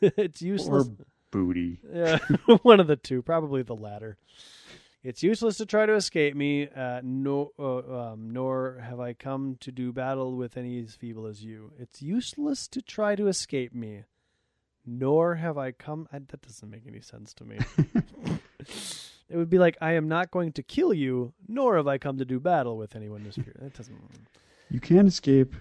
it's 0.00 0.40
useless. 0.40 0.88
Or 0.88 1.06
booty. 1.32 1.80
Yeah, 1.92 2.18
one 2.62 2.78
of 2.78 2.86
the 2.86 2.94
two, 2.94 3.22
probably 3.22 3.62
the 3.62 3.74
latter. 3.74 4.16
It's 5.02 5.24
useless 5.24 5.56
to 5.56 5.66
try 5.66 5.84
to 5.86 5.94
escape 5.94 6.36
me, 6.36 6.68
uh, 6.68 7.00
nor, 7.02 7.50
uh, 7.58 8.12
um, 8.12 8.30
nor 8.32 8.78
have 8.80 9.00
I 9.00 9.14
come 9.14 9.56
to 9.58 9.72
do 9.72 9.92
battle 9.92 10.36
with 10.36 10.56
any 10.56 10.78
as 10.78 10.94
feeble 10.94 11.26
as 11.26 11.42
you. 11.42 11.72
It's 11.76 12.00
useless 12.00 12.68
to 12.68 12.80
try 12.80 13.16
to 13.16 13.26
escape 13.26 13.74
me, 13.74 14.04
nor 14.86 15.34
have 15.34 15.58
I 15.58 15.72
come. 15.72 16.06
I, 16.12 16.20
that 16.20 16.42
doesn't 16.42 16.70
make 16.70 16.86
any 16.86 17.00
sense 17.00 17.34
to 17.34 17.44
me. 17.44 17.58
it 19.28 19.36
would 19.36 19.50
be 19.50 19.58
like 19.58 19.76
I 19.80 19.94
am 19.94 20.06
not 20.06 20.30
going 20.30 20.52
to 20.52 20.62
kill 20.62 20.94
you, 20.94 21.32
nor 21.48 21.76
have 21.76 21.88
I 21.88 21.98
come 21.98 22.18
to 22.18 22.24
do 22.24 22.38
battle 22.38 22.76
with 22.76 22.94
anyone 22.94 23.24
this 23.24 23.34
period. 23.34 23.56
That 23.60 23.74
doesn't. 23.74 23.98
You 24.70 24.78
can 24.78 25.08
escape, 25.08 25.54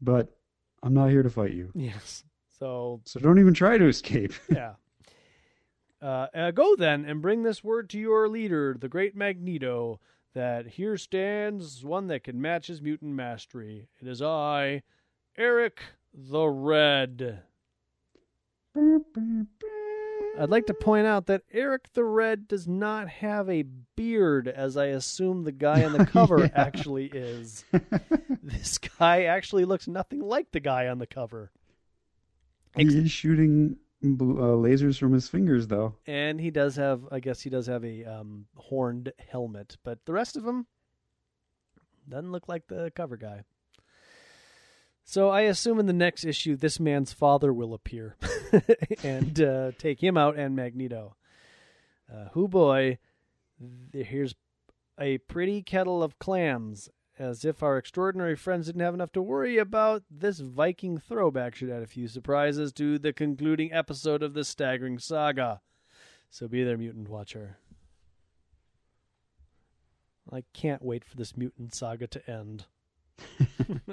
but 0.00 0.36
I'm 0.82 0.94
not 0.94 1.10
here 1.10 1.22
to 1.22 1.30
fight 1.30 1.52
you. 1.52 1.70
Yes. 1.76 2.24
So 2.58 3.00
So 3.04 3.20
don't 3.20 3.38
even 3.38 3.54
try 3.54 3.78
to 3.78 3.86
escape. 3.86 4.32
yeah. 4.50 4.72
Uh, 6.04 6.26
uh, 6.34 6.50
go 6.50 6.76
then 6.76 7.06
and 7.06 7.22
bring 7.22 7.42
this 7.44 7.64
word 7.64 7.88
to 7.88 7.98
your 7.98 8.28
leader, 8.28 8.76
the 8.78 8.88
great 8.90 9.16
Magneto, 9.16 9.98
that 10.34 10.66
here 10.66 10.98
stands 10.98 11.82
one 11.82 12.08
that 12.08 12.24
can 12.24 12.42
match 12.42 12.66
his 12.66 12.82
mutant 12.82 13.14
mastery. 13.14 13.88
It 14.02 14.08
is 14.08 14.20
I, 14.20 14.82
Eric 15.38 15.80
the 16.12 16.46
Red. 16.46 17.40
I'd 20.36 20.50
like 20.50 20.66
to 20.66 20.74
point 20.74 21.06
out 21.06 21.26
that 21.26 21.42
Eric 21.52 21.92
the 21.94 22.04
Red 22.04 22.48
does 22.48 22.66
not 22.66 23.08
have 23.08 23.48
a 23.48 23.62
beard, 23.96 24.48
as 24.48 24.76
I 24.76 24.86
assume 24.86 25.44
the 25.44 25.52
guy 25.52 25.84
on 25.84 25.92
the 25.92 26.04
cover 26.12 26.40
Yeah. 26.40 26.50
actually 26.54 27.06
is. 27.06 27.64
This 28.42 28.76
guy 28.76 29.22
actually 29.22 29.64
looks 29.64 29.88
nothing 29.88 30.20
like 30.20 30.50
the 30.52 30.60
guy 30.60 30.88
on 30.88 30.98
the 30.98 31.06
cover. 31.06 31.50
he 32.76 32.84
is 32.84 33.10
shooting 33.10 33.76
uh, 34.04 34.56
lasers 34.56 34.98
from 34.98 35.12
his 35.12 35.28
fingers, 35.28 35.66
though. 35.66 35.94
And 36.06 36.40
he 36.40 36.50
does 36.50 36.76
have, 36.76 37.02
I 37.10 37.20
guess 37.20 37.40
he 37.40 37.50
does 37.50 37.66
have 37.66 37.84
a 37.84 38.04
um, 38.04 38.46
horned 38.56 39.12
helmet, 39.30 39.76
but 39.82 40.04
the 40.04 40.12
rest 40.12 40.36
of 40.36 40.46
him 40.46 40.66
doesn't 42.08 42.32
look 42.32 42.48
like 42.48 42.66
the 42.68 42.92
cover 42.94 43.16
guy. 43.16 43.42
So 45.04 45.28
I 45.28 45.42
assume 45.42 45.78
in 45.78 45.86
the 45.86 45.92
next 45.92 46.24
issue, 46.24 46.56
this 46.56 46.80
man's 46.80 47.12
father 47.12 47.52
will 47.52 47.74
appear 47.74 48.16
and 49.02 49.40
uh, 49.40 49.72
take 49.78 50.02
him 50.02 50.16
out 50.16 50.36
and 50.38 50.56
Magneto. 50.56 51.16
Uh, 52.10 52.28
who 52.32 52.48
boy, 52.48 52.98
here's 53.92 54.34
a 54.98 55.18
pretty 55.18 55.62
kettle 55.62 56.02
of 56.02 56.18
clams. 56.18 56.88
As 57.16 57.44
if 57.44 57.62
our 57.62 57.78
extraordinary 57.78 58.34
friends 58.34 58.66
didn't 58.66 58.80
have 58.80 58.94
enough 58.94 59.12
to 59.12 59.22
worry 59.22 59.56
about, 59.56 60.02
this 60.10 60.40
Viking 60.40 60.98
throwback 60.98 61.54
should 61.54 61.70
add 61.70 61.82
a 61.82 61.86
few 61.86 62.08
surprises 62.08 62.72
to 62.72 62.98
the 62.98 63.12
concluding 63.12 63.72
episode 63.72 64.20
of 64.22 64.34
this 64.34 64.48
staggering 64.48 64.98
saga. 64.98 65.60
So 66.28 66.48
be 66.48 66.64
there, 66.64 66.76
Mutant 66.76 67.08
Watcher. 67.08 67.58
I 70.32 70.42
can't 70.52 70.82
wait 70.82 71.04
for 71.04 71.16
this 71.16 71.36
mutant 71.36 71.72
saga 71.72 72.08
to 72.08 72.30
end. 72.30 72.64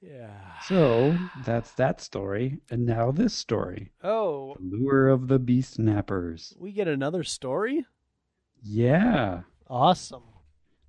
yeah. 0.00 0.40
So 0.64 1.16
that's 1.44 1.70
that 1.72 2.00
story, 2.00 2.58
and 2.68 2.84
now 2.84 3.12
this 3.12 3.34
story: 3.34 3.92
Oh, 4.02 4.56
the 4.58 4.76
lure 4.76 5.08
of 5.08 5.28
the 5.28 5.38
beast 5.38 5.78
nappers. 5.78 6.58
we 6.58 6.72
get 6.72 6.88
another 6.88 7.22
story? 7.22 7.86
Yeah, 8.60 9.42
Awesome. 9.68 10.22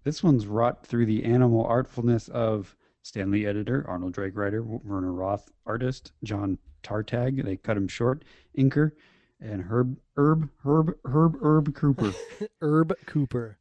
This 0.03 0.23
one's 0.23 0.47
wrought 0.47 0.85
through 0.85 1.05
the 1.05 1.23
animal 1.23 1.65
artfulness 1.65 2.29
of 2.29 2.75
Stan 3.01 3.31
Lee 3.31 3.45
editor, 3.45 3.85
Arnold 3.87 4.13
Drake 4.13 4.35
writer, 4.35 4.61
Werner 4.63 5.13
Roth 5.13 5.51
artist, 5.65 6.11
John 6.23 6.57
Tartag. 6.83 7.43
They 7.43 7.57
cut 7.57 7.77
him 7.77 7.87
short, 7.87 8.23
inker, 8.57 8.91
and 9.39 9.63
Herb 9.63 9.97
Herb 10.15 10.49
Herb 10.63 10.97
Herb 11.05 11.37
Herb 11.41 11.75
Cooper. 11.75 12.13
Herb 12.61 12.93
Cooper. 13.05 13.57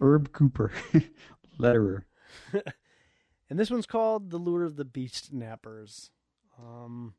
Herb 0.00 0.32
Cooper, 0.32 0.72
letterer. 1.58 2.04
And 3.52 3.58
this 3.58 3.70
one's 3.70 3.84
called 3.84 4.30
The 4.30 4.38
Lure 4.38 4.64
of 4.64 4.76
the 4.76 4.84
Beast 4.86 5.34
Nappers. 5.34 6.08
Um, 6.58 7.12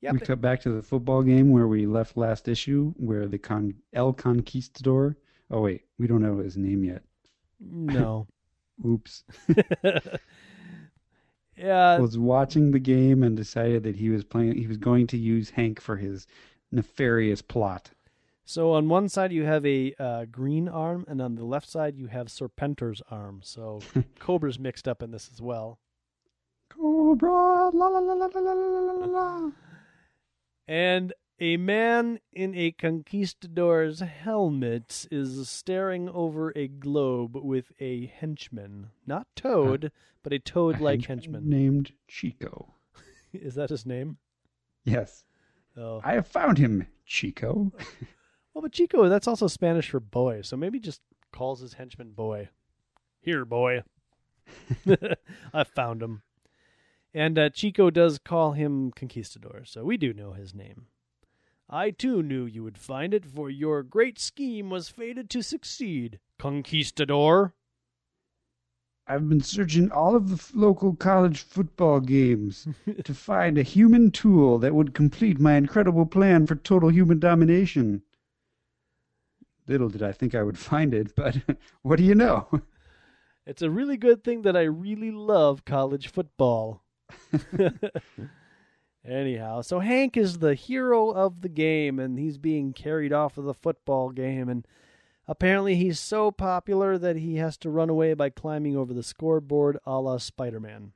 yeah, 0.00 0.12
we 0.12 0.20
cut 0.20 0.40
back 0.40 0.60
to 0.60 0.70
the 0.70 0.80
football 0.80 1.24
game 1.24 1.50
where 1.50 1.66
we 1.66 1.86
left 1.86 2.16
last 2.16 2.46
issue, 2.46 2.94
where 2.96 3.26
the 3.26 3.36
con 3.36 3.74
El 3.92 4.12
Conquistador. 4.12 5.16
Oh 5.50 5.62
wait, 5.62 5.82
we 5.98 6.06
don't 6.06 6.22
know 6.22 6.38
his 6.38 6.56
name 6.56 6.84
yet. 6.84 7.02
No. 7.60 8.26
Oops. 8.86 9.24
yeah, 11.56 11.98
was 11.98 12.16
watching 12.16 12.70
the 12.70 12.78
game 12.78 13.22
and 13.22 13.36
decided 13.36 13.82
that 13.82 13.96
he 13.96 14.10
was 14.10 14.24
playing. 14.24 14.56
He 14.56 14.68
was 14.68 14.76
going 14.76 15.08
to 15.08 15.18
use 15.18 15.50
Hank 15.50 15.80
for 15.80 15.96
his 15.96 16.26
nefarious 16.70 17.42
plot. 17.42 17.90
So 18.44 18.72
on 18.72 18.88
one 18.88 19.10
side 19.10 19.32
you 19.32 19.44
have 19.44 19.66
a 19.66 19.94
uh, 19.98 20.24
green 20.24 20.68
arm, 20.68 21.04
and 21.06 21.20
on 21.20 21.34
the 21.34 21.44
left 21.44 21.68
side 21.68 21.98
you 21.98 22.06
have 22.06 22.28
Serpentor's 22.28 23.02
arm. 23.10 23.40
So 23.42 23.80
Cobra's 24.18 24.58
mixed 24.58 24.88
up 24.88 25.02
in 25.02 25.10
this 25.10 25.28
as 25.32 25.42
well. 25.42 25.78
Cobra, 26.70 27.70
la 27.70 27.88
la 27.88 27.98
la 27.98 28.14
la 28.14 28.26
la 28.26 28.40
la 28.40 28.52
la 28.52 28.92
la 28.92 29.06
la. 29.06 29.50
And 30.66 31.12
a 31.40 31.56
man 31.56 32.18
in 32.32 32.54
a 32.54 32.72
conquistador's 32.72 34.00
helmet 34.00 35.06
is 35.10 35.48
staring 35.48 36.08
over 36.08 36.52
a 36.56 36.68
globe 36.68 37.36
with 37.36 37.72
a 37.80 38.06
henchman. 38.06 38.88
Not 39.06 39.26
Toad, 39.36 39.92
but 40.22 40.32
a 40.32 40.38
toad 40.38 40.80
like 40.80 41.06
henchman. 41.06 41.48
named 41.48 41.92
Chico. 42.08 42.74
Is 43.32 43.54
that 43.54 43.70
his 43.70 43.86
name? 43.86 44.18
Yes, 44.84 45.24
Oh. 45.76 46.00
I 46.02 46.14
have 46.14 46.26
found 46.26 46.58
him, 46.58 46.86
Chico. 47.06 47.72
Well, 48.54 48.62
but 48.62 48.72
Chico, 48.72 49.08
that's 49.08 49.28
also 49.28 49.46
Spanish 49.46 49.88
for 49.90 50.00
boy, 50.00 50.40
so 50.42 50.56
maybe 50.56 50.80
just 50.80 51.00
calls 51.30 51.60
his 51.60 51.74
henchman 51.74 52.10
boy. 52.10 52.48
Here, 53.20 53.44
boy. 53.44 53.84
I 55.54 55.62
found 55.62 56.02
him. 56.02 56.22
And 57.14 57.38
uh, 57.38 57.50
Chico 57.50 57.88
does 57.90 58.18
call 58.18 58.52
him 58.54 58.90
Conquistador, 58.90 59.64
so 59.64 59.84
we 59.84 59.96
do 59.96 60.12
know 60.12 60.32
his 60.32 60.54
name. 60.56 60.86
I 61.70 61.90
too 61.90 62.22
knew 62.22 62.46
you 62.46 62.64
would 62.64 62.78
find 62.78 63.12
it, 63.12 63.26
for 63.26 63.50
your 63.50 63.82
great 63.82 64.18
scheme 64.18 64.70
was 64.70 64.88
fated 64.88 65.28
to 65.30 65.42
succeed, 65.42 66.18
Conquistador. 66.38 67.52
I've 69.06 69.28
been 69.28 69.42
searching 69.42 69.90
all 69.90 70.16
of 70.16 70.28
the 70.28 70.36
f- 70.36 70.52
local 70.54 70.94
college 70.94 71.42
football 71.42 72.00
games 72.00 72.68
to 73.04 73.14
find 73.14 73.58
a 73.58 73.62
human 73.62 74.10
tool 74.10 74.58
that 74.58 74.74
would 74.74 74.94
complete 74.94 75.38
my 75.38 75.56
incredible 75.56 76.06
plan 76.06 76.46
for 76.46 76.56
total 76.56 76.90
human 76.90 77.18
domination. 77.18 78.02
Little 79.66 79.90
did 79.90 80.02
I 80.02 80.12
think 80.12 80.34
I 80.34 80.42
would 80.42 80.58
find 80.58 80.94
it, 80.94 81.14
but 81.14 81.36
what 81.82 81.96
do 81.96 82.04
you 82.04 82.14
know? 82.14 82.48
It's 83.46 83.62
a 83.62 83.70
really 83.70 83.98
good 83.98 84.24
thing 84.24 84.42
that 84.42 84.56
I 84.56 84.62
really 84.62 85.10
love 85.10 85.66
college 85.66 86.08
football. 86.08 86.82
Anyhow, 89.08 89.62
so 89.62 89.80
Hank 89.80 90.16
is 90.16 90.38
the 90.38 90.54
hero 90.54 91.10
of 91.10 91.40
the 91.40 91.48
game 91.48 91.98
and 91.98 92.18
he's 92.18 92.36
being 92.36 92.72
carried 92.74 93.12
off 93.12 93.38
of 93.38 93.44
the 93.44 93.54
football 93.54 94.10
game 94.10 94.48
and 94.48 94.66
apparently 95.26 95.76
he's 95.76 95.98
so 95.98 96.30
popular 96.30 96.98
that 96.98 97.16
he 97.16 97.36
has 97.36 97.56
to 97.58 97.70
run 97.70 97.88
away 97.88 98.12
by 98.12 98.28
climbing 98.28 98.76
over 98.76 98.92
the 98.92 99.02
scoreboard 99.02 99.78
a 99.86 99.98
la 99.98 100.18
Spider-Man. 100.18 100.92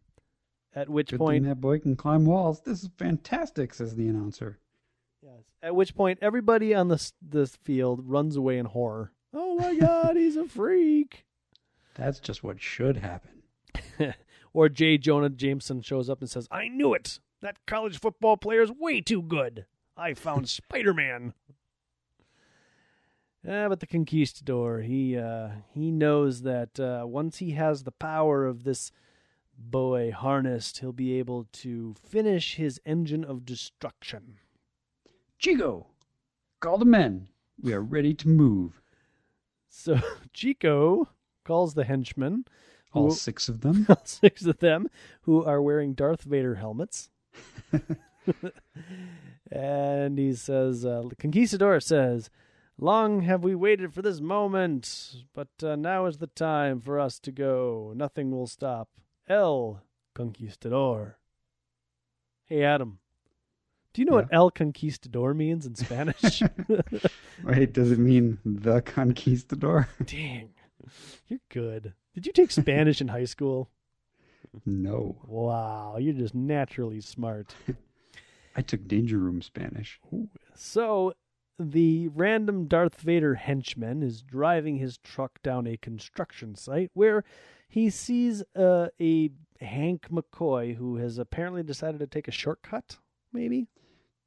At 0.74 0.88
which 0.88 1.10
Good 1.10 1.18
point 1.18 1.44
that 1.44 1.60
boy 1.60 1.78
can 1.78 1.96
climb 1.96 2.24
walls. 2.24 2.60
This 2.60 2.82
is 2.82 2.90
fantastic, 2.98 3.74
says 3.74 3.94
the 3.94 4.08
announcer. 4.08 4.58
yes, 5.22 5.42
at 5.62 5.74
which 5.74 5.94
point 5.94 6.18
everybody 6.22 6.74
on 6.74 6.88
the 6.88 7.12
the 7.26 7.46
field 7.46 8.00
runs 8.04 8.36
away 8.36 8.58
in 8.58 8.66
horror. 8.66 9.12
Oh 9.34 9.54
my 9.56 9.74
god, 9.80 10.16
he's 10.16 10.36
a 10.36 10.46
freak. 10.46 11.24
That's 11.94 12.20
just 12.20 12.42
what 12.42 12.60
should 12.60 12.96
happen. 12.98 13.42
or 14.54 14.70
J. 14.70 14.96
Jonah 14.96 15.28
Jameson 15.28 15.82
shows 15.82 16.08
up 16.08 16.20
and 16.20 16.30
says, 16.30 16.48
I 16.50 16.68
knew 16.68 16.94
it. 16.94 17.18
That 17.42 17.58
college 17.66 17.98
football 17.98 18.36
player's 18.38 18.70
way 18.72 19.00
too 19.00 19.20
good. 19.22 19.66
I 19.96 20.14
found 20.14 20.48
Spider 20.48 20.94
Man. 20.94 21.34
Yeah, 23.44 23.68
but 23.68 23.80
the 23.80 23.86
conquistador, 23.88 24.80
he 24.82 25.16
uh, 25.18 25.48
he 25.74 25.90
knows 25.90 26.42
that 26.42 26.78
uh, 26.78 27.04
once 27.04 27.38
he 27.38 27.50
has 27.52 27.82
the 27.82 27.90
power 27.90 28.46
of 28.46 28.62
this 28.62 28.92
boy 29.58 30.12
harnessed, 30.12 30.78
he'll 30.78 30.92
be 30.92 31.18
able 31.18 31.48
to 31.52 31.94
finish 32.00 32.54
his 32.54 32.80
engine 32.86 33.24
of 33.24 33.44
destruction. 33.44 34.38
Chico, 35.38 35.88
call 36.60 36.78
the 36.78 36.84
men. 36.84 37.28
We 37.60 37.72
are 37.72 37.82
ready 37.82 38.14
to 38.14 38.28
move. 38.28 38.80
So 39.68 39.98
Chico 40.32 41.08
calls 41.44 41.74
the 41.74 41.84
henchmen, 41.84 42.44
All 42.92 43.08
who- 43.08 43.14
six 43.16 43.48
of 43.48 43.62
them. 43.62 43.86
all 43.88 44.02
six 44.04 44.44
of 44.46 44.58
them, 44.58 44.88
who 45.22 45.44
are 45.44 45.60
wearing 45.60 45.94
Darth 45.94 46.22
Vader 46.22 46.54
helmets. 46.56 47.10
and 49.50 50.18
he 50.18 50.34
says, 50.34 50.84
uh, 50.84 51.02
Conquistador 51.18 51.80
says, 51.80 52.30
Long 52.78 53.20
have 53.22 53.44
we 53.44 53.54
waited 53.54 53.92
for 53.92 54.02
this 54.02 54.20
moment, 54.20 55.24
but 55.34 55.48
uh, 55.62 55.76
now 55.76 56.06
is 56.06 56.18
the 56.18 56.26
time 56.26 56.80
for 56.80 56.98
us 56.98 57.18
to 57.20 57.30
go. 57.30 57.92
Nothing 57.94 58.30
will 58.30 58.46
stop. 58.46 58.88
El 59.28 59.82
Conquistador. 60.14 61.16
Hey, 62.46 62.64
Adam. 62.64 62.98
Do 63.92 64.00
you 64.00 64.06
know 64.06 64.14
what 64.14 64.32
El 64.32 64.50
Conquistador 64.50 65.34
means 65.34 65.66
in 65.66 65.74
Spanish? 65.74 66.42
Wait, 67.44 67.72
does 67.74 67.92
it 67.92 67.98
mean 67.98 68.38
the 68.44 68.80
conquistador? 68.80 69.88
Dang. 70.04 70.50
You're 71.28 71.40
good. 71.50 71.92
Did 72.14 72.26
you 72.26 72.32
take 72.32 72.50
Spanish 72.50 73.00
in 73.00 73.08
high 73.08 73.26
school? 73.26 73.70
No. 74.66 75.16
Wow, 75.26 75.96
you're 75.98 76.14
just 76.14 76.34
naturally 76.34 77.00
smart. 77.00 77.54
I 78.56 78.62
took 78.62 78.86
Danger 78.86 79.18
Room 79.18 79.40
Spanish. 79.40 79.98
So, 80.54 81.14
the 81.58 82.08
random 82.08 82.66
Darth 82.66 83.00
Vader 83.00 83.34
henchman 83.34 84.02
is 84.02 84.22
driving 84.22 84.76
his 84.76 84.98
truck 84.98 85.42
down 85.42 85.66
a 85.66 85.76
construction 85.76 86.54
site 86.54 86.90
where 86.92 87.24
he 87.68 87.88
sees 87.88 88.42
uh, 88.54 88.88
a 89.00 89.30
Hank 89.60 90.08
McCoy 90.10 90.76
who 90.76 90.96
has 90.96 91.18
apparently 91.18 91.62
decided 91.62 92.00
to 92.00 92.06
take 92.06 92.28
a 92.28 92.32
shortcut, 92.32 92.98
maybe? 93.32 93.68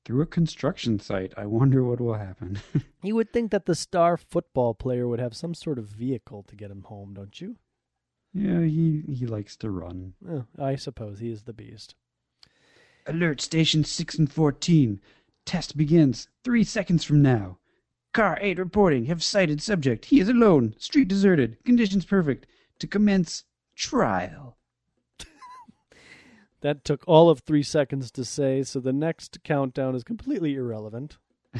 Through 0.06 0.22
a 0.22 0.28
construction 0.28 1.00
site. 1.00 1.34
I 1.38 1.46
wonder 1.46 1.84
what 1.84 2.00
will 2.00 2.16
happen. 2.16 2.60
You 3.04 3.14
would 3.14 3.32
think 3.32 3.52
that 3.52 3.68
the 3.68 3.76
star 3.76 4.18
football 4.18 4.74
player 4.74 5.08
would 5.08 5.20
have 5.20 5.36
some 5.36 5.54
sort 5.54 5.78
of 5.78 5.86
vehicle 5.86 6.42
to 6.48 6.56
get 6.56 6.72
him 6.72 6.86
home, 6.88 7.14
don't 7.14 7.40
you? 7.40 7.58
Yeah, 8.36 8.60
he, 8.60 9.02
he 9.08 9.26
likes 9.26 9.56
to 9.58 9.70
run. 9.70 10.14
Oh, 10.30 10.44
I 10.60 10.76
suppose 10.76 11.20
he 11.20 11.32
is 11.32 11.44
the 11.44 11.54
beast. 11.54 11.96
Alert 13.08 13.40
Station 13.40 13.86
6 13.86 14.16
and 14.16 14.32
14. 14.32 15.00
Test 15.46 15.78
begins 15.78 16.28
three 16.44 16.66
seconds 16.66 17.06
from 17.06 17.22
now. 17.22 17.60
Car 18.14 18.38
8 18.42 18.60
reporting. 18.60 19.06
Have 19.06 19.24
sighted 19.24 19.62
subject. 19.62 20.06
He 20.06 20.20
is 20.20 20.28
alone. 20.28 20.76
Street 20.78 21.08
deserted. 21.08 21.64
Conditions 21.64 22.04
perfect. 22.04 22.46
To 22.80 22.88
commence 22.88 23.46
trial. 23.76 24.58
That 26.62 26.84
took 26.84 27.04
all 27.08 27.30
of 27.30 27.42
three 27.42 27.62
seconds 27.62 28.10
to 28.12 28.26
say, 28.26 28.64
so 28.64 28.80
the 28.80 28.92
next 28.92 29.44
countdown 29.44 29.94
is 29.94 30.04
completely 30.04 30.56
irrelevant. 30.56 31.18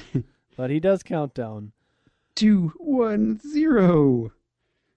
but 0.58 0.72
he 0.72 0.80
does 0.80 1.04
count 1.04 1.36
down. 1.36 1.74
Two, 2.34 2.74
one, 2.80 3.40
zero. 3.40 4.32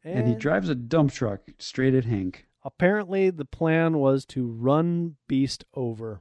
And, 0.05 0.20
And 0.20 0.28
he 0.28 0.34
drives 0.34 0.68
a 0.68 0.74
dump 0.74 1.12
truck 1.12 1.40
straight 1.59 1.94
at 1.94 2.05
Hank. 2.05 2.46
apparently, 2.64 3.30
the 3.30 3.44
plan 3.44 3.99
was 3.99 4.24
to 4.26 4.46
run 4.46 5.16
Beast 5.26 5.64
over, 5.74 6.20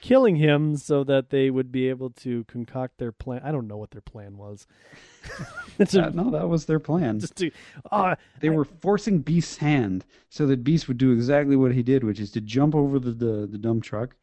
killing 0.00 0.36
him 0.36 0.76
so 0.76 1.02
that 1.04 1.30
they 1.30 1.50
would 1.50 1.72
be 1.72 1.88
able 1.88 2.10
to 2.10 2.44
concoct 2.44 2.98
their 2.98 3.12
plan. 3.12 3.40
I 3.44 3.50
don't 3.52 3.66
know 3.66 3.76
what 3.78 3.90
their 3.90 4.00
plan 4.02 4.36
was. 4.36 4.66
a, 5.78 6.10
no, 6.10 6.30
that 6.30 6.48
was 6.48 6.66
their 6.66 6.78
plan. 6.78 7.20
just 7.20 7.36
to, 7.36 7.50
uh, 7.90 8.14
They 8.40 8.50
were 8.50 8.64
forcing 8.64 9.20
Beast's 9.20 9.56
hand 9.56 10.04
so 10.28 10.46
that 10.46 10.62
Beast 10.62 10.88
would 10.88 10.98
do 10.98 11.12
exactly 11.12 11.56
what 11.56 11.72
he 11.72 11.82
did, 11.82 12.04
which 12.04 12.20
is 12.20 12.30
to 12.32 12.40
jump 12.40 12.74
over 12.74 12.98
the, 12.98 13.12
the, 13.12 13.46
the 13.46 13.58
dump 13.58 13.82
truck, 13.82 14.14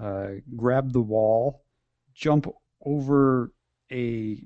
uh, 0.00 0.28
grab 0.56 0.92
the 0.92 1.02
wall, 1.02 1.62
jump 2.14 2.48
over 2.84 3.52
a 3.92 4.42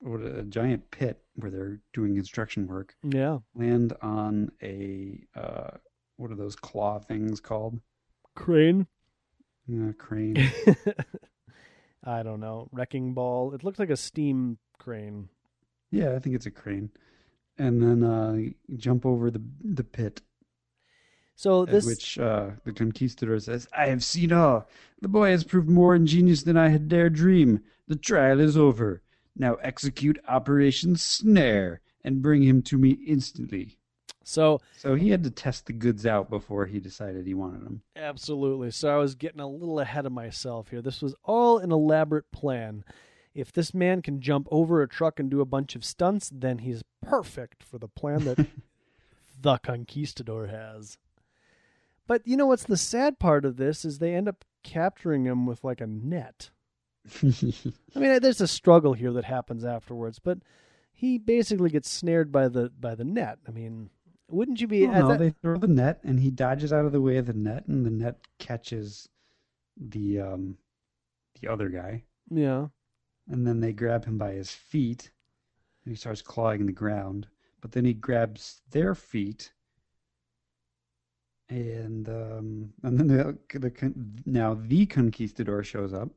what 0.00 0.20
a 0.20 0.42
giant 0.44 0.90
pit 0.90 1.22
where 1.34 1.50
they're 1.50 1.80
doing 1.92 2.14
construction 2.14 2.66
work, 2.66 2.94
yeah, 3.02 3.38
land 3.54 3.92
on 4.02 4.50
a 4.62 5.20
uh, 5.34 5.70
what 6.16 6.30
are 6.30 6.36
those 6.36 6.56
claw 6.56 6.98
things 6.98 7.40
called? 7.40 7.80
crane. 8.34 8.86
Uh, 9.72 9.92
crane. 9.98 10.36
I 12.04 12.22
don't 12.22 12.40
know. 12.40 12.68
Wrecking 12.72 13.14
ball. 13.14 13.52
It 13.54 13.64
looks 13.64 13.78
like 13.78 13.90
a 13.90 13.96
steam 13.96 14.58
crane. 14.78 15.28
yeah, 15.90 16.14
I 16.14 16.18
think 16.20 16.36
it's 16.36 16.46
a 16.46 16.50
crane. 16.50 16.90
And 17.58 17.82
then 17.82 18.04
uh, 18.04 18.36
jump 18.76 19.06
over 19.06 19.30
the 19.30 19.42
the 19.64 19.82
pit 19.84 20.20
So 21.34 21.64
this 21.64 21.86
which 21.86 22.18
uh, 22.18 22.50
the 22.64 22.72
conquistador 22.72 23.40
says, 23.40 23.66
I 23.76 23.86
have 23.86 24.04
seen 24.04 24.32
all. 24.32 24.68
The 25.00 25.08
boy 25.08 25.30
has 25.30 25.44
proved 25.44 25.68
more 25.68 25.94
ingenious 25.94 26.42
than 26.42 26.56
I 26.56 26.68
had 26.68 26.88
dared 26.88 27.14
dream. 27.14 27.60
The 27.88 27.96
trial 27.96 28.40
is 28.40 28.56
over. 28.56 29.02
Now 29.36 29.54
execute 29.56 30.18
Operation 30.28 30.96
Snare 30.96 31.80
and 32.02 32.22
bring 32.22 32.42
him 32.42 32.62
to 32.62 32.78
me 32.78 32.90
instantly. 33.06 33.76
so 34.22 34.60
So 34.76 34.94
he 34.94 35.10
had 35.10 35.24
to 35.24 35.30
test 35.30 35.66
the 35.66 35.72
goods 35.72 36.06
out 36.06 36.30
before 36.30 36.66
he 36.66 36.80
decided 36.80 37.26
he 37.26 37.34
wanted 37.34 37.64
them. 37.64 37.82
absolutely. 37.96 38.70
So 38.70 38.88
I 38.88 38.96
was 38.96 39.14
getting 39.14 39.40
a 39.40 39.48
little 39.48 39.80
ahead 39.80 40.06
of 40.06 40.12
myself 40.12 40.70
here. 40.70 40.82
This 40.82 41.02
was 41.02 41.14
all 41.24 41.58
an 41.58 41.72
elaborate 41.72 42.30
plan. 42.32 42.84
If 43.34 43.52
this 43.52 43.74
man 43.74 44.00
can 44.00 44.20
jump 44.20 44.48
over 44.50 44.80
a 44.80 44.88
truck 44.88 45.20
and 45.20 45.30
do 45.30 45.40
a 45.42 45.44
bunch 45.44 45.76
of 45.76 45.84
stunts, 45.84 46.30
then 46.32 46.58
he's 46.58 46.82
perfect 47.02 47.62
for 47.62 47.78
the 47.78 47.88
plan 47.88 48.24
that 48.24 48.46
the 49.42 49.58
conquistador 49.58 50.46
has. 50.46 50.96
But 52.06 52.22
you 52.26 52.36
know 52.36 52.46
what's 52.46 52.64
the 52.64 52.76
sad 52.76 53.18
part 53.18 53.44
of 53.44 53.56
this 53.56 53.84
is 53.84 53.98
they 53.98 54.14
end 54.14 54.28
up 54.28 54.44
capturing 54.62 55.24
him 55.26 55.44
with 55.44 55.64
like 55.64 55.80
a 55.80 55.86
net. 55.86 56.50
I 57.94 57.98
mean, 57.98 58.20
there's 58.20 58.40
a 58.40 58.48
struggle 58.48 58.92
here 58.94 59.12
that 59.12 59.24
happens 59.24 59.64
afterwards, 59.64 60.18
but 60.18 60.38
he 60.92 61.18
basically 61.18 61.70
gets 61.70 61.88
snared 61.90 62.32
by 62.32 62.48
the 62.48 62.70
by 62.78 62.94
the 62.94 63.04
net. 63.04 63.38
I 63.46 63.50
mean, 63.50 63.90
wouldn't 64.28 64.60
you 64.60 64.66
be? 64.66 64.86
No, 64.86 65.08
that- 65.08 65.18
they 65.18 65.30
throw 65.30 65.56
the 65.56 65.68
net 65.68 66.00
and 66.02 66.20
he 66.20 66.30
dodges 66.30 66.72
out 66.72 66.84
of 66.86 66.92
the 66.92 67.00
way 67.00 67.16
of 67.18 67.26
the 67.26 67.32
net 67.34 67.66
and 67.66 67.84
the 67.84 67.90
net 67.90 68.18
catches 68.38 69.08
the 69.76 70.20
um 70.20 70.56
the 71.40 71.48
other 71.48 71.68
guy. 71.68 72.04
yeah. 72.30 72.66
And 73.28 73.44
then 73.46 73.58
they 73.60 73.72
grab 73.72 74.04
him 74.04 74.18
by 74.18 74.32
his 74.32 74.50
feet 74.52 75.10
and 75.84 75.92
he 75.92 75.96
starts 75.96 76.22
clawing 76.22 76.64
the 76.66 76.72
ground. 76.72 77.26
But 77.60 77.72
then 77.72 77.84
he 77.84 77.92
grabs 77.92 78.62
their 78.70 78.94
feet 78.94 79.52
and 81.48 82.08
um 82.08 82.72
and 82.82 82.98
then 82.98 83.06
the, 83.08 83.38
the 83.58 83.92
now 84.24 84.54
the 84.54 84.86
conquistador 84.86 85.62
shows 85.62 85.92
up. 85.92 86.10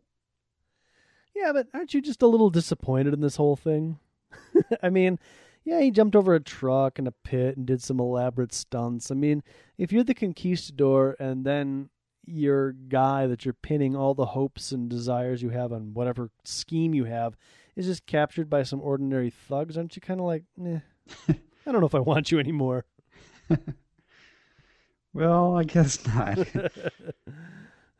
Yeah, 1.39 1.53
but 1.53 1.67
aren't 1.73 1.93
you 1.93 2.01
just 2.01 2.21
a 2.21 2.27
little 2.27 2.49
disappointed 2.49 3.13
in 3.13 3.21
this 3.21 3.37
whole 3.37 3.55
thing? 3.55 3.97
I 4.83 4.89
mean, 4.89 5.19
yeah, 5.63 5.79
he 5.79 5.89
jumped 5.89 6.15
over 6.15 6.35
a 6.35 6.39
truck 6.41 6.99
and 6.99 7.07
a 7.07 7.13
pit 7.23 7.55
and 7.55 7.65
did 7.65 7.81
some 7.81 7.99
elaborate 7.99 8.53
stunts. 8.53 9.09
I 9.09 9.15
mean, 9.15 9.41
if 9.77 9.91
you're 9.93 10.03
the 10.03 10.13
conquistador 10.13 11.15
and 11.17 11.45
then 11.45 11.89
your 12.25 12.73
guy 12.73 13.25
that 13.27 13.45
you're 13.45 13.53
pinning 13.53 13.95
all 13.95 14.13
the 14.13 14.25
hopes 14.25 14.73
and 14.73 14.89
desires 14.89 15.41
you 15.41 15.49
have 15.49 15.71
on 15.71 15.93
whatever 15.93 16.29
scheme 16.43 16.93
you 16.93 17.05
have 17.05 17.37
is 17.75 17.85
just 17.85 18.05
captured 18.05 18.49
by 18.49 18.63
some 18.63 18.81
ordinary 18.81 19.29
thugs, 19.29 19.77
aren't 19.77 19.95
you 19.95 20.01
kind 20.01 20.19
of 20.19 20.25
like, 20.25 20.43
eh, 20.65 20.79
I 21.65 21.71
don't 21.71 21.79
know 21.79 21.87
if 21.87 21.95
I 21.95 21.99
want 21.99 22.31
you 22.31 22.39
anymore. 22.39 22.85
Well, 25.11 25.57
I 25.57 25.63
guess 25.63 26.05
not. 26.05 26.47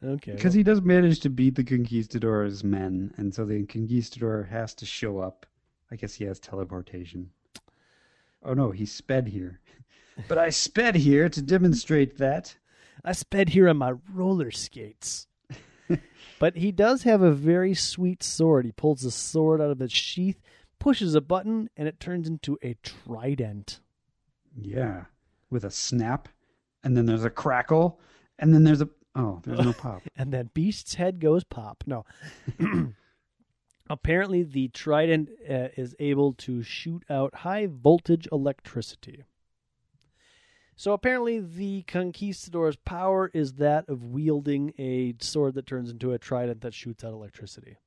Okay. 0.04 0.32
Because 0.32 0.54
he 0.54 0.64
does 0.64 0.82
manage 0.82 1.20
to 1.22 1.30
beat 1.30 1.56
the 1.56 1.64
conquistador's 1.64 2.64
men, 2.64 3.14
and 3.18 3.34
so 3.34 3.46
the 3.46 3.66
conquistador 3.66 4.44
has 4.50 4.74
to 4.76 4.86
show 4.86 5.20
up. 5.20 5.46
I 5.92 5.96
guess 5.96 6.14
he 6.14 6.26
has 6.26 6.40
teleportation. 6.40 7.32
Oh 8.44 8.54
no, 8.54 8.72
he 8.72 8.86
sped 8.86 9.28
here. 9.28 9.60
But 10.28 10.38
I 10.38 10.50
sped 10.50 10.96
here 10.96 11.30
to 11.30 11.42
demonstrate 11.42 12.18
that. 12.18 12.58
I 13.06 13.14
sped 13.14 13.48
here 13.48 13.70
on 13.70 13.78
my 13.78 13.94
roller 14.14 14.52
skates. 14.52 15.28
but 16.40 16.58
he 16.58 16.74
does 16.74 17.04
have 17.04 17.22
a 17.22 17.32
very 17.32 17.74
sweet 17.74 18.22
sword. 18.22 18.66
He 18.66 18.74
pulls 18.74 19.02
the 19.02 19.12
sword 19.12 19.62
out 19.62 19.72
of 19.72 19.82
its 19.82 19.94
sheath, 19.94 20.42
pushes 20.78 21.16
a 21.16 21.22
button, 21.22 21.70
and 21.78 21.88
it 21.88 22.02
turns 22.02 22.28
into 22.28 22.58
a 22.62 22.76
trident. 22.84 23.80
Yeah, 24.54 25.06
with 25.50 25.64
a 25.64 25.72
snap, 25.72 26.28
and 26.84 26.98
then 26.98 27.06
there's 27.06 27.24
a 27.24 27.30
crackle, 27.30 28.02
and 28.38 28.54
then 28.54 28.66
there's 28.66 28.82
a 28.82 28.90
oh, 29.16 29.42
there's 29.44 29.60
no 29.60 29.74
pop. 29.74 30.02
And 30.16 30.32
that 30.34 30.54
beast's 30.54 30.96
head 30.96 31.20
goes 31.20 31.44
pop. 31.44 31.84
No. 31.86 32.06
Apparently, 33.90 34.44
the 34.44 34.68
trident 34.68 35.30
uh, 35.50 35.70
is 35.76 35.96
able 36.00 36.34
to 36.34 36.62
shoot 36.62 37.04
out 37.10 37.34
high 37.36 37.68
voltage 37.68 38.28
electricity. 38.32 39.24
So, 40.76 40.94
apparently, 40.94 41.40
the 41.40 41.82
conquistador's 41.84 42.78
power 42.78 43.32
is 43.34 43.54
that 43.56 43.90
of 43.90 44.04
wielding 44.04 44.74
a 44.78 45.16
sword 45.20 45.56
that 45.56 45.66
turns 45.66 45.90
into 45.90 46.14
a 46.14 46.20
trident 46.20 46.62
that 46.62 46.74
shoots 46.74 47.04
out 47.04 47.14
electricity. 47.14 47.78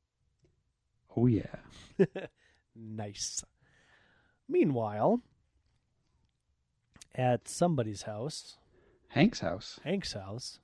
Oh 1.16 1.26
yeah, 1.26 1.56
nice. 2.76 3.44
Meanwhile, 4.48 5.22
at 7.14 7.48
somebody's 7.48 8.02
house, 8.02 8.58
Hank's 9.08 9.40
house. 9.40 9.78
Hank's 9.84 10.14
house, 10.14 10.58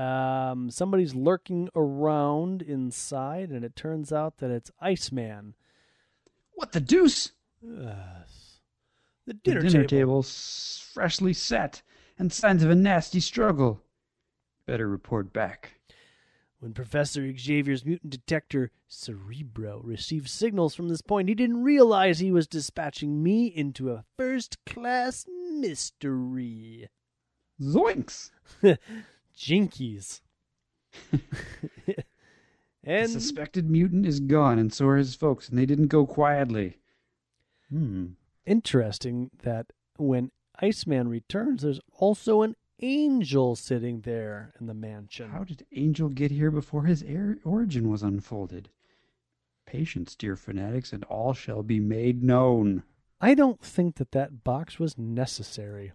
um, 0.00 0.70
somebody's 0.70 1.14
lurking 1.14 1.68
around 1.74 2.62
inside, 2.62 3.50
and 3.50 3.64
it 3.64 3.76
turns 3.76 4.12
out 4.12 4.38
that 4.38 4.50
it's 4.50 4.70
Iceman. 4.80 5.54
What 6.52 6.72
the 6.72 6.80
deuce? 6.80 7.32
Yes. 7.62 8.60
The 9.26 9.34
The 9.34 9.34
dinner, 9.34 9.60
dinner 9.60 9.84
table. 9.84 9.88
table's 9.88 10.88
freshly 10.92 11.32
set, 11.32 11.82
and 12.18 12.32
signs 12.32 12.62
of 12.62 12.70
a 12.70 12.74
nasty 12.74 13.20
struggle. 13.20 13.82
Better 14.66 14.88
report 14.88 15.32
back. 15.32 15.74
When 16.60 16.74
Professor 16.74 17.34
Xavier's 17.36 17.86
mutant 17.86 18.10
detector, 18.10 18.70
Cerebro, 18.86 19.80
received 19.82 20.28
signals 20.28 20.74
from 20.74 20.88
this 20.88 21.00
point, 21.00 21.28
he 21.28 21.34
didn't 21.34 21.62
realize 21.62 22.18
he 22.18 22.30
was 22.32 22.46
dispatching 22.46 23.22
me 23.22 23.46
into 23.46 23.90
a 23.90 24.04
first 24.18 24.58
class 24.66 25.26
mystery. 25.52 26.88
Zoinks! 27.60 28.30
Jinkies. 29.40 30.20
and 32.84 33.06
The 33.06 33.08
suspected 33.08 33.70
mutant 33.70 34.04
is 34.04 34.20
gone, 34.20 34.58
and 34.58 34.72
so 34.72 34.86
are 34.86 34.96
his 34.96 35.14
folks, 35.14 35.48
and 35.48 35.58
they 35.58 35.66
didn't 35.66 35.86
go 35.86 36.06
quietly. 36.06 36.76
Hmm. 37.70 38.06
interesting 38.44 39.30
that 39.44 39.72
when 39.96 40.32
Iceman 40.60 41.08
returns, 41.08 41.62
there's 41.62 41.80
also 41.94 42.42
an 42.42 42.56
angel 42.80 43.54
sitting 43.54 44.00
there 44.00 44.52
in 44.60 44.66
the 44.66 44.74
mansion. 44.74 45.30
How 45.30 45.44
did 45.44 45.64
Angel 45.72 46.08
get 46.08 46.32
here 46.32 46.50
before 46.50 46.84
his 46.84 47.02
air 47.04 47.38
origin 47.44 47.88
was 47.88 48.02
unfolded? 48.02 48.70
Patience, 49.66 50.16
dear 50.16 50.36
fanatics, 50.36 50.92
and 50.92 51.04
all 51.04 51.32
shall 51.32 51.62
be 51.62 51.78
made 51.78 52.24
known. 52.24 52.82
I 53.20 53.34
don't 53.34 53.60
think 53.60 53.96
that 53.96 54.12
that 54.12 54.42
box 54.42 54.78
was 54.78 54.98
necessary. 54.98 55.92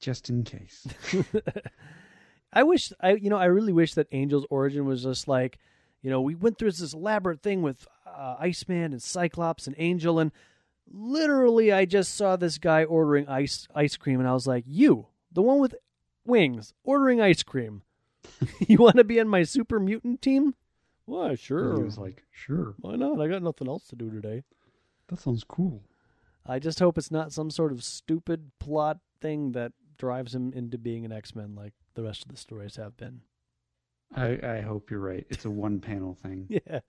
Just 0.00 0.28
in 0.28 0.44
case. 0.44 0.86
I 2.52 2.62
wish 2.62 2.92
I 3.00 3.12
you 3.14 3.30
know 3.30 3.36
I 3.36 3.46
really 3.46 3.72
wish 3.72 3.94
that 3.94 4.06
Angel's 4.12 4.46
origin 4.50 4.84
was 4.84 5.02
just 5.02 5.26
like 5.26 5.58
you 6.02 6.10
know 6.10 6.20
we 6.20 6.34
went 6.34 6.58
through 6.58 6.70
this 6.70 6.92
elaborate 6.92 7.42
thing 7.42 7.62
with 7.62 7.86
uh, 8.06 8.36
Iceman 8.38 8.92
and 8.92 9.02
Cyclops 9.02 9.66
and 9.66 9.74
Angel 9.78 10.18
and 10.18 10.30
literally 10.92 11.72
I 11.72 11.84
just 11.84 12.14
saw 12.14 12.36
this 12.36 12.58
guy 12.58 12.84
ordering 12.84 13.28
ice 13.28 13.66
ice 13.74 13.96
cream 13.96 14.20
and 14.20 14.28
I 14.28 14.34
was 14.34 14.46
like 14.46 14.64
you 14.66 15.06
the 15.32 15.42
one 15.42 15.58
with 15.58 15.74
wings 16.24 16.74
ordering 16.84 17.20
ice 17.20 17.42
cream. 17.42 17.82
You 18.66 18.78
want 18.78 18.96
to 18.96 19.04
be 19.04 19.20
on 19.20 19.28
my 19.28 19.42
super 19.42 19.78
mutant 19.78 20.22
team? 20.22 20.54
Why 21.04 21.30
And 21.30 21.38
sure. 21.38 21.76
he 21.76 21.82
was 21.82 21.98
like, 21.98 22.24
sure, 22.30 22.74
why 22.80 22.96
not? 22.96 23.20
I 23.20 23.28
got 23.28 23.42
nothing 23.42 23.68
else 23.68 23.86
to 23.88 23.96
do 23.96 24.10
today. 24.10 24.42
That 25.08 25.20
sounds 25.20 25.44
cool. 25.44 25.82
I 26.46 26.58
just 26.58 26.78
hope 26.78 26.96
it's 26.96 27.10
not 27.10 27.32
some 27.32 27.50
sort 27.50 27.72
of 27.72 27.84
stupid 27.84 28.50
plot 28.58 28.98
thing 29.20 29.52
that 29.52 29.72
drives 29.96 30.34
him 30.34 30.52
into 30.52 30.78
being 30.78 31.04
an 31.04 31.12
X 31.12 31.34
Men 31.34 31.54
like 31.54 31.72
the 31.94 32.02
rest 32.02 32.22
of 32.22 32.28
the 32.28 32.36
stories 32.36 32.76
have 32.76 32.96
been. 32.96 33.20
I, 34.14 34.38
I 34.42 34.60
hope 34.60 34.90
you're 34.90 35.00
right. 35.00 35.26
It's 35.28 35.44
a 35.44 35.50
one 35.50 35.80
panel 35.80 36.16
thing. 36.22 36.48
Yeah. 36.66 36.80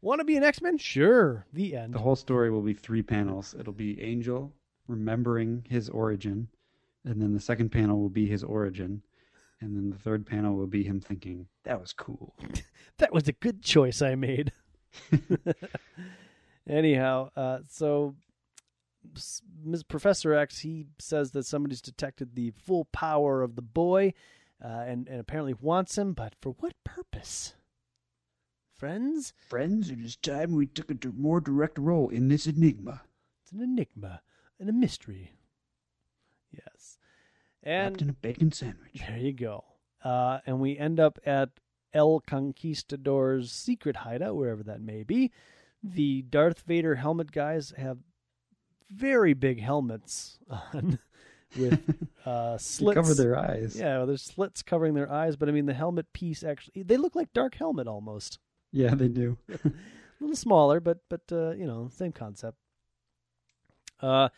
Want 0.00 0.20
to 0.20 0.24
be 0.24 0.36
an 0.36 0.44
X 0.44 0.62
Men? 0.62 0.78
Sure. 0.78 1.44
The 1.52 1.74
end. 1.74 1.92
The 1.92 1.98
whole 1.98 2.14
story 2.14 2.50
will 2.52 2.62
be 2.62 2.74
three 2.74 3.02
panels. 3.02 3.54
It'll 3.58 3.72
be 3.72 4.00
Angel 4.00 4.52
remembering 4.88 5.64
his 5.68 5.88
origin, 5.90 6.48
and 7.04 7.20
then 7.20 7.32
the 7.32 7.40
second 7.40 7.70
panel 7.70 8.00
will 8.00 8.08
be 8.08 8.26
his 8.26 8.42
origin, 8.42 9.02
and 9.60 9.76
then 9.76 9.90
the 9.90 9.98
third 9.98 10.26
panel 10.26 10.56
will 10.56 10.66
be 10.66 10.82
him 10.82 11.00
thinking, 11.00 11.46
that 11.64 11.80
was 11.80 11.92
cool. 11.92 12.34
that 12.98 13.12
was 13.12 13.28
a 13.28 13.32
good 13.32 13.62
choice 13.62 14.02
I 14.02 14.14
made. 14.14 14.52
Anyhow, 16.68 17.30
uh, 17.36 17.58
so 17.68 18.14
Ms. 19.64 19.82
Professor 19.82 20.34
X 20.34 20.60
he 20.60 20.86
says 20.98 21.32
that 21.32 21.44
somebody's 21.46 21.80
detected 21.80 22.34
the 22.34 22.50
full 22.50 22.86
power 22.86 23.42
of 23.42 23.56
the 23.56 23.62
boy, 23.62 24.12
uh, 24.64 24.84
and 24.86 25.08
and 25.08 25.20
apparently 25.20 25.54
wants 25.54 25.96
him, 25.98 26.12
but 26.12 26.34
for 26.40 26.50
what 26.58 26.74
purpose? 26.84 27.54
Friends, 28.74 29.32
Friends, 29.48 29.90
it 29.90 29.98
is 29.98 30.14
time 30.16 30.52
we 30.52 30.66
took 30.66 30.90
a 30.90 30.94
d- 30.94 31.08
more 31.16 31.40
direct 31.40 31.78
role 31.78 32.08
in 32.10 32.28
this 32.28 32.46
enigma. 32.46 33.02
it's 33.42 33.50
an 33.50 33.60
enigma 33.60 34.22
and 34.60 34.68
a 34.68 34.72
mystery. 34.72 35.32
Yes, 36.52 36.98
Wrapped 37.66 38.00
in 38.02 38.08
a 38.08 38.12
bacon 38.14 38.52
sandwich. 38.52 39.02
There 39.06 39.18
you 39.18 39.32
go. 39.32 39.64
Uh, 40.04 40.38
and 40.46 40.60
we 40.60 40.78
end 40.78 41.00
up 41.00 41.18
at 41.26 41.50
El 41.92 42.20
Conquistador's 42.20 43.50
secret 43.50 43.96
hideout, 43.96 44.36
wherever 44.36 44.62
that 44.62 44.80
may 44.80 45.02
be. 45.02 45.32
The 45.82 46.22
Darth 46.22 46.60
Vader 46.60 46.94
helmet 46.96 47.32
guys 47.32 47.72
have 47.76 47.98
very 48.90 49.34
big 49.34 49.60
helmets 49.60 50.38
on 50.50 50.98
with 51.58 51.80
uh, 52.26 52.58
slits. 52.58 52.94
cover 52.94 53.14
their 53.14 53.36
eyes. 53.38 53.76
yeah, 53.78 53.98
well, 53.98 54.06
there's 54.06 54.22
slits 54.22 54.62
covering 54.62 54.94
their 54.94 55.10
eyes, 55.10 55.36
but 55.36 55.48
I 55.48 55.52
mean 55.52 55.66
the 55.66 55.74
helmet 55.74 56.12
piece 56.12 56.42
actually 56.42 56.82
they 56.82 56.96
look 56.96 57.14
like 57.16 57.32
Dark 57.32 57.54
Helmet 57.54 57.86
almost. 57.88 58.38
Yeah, 58.72 58.94
they 58.94 59.08
do. 59.08 59.38
A 59.50 59.60
little 60.20 60.36
smaller, 60.36 60.80
but 60.80 60.98
but 61.08 61.22
uh, 61.32 61.50
you 61.52 61.66
know, 61.66 61.88
same 61.92 62.12
concept. 62.12 62.58
Uh 64.00 64.28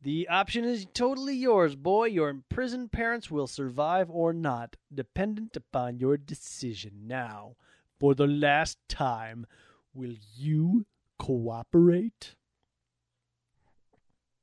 the 0.00 0.28
option 0.28 0.64
is 0.64 0.84
totally 0.94 1.36
yours, 1.36 1.76
boy. 1.76 2.06
Your 2.06 2.28
imprisoned 2.28 2.90
parents 2.90 3.30
will 3.30 3.46
survive 3.46 4.10
or 4.10 4.32
not, 4.32 4.74
dependent 4.92 5.54
upon 5.56 5.98
your 6.00 6.16
decision. 6.16 7.06
Now, 7.06 7.54
for 8.00 8.12
the 8.12 8.26
last 8.26 8.78
time, 8.88 9.46
will 9.94 10.16
you 10.34 10.86
cooperate? 11.20 12.34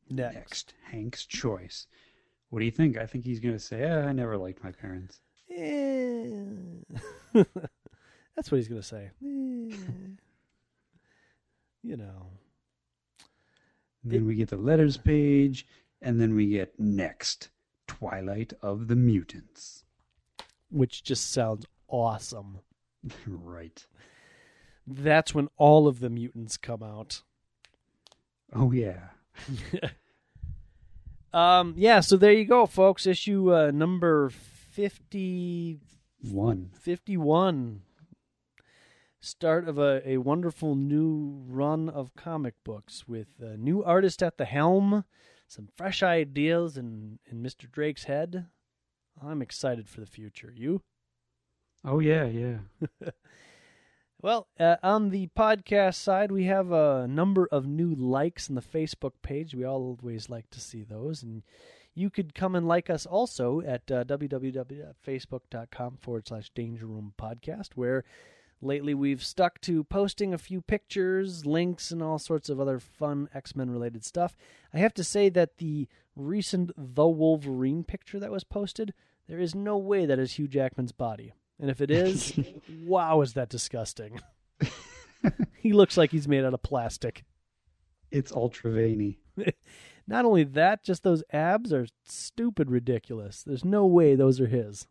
Next. 0.09 0.73
Hank's 0.91 1.25
choice. 1.25 1.87
What 2.49 2.59
do 2.59 2.65
you 2.65 2.71
think? 2.71 2.97
I 2.97 3.05
think 3.05 3.25
he's 3.25 3.39
going 3.39 3.55
to 3.55 3.59
say, 3.59 3.89
ah, 3.89 4.07
I 4.07 4.11
never 4.11 4.37
liked 4.37 4.63
my 4.63 4.71
parents. 4.71 5.21
Eh. 5.55 6.25
That's 8.35 8.51
what 8.51 8.57
he's 8.57 8.67
going 8.67 8.81
to 8.81 8.87
say. 8.87 9.11
Eh. 9.23 9.75
You 11.83 11.97
know. 11.97 12.27
And 14.03 14.11
then 14.11 14.25
we 14.25 14.35
get 14.35 14.49
the 14.49 14.57
letters 14.57 14.97
page, 14.97 15.67
and 16.01 16.19
then 16.19 16.35
we 16.35 16.47
get 16.47 16.79
next 16.79 17.49
Twilight 17.87 18.53
of 18.61 18.87
the 18.87 18.95
Mutants. 18.95 19.83
Which 20.71 21.03
just 21.03 21.31
sounds 21.31 21.65
awesome. 21.87 22.59
right. 23.27 23.85
That's 24.87 25.35
when 25.35 25.49
all 25.57 25.87
of 25.87 25.99
the 25.99 26.09
mutants 26.09 26.57
come 26.57 26.81
out. 26.81 27.21
Oh, 28.53 28.71
yeah. 28.71 29.09
Um, 31.33 31.75
yeah, 31.77 31.99
so 31.99 32.17
there 32.17 32.33
you 32.33 32.45
go, 32.45 32.65
folks. 32.65 33.05
Issue 33.05 33.53
uh, 33.53 33.71
number 33.71 34.29
50, 34.29 35.79
One. 36.31 36.71
51. 36.79 37.81
Start 39.21 39.67
of 39.67 39.77
a, 39.77 40.01
a 40.05 40.17
wonderful 40.17 40.75
new 40.75 41.43
run 41.47 41.89
of 41.89 42.15
comic 42.15 42.55
books 42.63 43.05
with 43.07 43.27
a 43.41 43.57
new 43.57 43.83
artist 43.83 44.23
at 44.23 44.37
the 44.37 44.45
helm, 44.45 45.03
some 45.47 45.67
fresh 45.75 46.01
ideas 46.01 46.77
in, 46.77 47.19
in 47.29 47.43
Mr. 47.43 47.69
Drake's 47.69 48.05
head. 48.05 48.47
I'm 49.21 49.41
excited 49.41 49.89
for 49.89 49.99
the 49.99 50.05
future. 50.07 50.53
You? 50.55 50.81
Oh, 51.83 51.99
yeah, 51.99 52.25
yeah. 52.25 52.59
Well, 54.21 54.47
uh, 54.59 54.75
on 54.83 55.11
the 55.11 55.27
podcast 55.27 55.95
side, 55.95 56.29
we 56.29 56.43
have 56.43 56.73
a 56.73 57.07
number 57.07 57.47
of 57.53 57.65
new 57.65 57.95
likes 57.95 58.49
on 58.49 58.55
the 58.55 58.61
Facebook 58.61 59.13
page. 59.21 59.55
We 59.55 59.63
always 59.63 60.29
like 60.29 60.49
to 60.49 60.59
see 60.59 60.83
those. 60.83 61.23
And 61.23 61.43
you 61.95 62.09
could 62.09 62.35
come 62.35 62.53
and 62.53 62.67
like 62.67 62.89
us 62.89 63.05
also 63.05 63.61
at 63.61 63.89
uh, 63.89 64.03
www.facebook.com 64.03 65.97
forward 66.01 66.27
slash 66.27 66.49
Danger 66.49 66.85
Room 66.85 67.13
Podcast, 67.17 67.69
where 67.75 68.03
lately 68.61 68.93
we've 68.93 69.23
stuck 69.23 69.61
to 69.61 69.85
posting 69.85 70.33
a 70.33 70.37
few 70.37 70.59
pictures, 70.59 71.45
links, 71.45 71.89
and 71.89 72.03
all 72.03 72.19
sorts 72.19 72.49
of 72.49 72.59
other 72.59 72.77
fun 72.77 73.29
X 73.33 73.55
Men 73.55 73.69
related 73.69 74.03
stuff. 74.03 74.35
I 74.73 74.79
have 74.79 74.93
to 74.95 75.03
say 75.05 75.29
that 75.29 75.59
the 75.59 75.87
recent 76.17 76.71
The 76.75 77.07
Wolverine 77.07 77.85
picture 77.85 78.19
that 78.19 78.31
was 78.31 78.43
posted, 78.43 78.93
there 79.29 79.39
is 79.39 79.55
no 79.55 79.77
way 79.77 80.05
that 80.05 80.19
is 80.19 80.33
Hugh 80.33 80.49
Jackman's 80.49 80.91
body. 80.91 81.31
And 81.59 81.69
if 81.69 81.81
it 81.81 81.91
is, 81.91 82.39
wow, 82.85 83.21
is 83.21 83.33
that 83.33 83.49
disgusting. 83.49 84.19
he 85.57 85.73
looks 85.73 85.97
like 85.97 86.11
he's 86.11 86.27
made 86.27 86.45
out 86.45 86.53
of 86.53 86.63
plastic. 86.63 87.23
It's 88.11 88.31
ultra 88.31 88.71
veiny. 88.71 89.19
Not 90.07 90.25
only 90.25 90.43
that, 90.43 90.83
just 90.83 91.03
those 91.03 91.23
abs 91.31 91.71
are 91.71 91.87
stupid 92.03 92.71
ridiculous. 92.71 93.43
There's 93.43 93.65
no 93.65 93.85
way 93.85 94.15
those 94.15 94.39
are 94.41 94.47
his. 94.47 94.87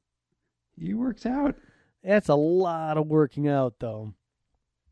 He 0.76 0.94
works 0.94 1.26
out. 1.26 1.56
That's 2.04 2.28
a 2.28 2.36
lot 2.36 2.96
of 2.96 3.08
working 3.08 3.48
out, 3.48 3.74
though. 3.80 4.14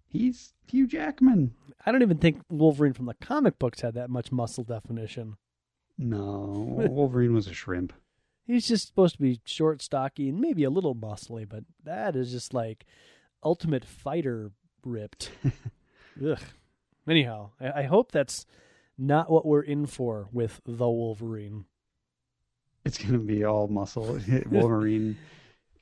He's 0.08 0.54
Hugh 0.68 0.86
Jackman. 0.86 1.54
I 1.84 1.92
don't 1.92 2.02
even 2.02 2.18
think 2.18 2.40
Wolverine 2.48 2.92
from 2.92 3.06
the 3.06 3.14
comic 3.14 3.58
books 3.58 3.82
had 3.82 3.94
that 3.94 4.10
much 4.10 4.32
muscle 4.32 4.64
definition. 4.64 5.36
No, 5.98 6.86
Wolverine 6.90 7.32
was 7.34 7.46
a 7.46 7.54
shrimp. 7.54 7.92
He's 8.46 8.68
just 8.68 8.86
supposed 8.86 9.16
to 9.16 9.22
be 9.22 9.40
short, 9.44 9.82
stocky, 9.82 10.28
and 10.28 10.40
maybe 10.40 10.64
a 10.64 10.70
little 10.70 10.94
muscly, 10.94 11.48
but 11.48 11.64
that 11.84 12.14
is 12.14 12.30
just 12.30 12.54
like 12.54 12.84
ultimate 13.42 13.84
fighter 13.84 14.52
ripped. 14.84 15.30
Ugh. 16.24 16.38
Anyhow, 17.08 17.50
I, 17.60 17.80
I 17.80 17.82
hope 17.84 18.12
that's 18.12 18.46
not 18.96 19.30
what 19.30 19.46
we're 19.46 19.62
in 19.62 19.86
for 19.86 20.28
with 20.32 20.60
the 20.64 20.88
Wolverine. 20.88 21.66
It's 22.84 22.98
going 22.98 23.12
to 23.12 23.18
be 23.18 23.44
all 23.44 23.66
muscle. 23.66 24.20
Wolverine 24.50 25.16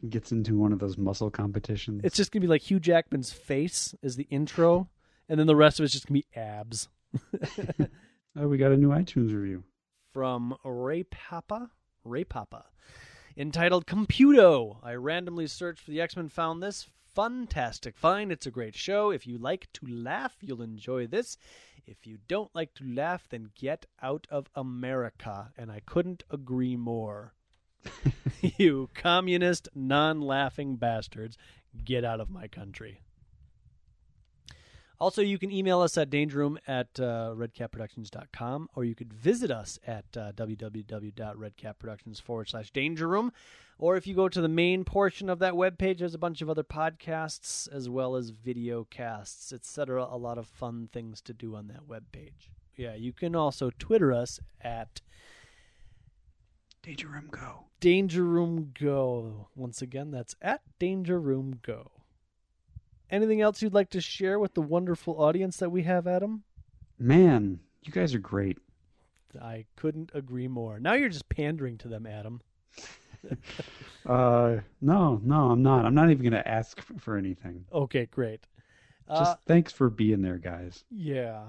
gets 0.09 0.33
into 0.33 0.57
one 0.57 0.73
of 0.73 0.79
those 0.79 0.99
muscle 0.99 1.31
competitions. 1.31 2.03
It's 2.05 2.17
just 2.17 2.33
gonna 2.33 2.43
be 2.43 2.47
like 2.47 2.63
Hugh 2.63 2.81
Jackman's 2.81 3.33
face 3.33 3.95
is 4.03 4.17
the 4.17 4.27
intro, 4.31 4.89
and 5.29 5.39
then 5.39 5.47
the 5.47 5.57
rest 5.57 5.79
of 5.79 5.85
it's 5.85 5.93
just 5.93 6.07
gonna 6.07 6.21
be 6.21 6.39
abs. 6.39 6.89
oh, 8.37 8.49
we 8.49 8.59
got 8.59 8.73
a 8.73 8.77
new 8.77 8.89
iTunes 8.89 9.35
review. 9.35 9.65
From 10.13 10.57
Ray 10.65 11.05
Papa, 11.05 11.71
Ray 12.05 12.25
Papa, 12.25 12.67
entitled 13.37 13.87
"Computo." 13.87 14.79
I 14.83 14.95
randomly 14.95 15.47
searched 15.47 15.83
for 15.83 15.91
the 15.91 16.01
X 16.01 16.17
Men, 16.17 16.29
found 16.29 16.63
this. 16.63 16.89
Fantastic 17.15 17.97
find. 17.97 18.31
It's 18.31 18.47
a 18.47 18.51
great 18.51 18.75
show. 18.75 19.11
If 19.11 19.27
you 19.27 19.39
like 19.39 19.73
to 19.75 19.87
laugh, 19.87 20.37
you'll 20.41 20.63
enjoy 20.63 21.07
this. 21.07 21.39
If 21.87 22.07
you 22.07 22.19
don't 22.29 22.55
like 22.55 22.75
to 22.75 22.85
laugh, 22.85 23.29
then 23.29 23.51
get 23.55 23.87
out 24.03 24.27
of 24.31 24.51
America. 24.55 25.53
And 25.57 25.71
I 25.71 25.81
couldn't 25.81 26.25
agree 26.31 26.77
more. 26.77 27.35
you 28.41 28.91
communist, 28.95 29.69
non 29.75 30.21
laughing 30.21 30.77
bastards, 30.77 31.39
get 31.85 32.05
out 32.05 32.21
of 32.21 32.31
my 32.31 32.49
country. 32.49 33.01
Also, 35.01 35.23
you 35.23 35.39
can 35.39 35.51
email 35.51 35.81
us 35.81 35.99
at 35.99 36.09
dangerroom 36.11 36.57
at 36.69 36.89
uh, 37.01 37.35
redcapproductions.com 37.37 38.69
or 38.75 38.85
you 38.85 38.95
could 38.95 39.13
visit 39.13 39.51
us 39.51 39.79
at 39.87 40.05
uh, 40.17 40.33
www.redcapproductions 40.33 42.23
forward 42.23 42.49
slash 42.49 42.71
dangerroom. 42.73 43.31
Or 43.77 43.97
if 43.97 44.07
you 44.07 44.15
go 44.15 44.29
to 44.29 44.41
the 44.41 44.49
main 44.49 44.85
portion 44.85 45.29
of 45.29 45.41
that 45.41 45.55
webpage, 45.55 45.99
there's 45.99 46.15
a 46.15 46.19
bunch 46.19 46.41
of 46.43 46.49
other 46.49 46.63
podcasts 46.63 47.69
as 47.73 47.89
well 47.89 48.15
as 48.15 48.31
video 48.31 48.85
casts, 48.85 49.53
etc. 49.53 50.07
A 50.09 50.17
lot 50.17 50.39
of 50.39 50.47
fun 50.47 50.89
things 50.93 51.21
to 51.23 51.33
do 51.35 51.57
on 51.57 51.67
that 51.69 51.89
webpage. 51.89 52.51
Yeah, 52.77 52.95
you 52.95 53.13
can 53.13 53.35
also 53.35 53.71
Twitter 53.79 54.13
us 54.13 54.39
at 54.61 55.01
Danger 56.83 57.09
Room 57.09 57.29
Go. 57.31 57.67
Danger 57.81 58.25
Room 58.25 58.73
Go. 58.79 59.49
Once 59.57 59.83
again, 59.83 60.11
that's 60.11 60.37
at 60.41 60.63
Danger 60.79 61.21
Room 61.21 61.59
Go. 61.63 61.91
Anything 63.11 63.41
else 63.41 63.63
you'd 63.63 63.75
like 63.75 63.91
to 63.91 64.01
share 64.01 64.39
with 64.39 64.55
the 64.55 64.63
wonderful 64.63 65.21
audience 65.23 65.57
that 65.59 65.71
we 65.71 65.83
have, 65.83 66.07
Adam? 66.07 66.43
Man, 66.99 67.61
you 67.83 67.93
guys 67.93 68.15
are 68.15 68.19
great. 68.19 68.59
I 69.41 69.67
couldn't 69.77 70.11
agree 70.15 70.49
more. 70.49 70.79
Now 70.81 70.95
you're 70.95 71.09
just 71.09 71.29
pandering 71.29 71.77
to 71.79 71.89
them, 71.89 72.07
Adam. 72.07 72.41
Uh, 74.07 74.59
no, 74.83 75.19
no, 75.25 75.51
I'm 75.51 75.63
not. 75.63 75.87
I'm 75.87 75.95
not 75.95 76.11
even 76.11 76.23
going 76.23 76.33
to 76.43 76.47
ask 76.47 76.79
for 77.01 77.17
anything. 77.17 77.65
Okay, 77.73 78.05
great. 78.05 78.47
Just 79.09 79.33
Uh, 79.33 79.37
thanks 79.47 79.73
for 79.73 79.89
being 79.89 80.21
there, 80.21 80.37
guys. 80.37 80.85
yeah. 80.91 81.45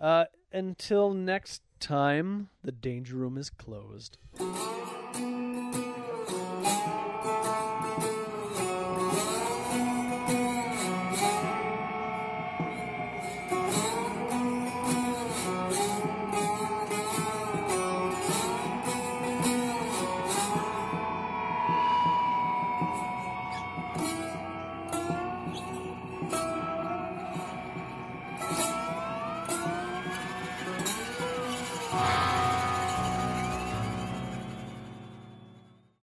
Uh, 0.00 0.24
until 0.50 1.12
next 1.12 1.60
time, 1.78 2.48
the 2.64 2.72
danger 2.72 3.16
room 3.16 3.36
is 3.36 3.50
closed. 3.50 4.16